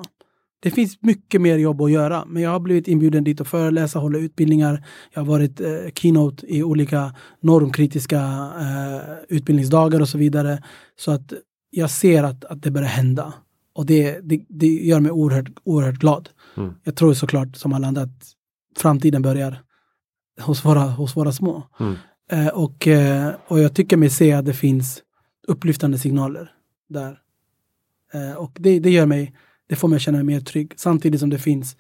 [0.62, 4.00] Det finns mycket mer jobb att göra, men jag har blivit inbjuden dit och föreläsa,
[4.00, 4.86] hålla utbildningar.
[5.14, 8.20] Jag har varit eh, keynote i olika normkritiska
[8.60, 10.64] eh, utbildningsdagar och så vidare.
[10.96, 11.34] Så att
[11.70, 13.34] jag ser att, att det börjar hända.
[13.74, 16.30] Och det, det, det gör mig oerhört, oerhört glad.
[16.58, 16.74] Mm.
[16.84, 18.32] Jag tror såklart, som alla andra, att
[18.78, 19.62] framtiden börjar
[20.42, 21.64] hos våra, hos våra små.
[21.80, 21.96] Mm.
[22.32, 25.02] Eh, och, eh, och jag tycker mig se att det finns
[25.48, 26.52] upplyftande signaler
[26.90, 27.20] där.
[28.14, 29.34] Eh, och det, det gör mig,
[29.70, 30.74] det får mig känna mig mer trygg.
[30.78, 31.78] Samtidigt som det finns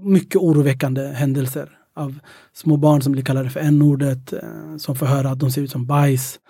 [0.00, 2.18] mycket oroväckande händelser av
[2.52, 5.70] små barn som blir kallade för n-ordet, eh, som får höra att de ser ut
[5.70, 6.40] som bajs,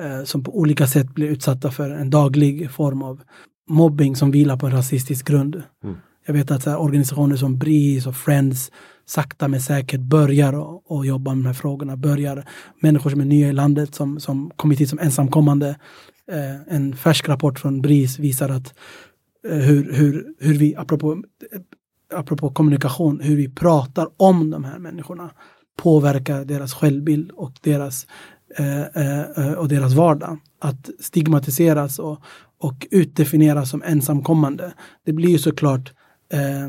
[0.00, 3.20] eh, som på olika sätt blir utsatta för en daglig form av
[3.68, 5.62] mobbing som vilar på en rasistisk grund.
[5.84, 5.96] Mm.
[6.26, 8.70] Jag vet att här, organisationer som BRIS och Friends
[9.06, 11.96] sakta men säkert börjar och, och jobba med de här frågorna.
[11.96, 12.48] Börjar
[12.80, 15.68] människor som är nya i landet som, som kommit hit som ensamkommande.
[16.32, 18.74] Eh, en färsk rapport från BRIS visar att
[19.48, 21.12] eh, hur, hur, hur vi, apropå,
[21.52, 21.60] eh,
[22.18, 25.30] apropå kommunikation, hur vi pratar om de här människorna
[25.76, 28.06] påverkar deras självbild och deras,
[28.58, 30.38] eh, eh, eh, och deras vardag.
[30.58, 32.18] Att stigmatiseras och,
[32.58, 34.74] och utdefinieras som ensamkommande.
[35.04, 35.92] Det blir ju såklart
[36.32, 36.68] eh,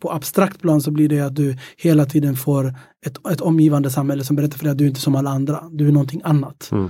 [0.00, 2.74] på abstrakt plan så blir det att du hela tiden får
[3.06, 5.68] ett, ett omgivande samhälle som berättar för dig att du inte är som alla andra.
[5.72, 6.70] Du är någonting annat.
[6.72, 6.84] Mm.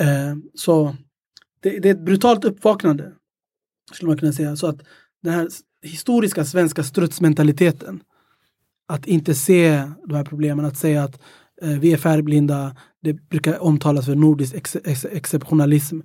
[0.00, 0.96] Eh, så
[1.60, 3.12] det, det är ett brutalt uppvaknande.
[3.92, 4.56] Skulle man kunna säga.
[4.56, 4.82] Så att
[5.22, 5.48] den här
[5.82, 8.02] historiska svenska strutsmentaliteten.
[8.88, 11.20] Att inte se de här problemen, att säga att
[11.62, 12.76] eh, vi är färgblinda.
[13.02, 16.00] Det brukar omtalas för nordisk ex, ex, exceptionalism.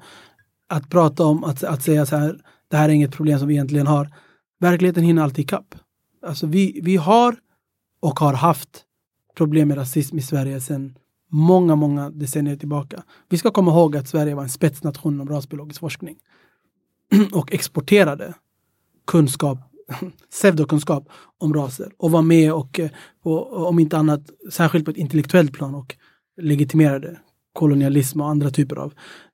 [0.72, 3.54] Att prata om att, att säga så här, det här är inget problem som vi
[3.54, 4.10] egentligen har.
[4.60, 5.76] Verkligheten hinner alltid ikapp.
[6.26, 7.36] Alltså vi, vi har
[8.00, 8.84] och har haft
[9.36, 10.98] problem med rasism i Sverige sedan
[11.32, 13.04] många, många decennier tillbaka.
[13.30, 16.18] Vi ska komma ihåg att Sverige var en spetsnation inom rasbiologisk forskning
[17.34, 18.34] och exporterade
[19.08, 19.58] kunskap,
[20.32, 22.80] pseudokunskap om raser och var med eh, och,
[23.24, 25.96] och om inte annat, särskilt på ett intellektuellt plan och
[26.42, 27.20] legitimerade
[27.54, 28.94] kolonialism och andra typer av,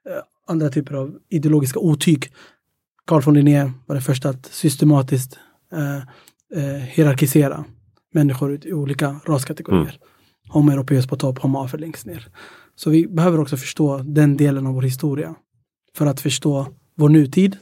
[0.09, 2.31] eh, andra typer av ideologiska otyg.
[3.07, 5.39] Carl von Linné var den första att systematiskt
[5.73, 5.97] eh,
[6.63, 7.65] eh, hierarkisera
[8.13, 9.81] människor i olika raskategorier.
[9.81, 9.93] Mm.
[10.49, 12.27] Homo europeus på topp, homo afer längst ner.
[12.75, 15.35] Så vi behöver också förstå den delen av vår historia
[15.95, 17.57] för att förstå vår nutid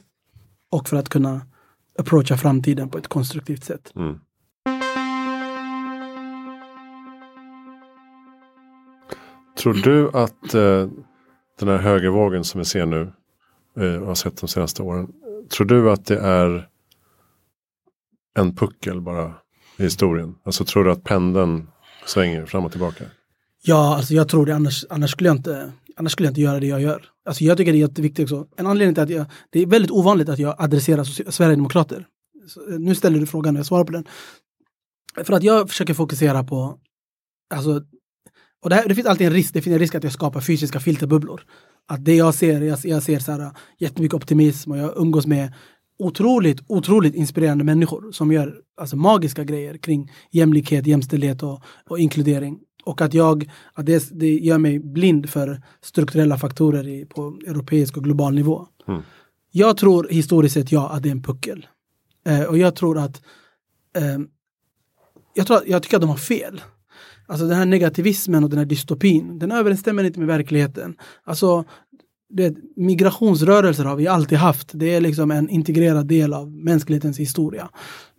[0.70, 1.40] och för att kunna
[1.98, 3.92] approacha framtiden på ett konstruktivt sätt.
[3.96, 4.18] Mm.
[9.58, 10.88] Tror du att eh,
[11.58, 13.12] den här högervågen som vi ser nu
[13.76, 15.08] eh, och har sett de senaste åren.
[15.50, 16.68] Tror du att det är
[18.38, 19.34] en puckel bara
[19.76, 20.34] i historien?
[20.44, 21.68] Alltså tror du att pendeln
[22.06, 23.04] svänger fram och tillbaka?
[23.62, 26.60] Ja, alltså jag tror det, annars, annars, skulle jag inte, annars skulle jag inte göra
[26.60, 27.04] det jag gör.
[27.24, 28.46] Alltså jag tycker det är jätteviktigt också.
[28.56, 32.06] En anledning till att jag, det är väldigt ovanligt att jag adresserar Sverigedemokrater.
[32.46, 34.04] Så, eh, nu ställer du frågan och jag svarar på den.
[35.24, 36.78] För att jag försöker fokusera på,
[37.54, 37.82] alltså,
[38.66, 40.40] och det, här, det finns alltid en risk, det finns en risk att jag skapar
[40.40, 41.42] fysiska filterbubblor.
[41.86, 45.52] Att det jag ser, jag, jag ser så här, jättemycket optimism och jag umgås med
[45.98, 52.58] otroligt, otroligt inspirerande människor som gör alltså, magiska grejer kring jämlikhet, jämställdhet och, och inkludering.
[52.84, 57.96] Och att jag, att det, det gör mig blind för strukturella faktorer i, på europeisk
[57.96, 58.66] och global nivå.
[58.88, 59.02] Mm.
[59.50, 61.66] Jag tror historiskt sett ja, att det är en puckel.
[62.26, 63.22] Eh, och jag tror att
[63.96, 64.18] eh,
[65.34, 66.60] jag, tror, jag tycker att de har fel.
[67.26, 70.96] Alltså den här negativismen och den här dystopin, den överensstämmer inte med verkligheten.
[71.24, 71.64] Alltså
[72.28, 74.70] det, migrationsrörelser har vi alltid haft.
[74.72, 77.68] Det är liksom en integrerad del av mänsklighetens historia.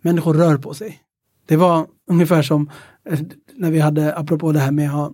[0.02, 1.02] Människor rör på sig.
[1.46, 2.70] Det var ungefär som
[3.08, 3.20] eh,
[3.54, 5.12] när vi hade, apropå det här med att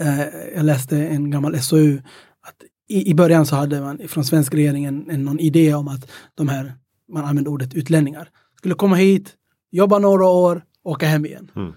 [0.00, 0.20] eh,
[0.54, 1.98] jag läste en gammal SOU,
[2.40, 2.56] att
[2.88, 6.48] i, i början så hade man från svensk regeringen en, någon idé om att de
[6.48, 6.72] här,
[7.12, 8.28] man använde ordet utlänningar,
[8.58, 9.34] skulle komma hit,
[9.70, 11.50] jobba några år, åka hem igen.
[11.56, 11.72] Mm.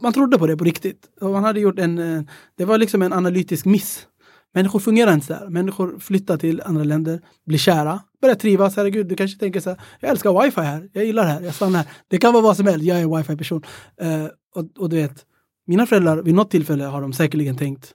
[0.00, 1.08] Man trodde på det på riktigt.
[1.20, 2.22] Och man hade gjort en, eh,
[2.56, 4.06] det var liksom en analytisk miss.
[4.54, 5.48] Människor fungerar inte så här.
[5.48, 8.76] Människor flyttar till andra länder, blir kära, börjar trivas.
[8.76, 11.54] Herregud, du kanske tänker så här, jag älskar wifi här, jag gillar det här, jag
[11.54, 11.88] stannar här.
[12.08, 13.62] Det kan vara vad som helst, jag är en wifi-person.
[14.02, 15.26] Uh, och, och, du vet,
[15.66, 17.92] mina föräldrar, vid något tillfälle har de säkerligen tänkt,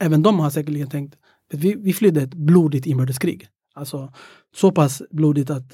[0.00, 1.16] även de har säkerligen tänkt,
[1.52, 3.48] vi, vi flydde ett blodigt inbördeskrig.
[3.74, 4.12] Alltså
[4.54, 5.72] så pass blodigt att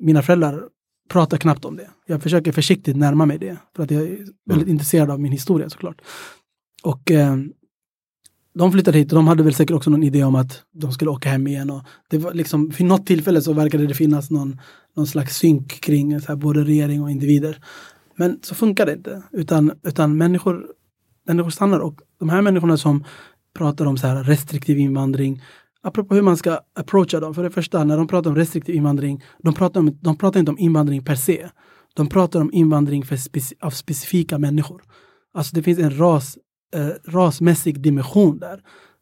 [0.00, 0.68] mina föräldrar
[1.08, 1.90] pratar knappt om det.
[2.06, 4.68] Jag försöker försiktigt närma mig det, för att jag är väldigt mm.
[4.68, 6.02] intresserad av min historia såklart.
[6.82, 7.36] Och eh,
[8.54, 11.10] de flyttade hit och de hade väl säkert också någon idé om att de skulle
[11.10, 11.70] åka hem igen.
[11.70, 14.60] Och det var liksom, vid något tillfälle så verkade det finnas någon,
[14.96, 17.58] någon slags synk kring så här, både regering och individer.
[18.16, 20.66] Men så funkar det inte, utan, utan människor,
[21.26, 23.04] människor stannar och de här människorna som
[23.54, 25.42] pratar om så här restriktiv invandring,
[25.84, 27.34] apropå hur man ska approacha dem.
[27.34, 30.52] För det första, när de pratar om restriktiv invandring, de pratar, om, de pratar inte
[30.52, 31.48] om invandring per se.
[31.94, 34.82] De pratar om invandring för speci av specifika människor.
[35.34, 36.38] Alltså det finns en ras
[36.74, 38.60] eh, rasmässig dimension där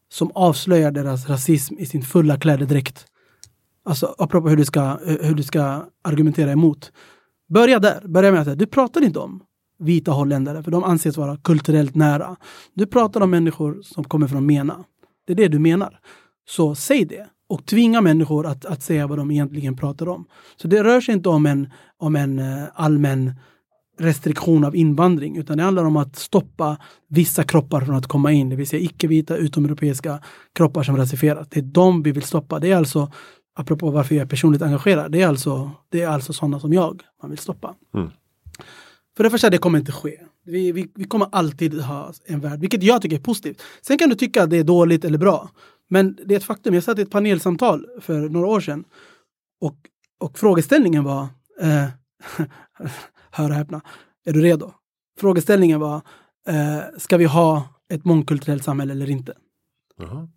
[0.09, 3.07] som avslöjar deras rasism i sin fulla klädedräkt.
[3.85, 6.93] Alltså apropå hur du ska, eh, hur du ska argumentera emot.
[7.49, 9.43] Börja där, börja med att säga, du pratar inte om
[9.79, 12.37] vita holländare för de anses vara kulturellt nära.
[12.75, 14.85] Du pratar om människor som kommer från MENA.
[15.27, 15.99] Det är det du menar.
[16.49, 20.25] Så säg det och tvinga människor att, att säga vad de egentligen pratar om.
[20.57, 23.33] Så det rör sig inte om en, om en uh, allmän
[23.99, 26.77] restriktion av invandring, utan det handlar om att stoppa
[27.09, 30.21] vissa kroppar från att komma in, det vill säga icke-vita utomeuropeiska
[30.55, 31.49] kroppar som rasifieras.
[31.51, 32.59] Det är de vi vill stoppa.
[32.59, 33.13] Det är alltså,
[33.57, 37.03] apropå varför jag är personligt engagerad, det är alltså, det är alltså sådana som jag
[37.23, 37.75] man vill stoppa.
[37.95, 38.11] Mm.
[39.17, 40.19] För det första, det kommer inte ske.
[40.45, 43.63] Vi, vi, vi kommer alltid ha en värld, vilket jag tycker är positivt.
[43.83, 45.51] Sen kan du tycka att det är dåligt eller bra,
[45.93, 46.75] men det är ett faktum.
[46.75, 48.85] Jag satt i ett panelsamtal för några år sedan
[49.61, 49.77] och,
[50.21, 51.23] och frågeställningen var
[51.61, 51.89] eh,
[53.31, 53.81] hör och häpna.
[54.25, 54.73] Är du redo?
[55.21, 56.01] Frågeställningen var,
[56.49, 59.35] eh, ska vi ha ett mångkulturellt samhälle eller inte?
[59.99, 60.29] Jaha.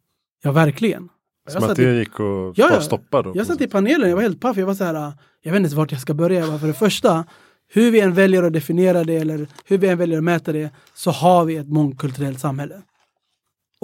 [0.44, 1.10] Ja, verkligen.
[1.48, 3.22] Som att det gick att ja, stoppa?
[3.22, 4.58] Då, jag satt i panelen, jag var helt paff.
[4.58, 6.60] Jag var så här, jag vet inte vart jag ska börja.
[6.60, 7.26] För det första,
[7.68, 10.70] hur vi än väljer att definiera det eller hur vi än väljer att mäta det,
[10.94, 12.82] så har vi ett mångkulturellt samhälle.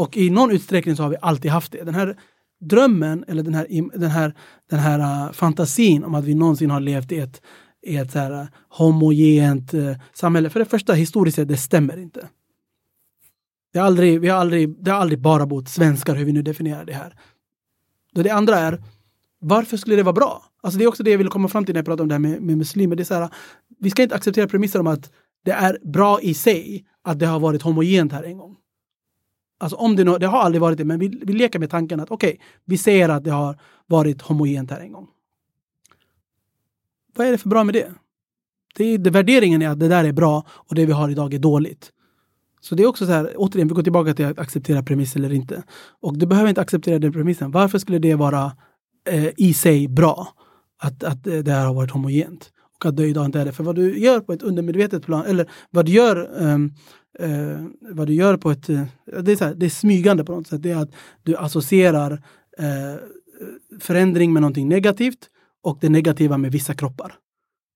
[0.02, 1.84] Och i någon utsträckning så har vi alltid haft det.
[1.84, 2.18] Den här
[2.60, 4.34] drömmen eller den här, den här,
[4.69, 7.41] den här uh, fantasin om att vi någonsin har levt i ett
[7.84, 10.49] i ett så här äh, homogent uh, samhälle.
[10.49, 12.28] För det första, historiskt sett, det stämmer inte.
[13.73, 16.41] Det, är aldrig, vi har aldrig, det har aldrig bara bott svenskar, hur vi nu
[16.41, 17.15] definierar det här.
[18.14, 18.84] Det andra är,
[19.40, 20.44] varför skulle det vara bra?
[20.64, 22.15] Alltså det är också det jag vill komma fram till när jag pratar om det
[22.15, 22.95] här med, med muslimer.
[22.95, 23.30] Det är så här,
[23.80, 25.11] vi ska inte acceptera premisser om att
[25.45, 28.56] det är bra i sig att det har varit homogent här en gång.
[29.62, 32.12] Alltså om det, det har aldrig varit det, men vi, vi leker med tanken att
[32.12, 35.08] okej, okay, vi säger att det har varit homogent här en gång
[37.16, 37.92] vad är det för bra med det?
[38.76, 41.34] det, är, det värderingen är att det där är bra och det vi har idag
[41.34, 41.92] är dåligt.
[42.62, 45.34] Så det är också så här, återigen, vi går tillbaka till att acceptera premiss eller
[45.34, 45.64] inte.
[46.02, 47.52] Och du behöver inte acceptera den premissen.
[47.52, 48.52] Varför skulle det vara
[49.10, 50.28] eh, i sig bra
[50.80, 52.52] att, att eh, det här har varit homogent?
[52.76, 53.52] Och att det idag inte är det.
[53.52, 56.74] För vad du gör på ett undermedvetet plan, eller vad du gör um,
[57.20, 58.84] eh, vad du gör på ett, eh,
[59.22, 60.64] det, är så här, det är smygande på något sätt.
[60.64, 60.92] Det är att
[61.24, 62.12] du associerar
[62.58, 62.96] eh,
[63.80, 65.30] förändring med någonting negativt
[65.64, 67.14] och det negativa med vissa kroppar.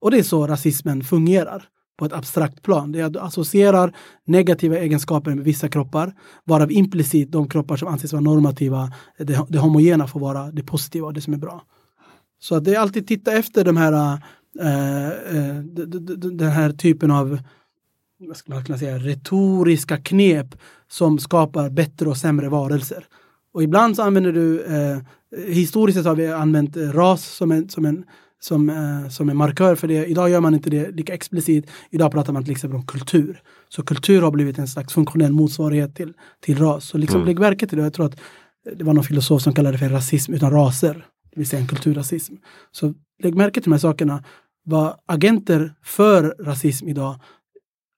[0.02, 2.92] Och det är så rasismen fungerar på ett abstrakt plan.
[2.92, 3.96] Det är att du associerar
[4.26, 6.14] negativa egenskaper med vissa kroppar,
[6.44, 11.08] varav implicit de kroppar som anses vara normativa, det, det homogena får vara det positiva
[11.08, 11.64] och det som är bra.
[12.40, 14.14] Så att det är alltid titta efter de här,
[14.60, 15.10] äh,
[16.16, 17.40] den här typen av
[18.20, 20.56] vad ska man kunna säga, retoriska knep
[20.88, 23.06] som skapar bättre och sämre varelser.
[23.54, 24.98] Och ibland så använder du, eh,
[25.48, 28.06] historiskt sett har vi använt ras som en, som en
[28.40, 30.06] som, eh, som en markör för det.
[30.06, 31.70] Idag gör man inte det lika explicit.
[31.90, 33.42] Idag pratar man till exempel om kultur.
[33.70, 36.86] Så kultur har blivit en slags funktionell motsvarighet till, till ras.
[36.86, 37.28] Så liksom mm.
[37.28, 37.84] lägg märke till det.
[37.84, 38.20] Jag tror att
[38.78, 40.94] det var någon filosof som kallade det för rasism utan raser.
[41.32, 42.34] Det vill säga en kulturrasism.
[42.72, 42.94] Så
[43.24, 44.24] lägg märke till de här sakerna,
[44.64, 47.20] vad agenter för rasism idag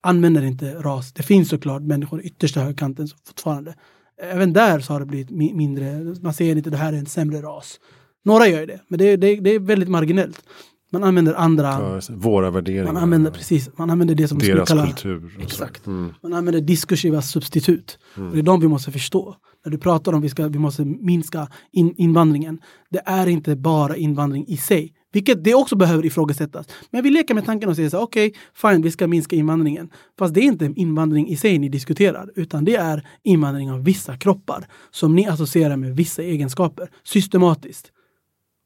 [0.04, 1.14] använder inte ras.
[1.14, 3.76] Det finns såklart människor i yttersta högkanten som fortfarande.
[4.22, 7.42] Även där så har det blivit mindre, man säger inte det här är en sämre
[7.42, 7.80] ras.
[8.26, 10.44] Några gör det, men det, det, det är väldigt marginellt.
[10.92, 11.68] Man använder andra...
[11.68, 12.94] Ja, våra värderingar.
[12.94, 15.38] Man använder, precis, man använder det som Deras kalla, kultur.
[15.42, 15.88] Exakt.
[15.88, 16.14] Mm.
[16.24, 18.00] Man använder diskursiva substitut.
[18.18, 18.32] Mm.
[18.32, 19.36] Det är de vi måste förstå.
[19.66, 22.60] När du pratar om att vi, vi måste minska in, invandringen.
[22.90, 24.94] Det är inte bara invandring i sig.
[25.18, 26.68] Vilket det också behöver ifrågasättas.
[26.92, 29.90] Men vi leker med tanken och säger så okej, okay, fine, vi ska minska invandringen.
[30.20, 34.18] Fast det är inte invandring i sig ni diskuterar, utan det är invandring av vissa
[34.18, 37.92] kroppar som ni associerar med vissa egenskaper systematiskt.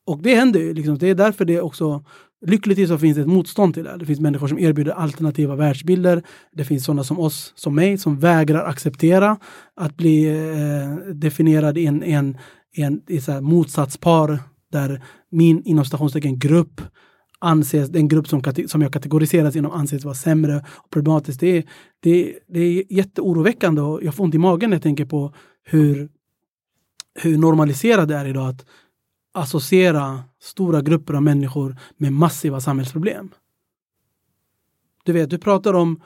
[0.06, 0.74] Och det händer ju.
[0.74, 0.98] Liksom.
[0.98, 2.04] Det är därför det också
[2.46, 3.98] Lyckligtvis så finns det ett motstånd till det.
[3.98, 6.24] Det finns människor som erbjuder alternativa världsbilder.
[6.52, 9.38] Det finns sådana som oss, som mig, som vägrar acceptera
[9.76, 12.38] att bli eh, definierad i en, en,
[12.76, 14.40] en, i så motsatspar
[14.72, 16.82] där min inom stationstecken grupp
[17.40, 21.40] anses, den grupp som, som jag kategoriseras inom anses vara sämre och problematisk.
[21.40, 21.64] Det är,
[22.00, 25.34] det, det är jätteoroväckande och jag får ont i magen när jag tänker på
[25.64, 26.10] hur,
[27.22, 28.66] hur normaliserat det är idag att
[29.34, 33.30] associera stora grupper av människor med massiva samhällsproblem.
[35.04, 36.02] Du vet, du pratar om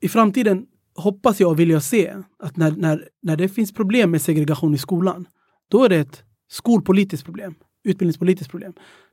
[0.00, 4.10] i framtiden hoppas jag och vill jag se att när, när, när det finns problem
[4.10, 5.28] med segregation i skolan,
[5.68, 8.72] då är det ett skolpolitiskt problem, utbildningspolitiskt problem.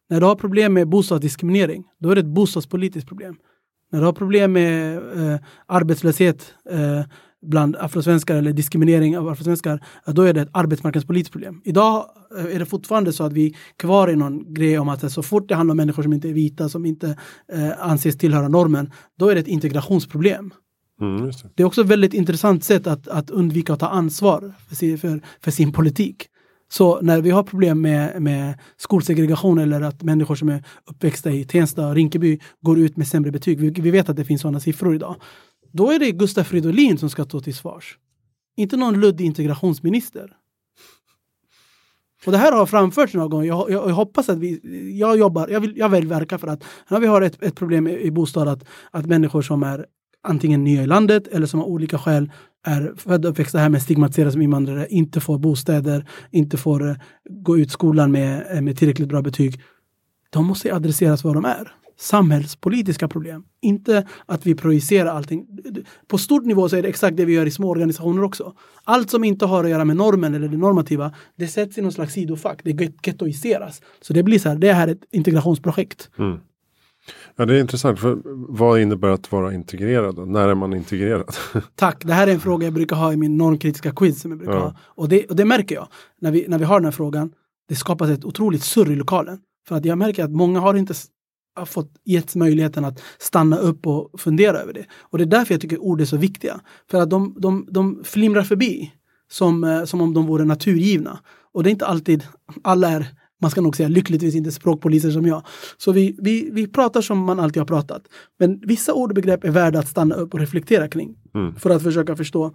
[0.09, 3.35] När du har problem med bostadsdiskriminering, då är det ett bostadspolitiskt problem.
[3.91, 7.01] När du har problem med eh, arbetslöshet eh,
[7.41, 11.61] bland afrosvenskar eller diskriminering av afrosvenskar, då är det ett arbetsmarknadspolitiskt problem.
[11.65, 12.05] Idag
[12.37, 15.23] eh, är det fortfarande så att vi är kvar i någon grej om att så
[15.23, 17.17] fort det handlar om människor som inte är vita, som inte
[17.53, 20.53] eh, anses tillhöra normen, då är det ett integrationsproblem.
[21.01, 21.33] Mm, det.
[21.55, 21.63] det.
[21.63, 25.21] är också ett väldigt intressant sätt att, att undvika att ta ansvar för sin, för,
[25.41, 26.28] för sin politik.
[26.71, 31.45] Så när vi har problem med, med skolsegregation eller att människor som är uppväxta i
[31.45, 33.59] Tensta och Rinkeby går ut med sämre betyg.
[33.59, 35.15] Vi, vi vet att det finns sådana siffror idag.
[35.71, 37.97] Då är det Gustaf Fridolin som ska stå till svars.
[38.57, 40.35] Inte någon luddig integrationsminister.
[42.25, 43.47] Och det här har framförts några gånger.
[43.47, 44.59] Jag, jag, jag, hoppas att vi,
[44.99, 47.87] jag jobbar, jag vill, jag vill verka för att när vi har ett, ett problem
[47.87, 49.85] i, i bostad att, att människor som är
[50.21, 52.31] antingen nya i landet eller som har olika skäl
[52.65, 56.95] är födda och uppväxta här men stigmatiseras som invandrare, inte får bostäder, inte får eh,
[57.29, 59.61] gå ut skolan med, eh, med tillräckligt bra betyg.
[60.29, 63.43] De måste adresseras vad de är samhällspolitiska problem.
[63.61, 65.45] Inte att vi projicerar allting.
[66.07, 68.53] På stort nivå så är det exakt det vi gör i små organisationer också.
[68.83, 71.91] Allt som inte har att göra med normen eller det normativa, det sätts i någon
[71.91, 72.61] slags sidofack.
[72.63, 73.81] Det gettoiseras.
[74.01, 76.09] Så det blir så här, det här är ett integrationsprojekt.
[76.19, 76.39] Mm.
[77.39, 77.99] Ja, det är intressant.
[77.99, 80.15] För vad innebär att vara integrerad?
[80.15, 80.25] Då?
[80.25, 81.35] När är man integrerad?
[81.75, 84.21] Tack, det här är en fråga jag brukar ha i min normkritiska quiz.
[84.21, 84.59] Som jag brukar ja.
[84.59, 84.75] ha.
[84.81, 85.87] Och, det, och det märker jag
[86.21, 87.31] när vi, när vi har den här frågan.
[87.67, 89.39] Det skapas ett otroligt surr i lokalen.
[89.67, 90.93] För att jag märker att många har inte
[91.55, 94.85] har fått getts möjligheten att stanna upp och fundera över det.
[94.99, 96.59] Och det är därför jag tycker ord är så viktiga.
[96.91, 98.91] För att de, de, de flimrar förbi
[99.31, 101.19] som, eh, som om de vore naturgivna.
[101.53, 102.23] Och det är inte alltid,
[102.63, 103.07] alla är,
[103.41, 105.45] man ska nog säga lyckligtvis inte språkpoliser som jag.
[105.77, 108.01] Så vi, vi, vi pratar som man alltid har pratat.
[108.39, 111.15] Men vissa ord och begrepp är värda att stanna upp och reflektera kring.
[111.35, 111.55] Mm.
[111.55, 112.53] För att försöka förstå,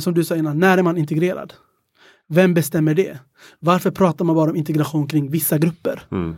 [0.00, 1.52] som du sa innan, när är man integrerad?
[2.28, 3.18] Vem bestämmer det?
[3.58, 6.02] Varför pratar man bara om integration kring vissa grupper?
[6.12, 6.36] Mm.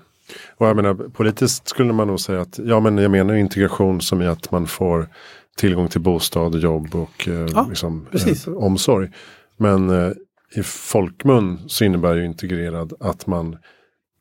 [0.57, 4.23] Och jag menar, politiskt skulle man nog säga att ja, men jag menar integration som
[4.23, 5.09] i att man får
[5.57, 9.11] tillgång till bostad, jobb och eh, ja, liksom, eh, omsorg.
[9.57, 10.13] Men eh,
[10.55, 13.57] i folkmun så innebär ju integrerad att man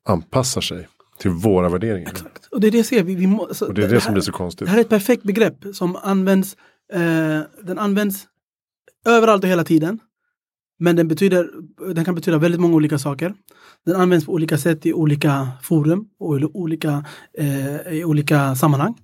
[0.05, 0.87] anpassar sig
[1.19, 2.09] till våra värderingar.
[2.11, 2.45] Exakt.
[2.45, 4.23] Och det är det, ser vi, vi må, och det är det, det som blir
[4.23, 4.65] så konstigt.
[4.65, 6.57] Det här är ett perfekt begrepp som används,
[6.93, 8.27] eh, den används
[9.05, 9.99] överallt och hela tiden.
[10.79, 11.49] Men den, betyder,
[11.93, 13.33] den kan betyda väldigt många olika saker.
[13.85, 17.05] Den används på olika sätt i olika forum och i olika,
[17.37, 18.95] eh, i olika sammanhang.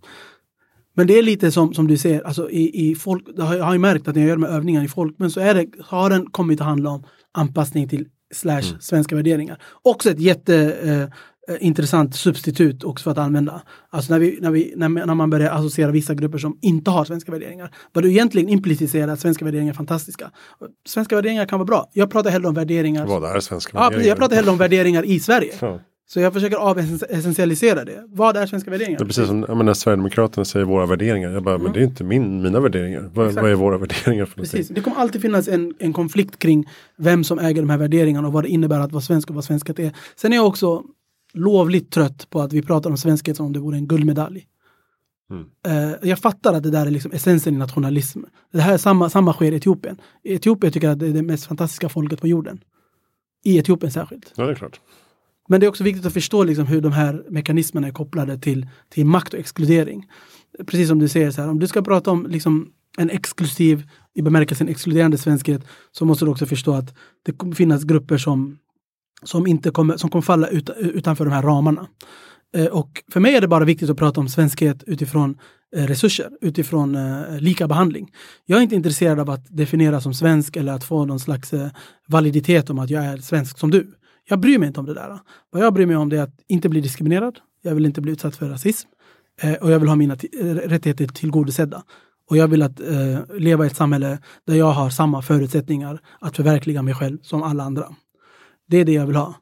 [0.95, 3.79] Men det är lite som, som du ser, alltså i, i folk, jag har ju
[3.79, 6.25] märkt att när jag gör de här övningarna i folkmun så är det, har den
[6.25, 8.79] kommit att handla om anpassning till slash mm.
[8.81, 9.61] svenska värderingar.
[9.83, 11.09] Också ett jätte eh,
[11.47, 13.61] Eh, substitut också för att använda.
[13.89, 17.05] Alltså när, vi, när, vi, när, när, man börjar associera vissa grupper som inte har
[17.05, 17.71] svenska värderingar.
[17.93, 20.31] Vad du egentligen implicit säger att svenska värderingar är fantastiska.
[20.87, 21.89] Svenska värderingar kan vara bra.
[21.93, 23.05] Jag pratar hellre om värderingar.
[23.05, 24.07] Vad är svenska ja, värderingar?
[24.07, 25.53] Jag pratar hellre om värderingar i Sverige.
[26.09, 26.19] Så.
[26.19, 28.03] Jag försöker avessentialisera det.
[28.07, 28.99] Vad är svenska värderingar?
[28.99, 31.31] Det är precis som när Sverigedemokraterna säger våra värderingar.
[31.31, 31.63] Jag bara, mm.
[31.63, 33.09] men det är inte min, mina värderingar.
[33.13, 34.67] Vad, vad, är våra värderingar för Precis.
[34.67, 38.33] Det kommer alltid finnas en, en konflikt kring vem som äger de här värderingarna och
[38.33, 39.91] vad det innebär att vara svensk och vad svenskat är.
[40.15, 40.83] Sen är jag också
[41.33, 44.47] lovligt trött på att vi pratar om svenskhet som om det vore en guldmedalj.
[45.31, 45.45] Mm.
[45.67, 48.19] Uh, jag fattar att det där är liksom essensen i nationalism.
[48.51, 50.01] Det här är samma, samma sker i Etiopien.
[50.23, 52.59] Etiopien tycker att det är det mest fantastiska folket på jorden.
[53.43, 54.33] I Etiopien särskilt.
[54.35, 54.79] Ja, det är klart.
[55.47, 58.67] Men det är också viktigt att förstå liksom hur de här mekanismerna är kopplade till,
[58.89, 60.05] till makt och exkludering.
[60.65, 64.21] Precis som du säger, så här, om du ska prata om liksom en exklusiv, i
[64.21, 65.61] bemärkelsen exkluderande svenskhet,
[65.91, 66.95] så måste du också förstå att
[67.25, 68.57] det kommer finnas grupper som,
[69.23, 71.87] som, inte kommer, som kommer falla ut, utanför de här ramarna.
[72.55, 75.37] Eh, och för mig är det bara viktigt att prata om svenskhet utifrån
[75.75, 78.11] eh, resurser, utifrån eh, lika behandling.
[78.45, 81.53] Jag är inte intresserad av att definiera som svensk eller att få någon slags
[82.07, 83.96] validitet om att jag är svensk som du.
[84.29, 85.19] Jag bryr mig inte om det där.
[85.49, 87.39] Vad jag bryr mig om det är att inte bli diskriminerad.
[87.61, 88.89] Jag vill inte bli utsatt för rasism.
[89.41, 91.83] Eh, och jag vill ha mina eh, rättigheter tillgodosedda.
[92.29, 96.35] Och jag vill att eh, leva i ett samhälle där jag har samma förutsättningar att
[96.35, 97.95] förverkliga mig själv som alla andra.
[98.67, 99.35] Det är det jag vill ha.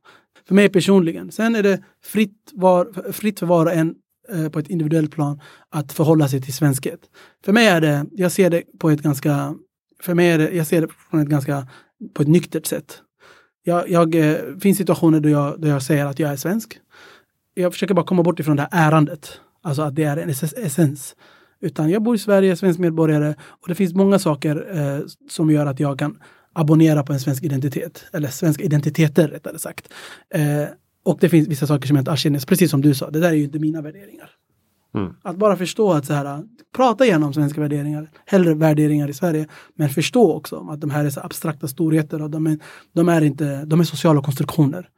[0.47, 1.31] För mig personligen.
[1.31, 3.95] Sen är det fritt, var, fritt för var och en
[4.31, 5.39] eh, på ett individuellt plan
[5.69, 6.99] att förhålla sig till svenskhet.
[7.45, 9.55] För mig är det, jag ser det på ett ganska,
[10.01, 11.67] för mig är det, jag ser det på ett ganska,
[12.13, 13.01] på ett nyktert sätt.
[13.67, 16.79] Jag, jag eh, finns situationer då jag, då jag säger att jag är svensk.
[17.53, 19.39] Jag försöker bara komma bort ifrån det här ärandet.
[19.63, 21.15] Alltså att det är en essens.
[21.61, 25.65] Utan jag bor i Sverige, svensk medborgare och det finns många saker eh, som gör
[25.65, 26.19] att jag kan
[26.53, 28.05] abonnera på en svensk identitet.
[28.13, 29.93] Eller svenska identiteter rättare sagt.
[30.29, 30.65] Eh,
[31.03, 33.29] och det finns vissa saker som jag inte erkänner, precis som du sa, det där
[33.29, 34.29] är ju inte mina värderingar.
[34.95, 35.13] Mm.
[35.21, 36.43] Att bara förstå att så här,
[36.75, 41.09] prata igenom svenska värderingar, hellre värderingar i Sverige, men förstå också att de här är
[41.09, 42.59] så abstrakta storheter och de är,
[42.93, 44.89] de är, inte, de är sociala konstruktioner.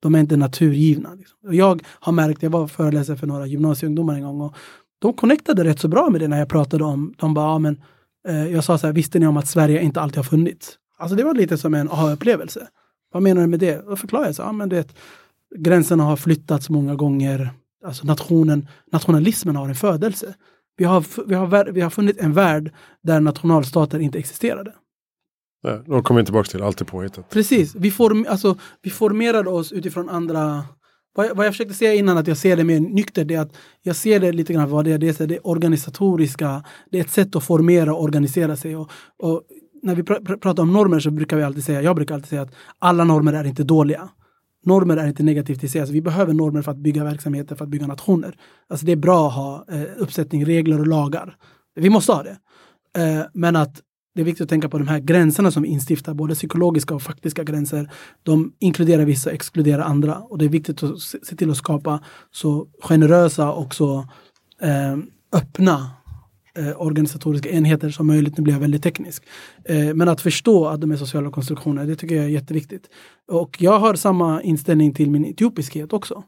[0.00, 1.14] De är inte naturgivna.
[1.14, 1.38] Liksom.
[1.54, 4.56] Jag har märkt, jag var föreläsare för några gymnasieungdomar en gång och
[4.98, 7.80] de connectade rätt så bra med det när jag pratade om, de bara, ja, men,
[8.28, 10.78] eh, jag sa så här, visste ni om att Sverige inte alltid har funnits?
[10.98, 12.66] Alltså det var lite som en aha-upplevelse.
[13.12, 13.86] Vad menar du med det?
[13.86, 14.94] Då förklarade jag så, ja, men det,
[15.56, 17.50] gränserna har flyttats många gånger.
[17.84, 20.34] Alltså nationen, nationalismen har en födelse.
[20.76, 24.72] Vi har, vi, har, vi har funnit en värld där nationalstater inte existerade.
[25.62, 27.30] Nej, de kommer vi tillbaka till, allt är påhittat.
[27.30, 30.64] Precis, vi, form, alltså, vi formerade oss utifrån andra
[31.14, 33.40] vad jag, vad jag försökte säga innan att jag ser det mer nyktert, det är
[33.40, 34.98] att jag ser det lite grann vad det är.
[34.98, 38.76] Det är det organisatoriska, det är ett sätt att formera och organisera sig.
[38.76, 39.42] Och, och
[39.82, 42.42] när vi pr pratar om normer så brukar vi alltid säga, jag brukar alltid säga
[42.42, 44.08] att alla normer är inte dåliga.
[44.64, 45.80] Normer är inte negativt i sig.
[45.80, 48.36] Alltså vi behöver normer för att bygga verksamheter, för att bygga nationer.
[48.68, 51.36] Alltså det är bra att ha eh, uppsättning, regler och lagar.
[51.74, 52.36] Vi måste ha det.
[53.02, 53.82] Eh, men att
[54.14, 57.02] det är viktigt att tänka på de här gränserna som vi instiftar, både psykologiska och
[57.02, 57.90] faktiska gränser.
[58.22, 60.18] De inkluderar vissa och exkluderar andra.
[60.18, 62.00] Och det är viktigt att se till att skapa
[62.30, 63.98] så generösa och så
[64.60, 64.96] eh,
[65.32, 65.90] öppna
[66.58, 68.38] eh, organisatoriska enheter som möjligt.
[68.38, 69.24] Nu blir jag väldigt teknisk.
[69.64, 72.90] Eh, men att förstå att de är sociala konstruktioner, det tycker jag är jätteviktigt.
[73.28, 76.24] Och jag har samma inställning till min etiopiskhet också.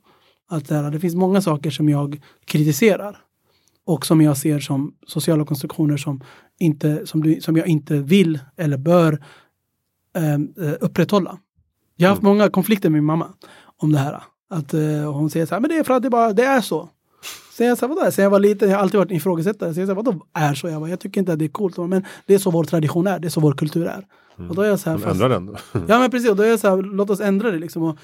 [0.49, 3.17] Att det, det finns många saker som jag kritiserar
[3.87, 6.21] och som jag ser som sociala konstruktioner som,
[6.59, 9.25] inte, som, du, som jag inte vill eller bör
[10.17, 11.39] ehm, eh, upprätthålla.
[11.97, 12.37] Jag har haft mm.
[12.37, 13.29] många konflikter med min mamma
[13.77, 14.23] om det här.
[14.51, 16.61] Att eh, hon säger så här, men det är för att det, bara, det är
[16.61, 16.89] så.
[17.57, 18.11] Sen jag, så vadå?
[18.11, 19.75] Sen jag var liten, jag har alltid varit ifrågasättare.
[19.75, 20.69] Sen jag, här, vadå är så?
[20.69, 21.77] Jag, bara, jag tycker inte att det är coolt.
[21.77, 24.07] Men det är så vår tradition är, det är så vår kultur är.
[24.39, 24.51] Mm.
[24.51, 25.57] Och då är jag så här, fast, ändra den
[25.89, 27.83] ja men precis, och då är jag så här, låt oss ändra det liksom.
[27.83, 27.99] Och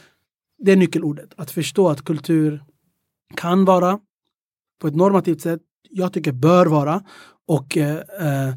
[0.58, 2.62] det är nyckelordet, att förstå att kultur
[3.36, 3.98] kan vara
[4.80, 5.60] på ett normativt sätt
[5.90, 7.02] jag tycker bör vara
[7.48, 8.48] och eh, eh,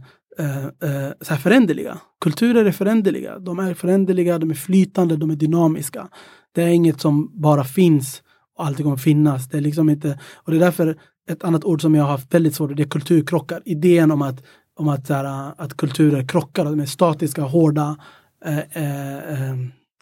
[0.66, 2.00] eh, så här föränderliga.
[2.22, 3.40] Kulturer är föränderliga.
[3.40, 6.08] De är föränderliga, de är flytande, de är dynamiska.
[6.52, 8.24] Det är inget som bara finns
[8.58, 9.50] och alltid kommer finnas.
[9.50, 10.98] Det är liksom inte, och det är därför
[11.30, 13.62] ett annat ord som jag har haft väldigt svårt, det är kulturkrockar.
[13.66, 14.44] Idén om att,
[14.76, 17.98] om att, här, äh, att kulturer krockar, de är statiska, hårda
[18.46, 19.56] eh, eh,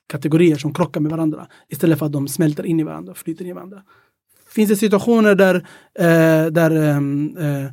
[0.08, 1.48] kategorier som krockar med varandra.
[1.70, 3.84] Istället för att de smälter in i varandra, flyter in i varandra.
[4.48, 5.56] Finns det situationer där,
[6.00, 7.72] eh, där, eh,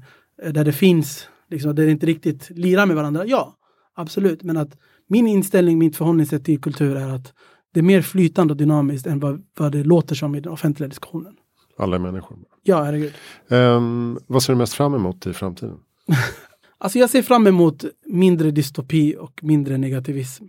[0.52, 3.26] där det finns, liksom, där det inte riktigt lirar med varandra?
[3.26, 3.54] Ja,
[3.94, 4.42] absolut.
[4.42, 4.78] Men att
[5.08, 7.32] min inställning, mitt förhållningssätt till kultur är att
[7.74, 10.88] det är mer flytande och dynamiskt än vad, vad det låter som i den offentliga
[10.88, 11.34] diskussionen.
[11.78, 12.38] Alla är människor.
[12.62, 13.12] Ja, herregud.
[13.48, 15.76] Um, vad ser du mest fram emot i framtiden?
[16.78, 20.44] alltså jag ser fram emot mindre dystopi och mindre negativism.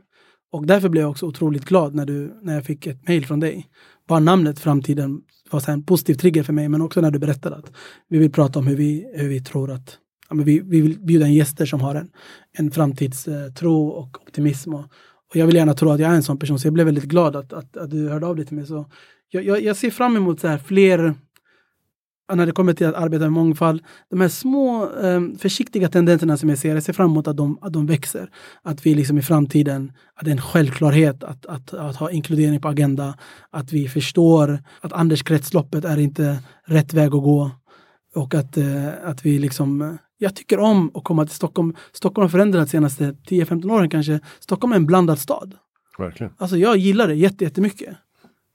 [0.51, 3.39] Och därför blev jag också otroligt glad när, du, när jag fick ett mejl från
[3.39, 3.69] dig.
[4.07, 5.21] Bara namnet Framtiden
[5.51, 7.71] var en positiv trigger för mig, men också när du berättade att
[8.09, 9.97] vi vill prata om hur vi, hur vi tror att
[10.29, 12.09] ja, men vi, vi vill bjuda in gäster som har en,
[12.51, 14.73] en framtidstro och optimism.
[14.73, 14.85] Och,
[15.31, 17.03] och jag vill gärna tro att jag är en sån person, så jag blev väldigt
[17.03, 18.65] glad att, att, att du hörde av dig till mig.
[18.65, 18.85] Så
[19.29, 21.15] jag, jag, jag ser fram emot så här fler
[22.35, 26.49] när det kommer till att arbeta med mångfald, de här små eh, försiktiga tendenserna som
[26.49, 28.29] jag ser, jag ser fram emot att de, att de växer.
[28.63, 32.61] Att vi liksom i framtiden, att det är en självklarhet att, att, att ha inkludering
[32.61, 33.17] på agenda.
[33.49, 37.51] Att vi förstår att Anders-kretsloppet är inte rätt väg att gå.
[38.15, 41.75] Och att, eh, att vi liksom, jag tycker om att komma till Stockholm.
[41.93, 44.19] Stockholm har förändrats de senaste 10-15 åren kanske.
[44.39, 45.55] Stockholm är en blandad stad.
[45.97, 46.33] Verkligen.
[46.37, 47.97] Alltså jag gillar det jättemycket.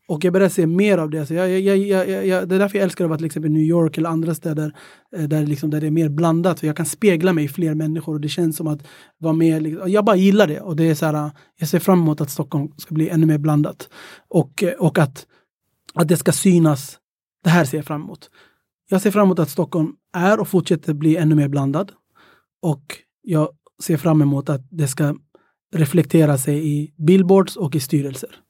[0.08, 1.26] Och jag börjar se mer av det.
[1.26, 3.50] Så jag, jag, jag, jag, jag, det är därför jag älskar att vara till exempel
[3.50, 4.72] i New York eller andra städer
[5.16, 6.60] eh, där, liksom, där det är mer blandat.
[6.60, 8.86] För jag kan spegla mig i fler människor och det känns som att
[9.18, 10.60] vara mer, liksom, jag bara gillar det.
[10.60, 13.38] Och det är så här, jag ser fram emot att Stockholm ska bli ännu mer
[13.38, 13.88] blandat.
[14.28, 15.26] Och, eh, och att,
[15.94, 16.98] att det ska synas.
[17.44, 18.30] Det här ser jag fram emot.
[18.88, 21.92] Jag ser fram emot att Stockholm är och fortsätter bli ännu mer blandad.
[22.62, 23.48] Och jag
[23.82, 25.16] ser fram emot att det ska
[25.74, 28.40] reflektera sig i billboards och i styrelser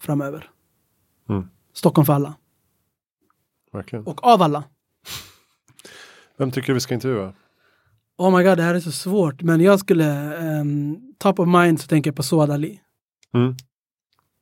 [0.00, 0.50] framöver.
[1.28, 1.48] Mm.
[1.72, 2.34] Stockholm för alla.
[3.72, 4.06] Verkligen.
[4.06, 4.64] Och av alla.
[6.36, 7.34] Vem tycker du vi ska intervjua?
[8.18, 9.42] Oh my god, det här är så svårt.
[9.42, 12.80] Men jag skulle, um, top of mind så tänker jag på Suad Ali.
[13.34, 13.54] Mm.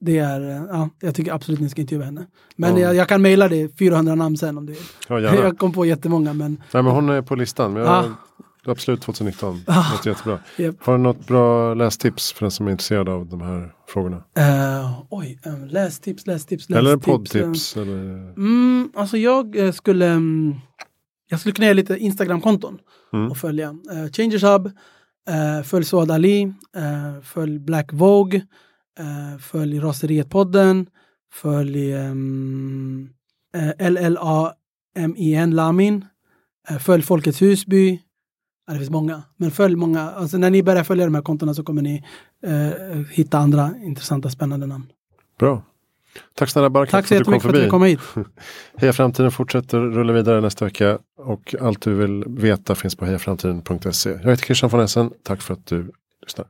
[0.01, 2.27] Det är, uh, ja, jag tycker absolut ni ska intervjua henne.
[2.57, 2.81] Men Ja.
[2.83, 4.83] jag, jag kan mejla dig 400 namn sen om du vill.
[5.09, 5.37] Ja, gärna.
[5.43, 7.73] Jag kom på jättemånga men Nej, men hon är på listan.
[7.73, 8.05] Men jag, Ah.
[8.67, 9.61] Absolut 2019.
[9.67, 9.73] Ah.
[9.83, 10.39] Det låter jättebra.
[10.57, 10.75] Japp.
[10.81, 14.17] Har du något bra lästips för den som är intresserad av de här frågorna?
[14.17, 16.71] uh, oj, um, lästips, lästips, lästips.
[16.79, 17.77] Eller um, poddtips?
[17.77, 17.95] Eller...
[18.37, 20.55] Mm, alltså jag eh, skulle, mm,
[21.31, 22.79] jag skulle kunna göra lite Instagram-konton
[23.13, 23.31] Mm.
[23.31, 23.71] och följa.
[23.71, 28.41] Uh, Changers Hub, uh, följ Suad Ali, uh, följ Black Vogue,
[29.01, 30.87] uh, följ Raseriet-podden,
[31.33, 33.11] följ um,
[33.57, 36.05] uh, LLAMIN Lamin,
[36.71, 37.99] uh, följ Folkets Husby.
[38.69, 40.11] Ja, det finns många, men följ många.
[40.11, 42.05] Alltså när ni börjar följa de här kontona så kommer ni
[42.47, 44.87] eh, hitta andra intressanta, spännande namn.
[45.39, 45.63] Bra.
[46.35, 48.01] Tack snälla Barkat Tack så för att du kom jättemycket för att du komma hit.
[48.77, 50.99] Heja Framtiden fortsätter rulla vidare nästa vecka.
[51.19, 54.11] Och allt du vill veta finns på hejaframtiden.se.
[54.11, 55.11] Jag heter Christian von Essen.
[55.23, 55.91] Tack för att du
[56.23, 56.47] lyssnar.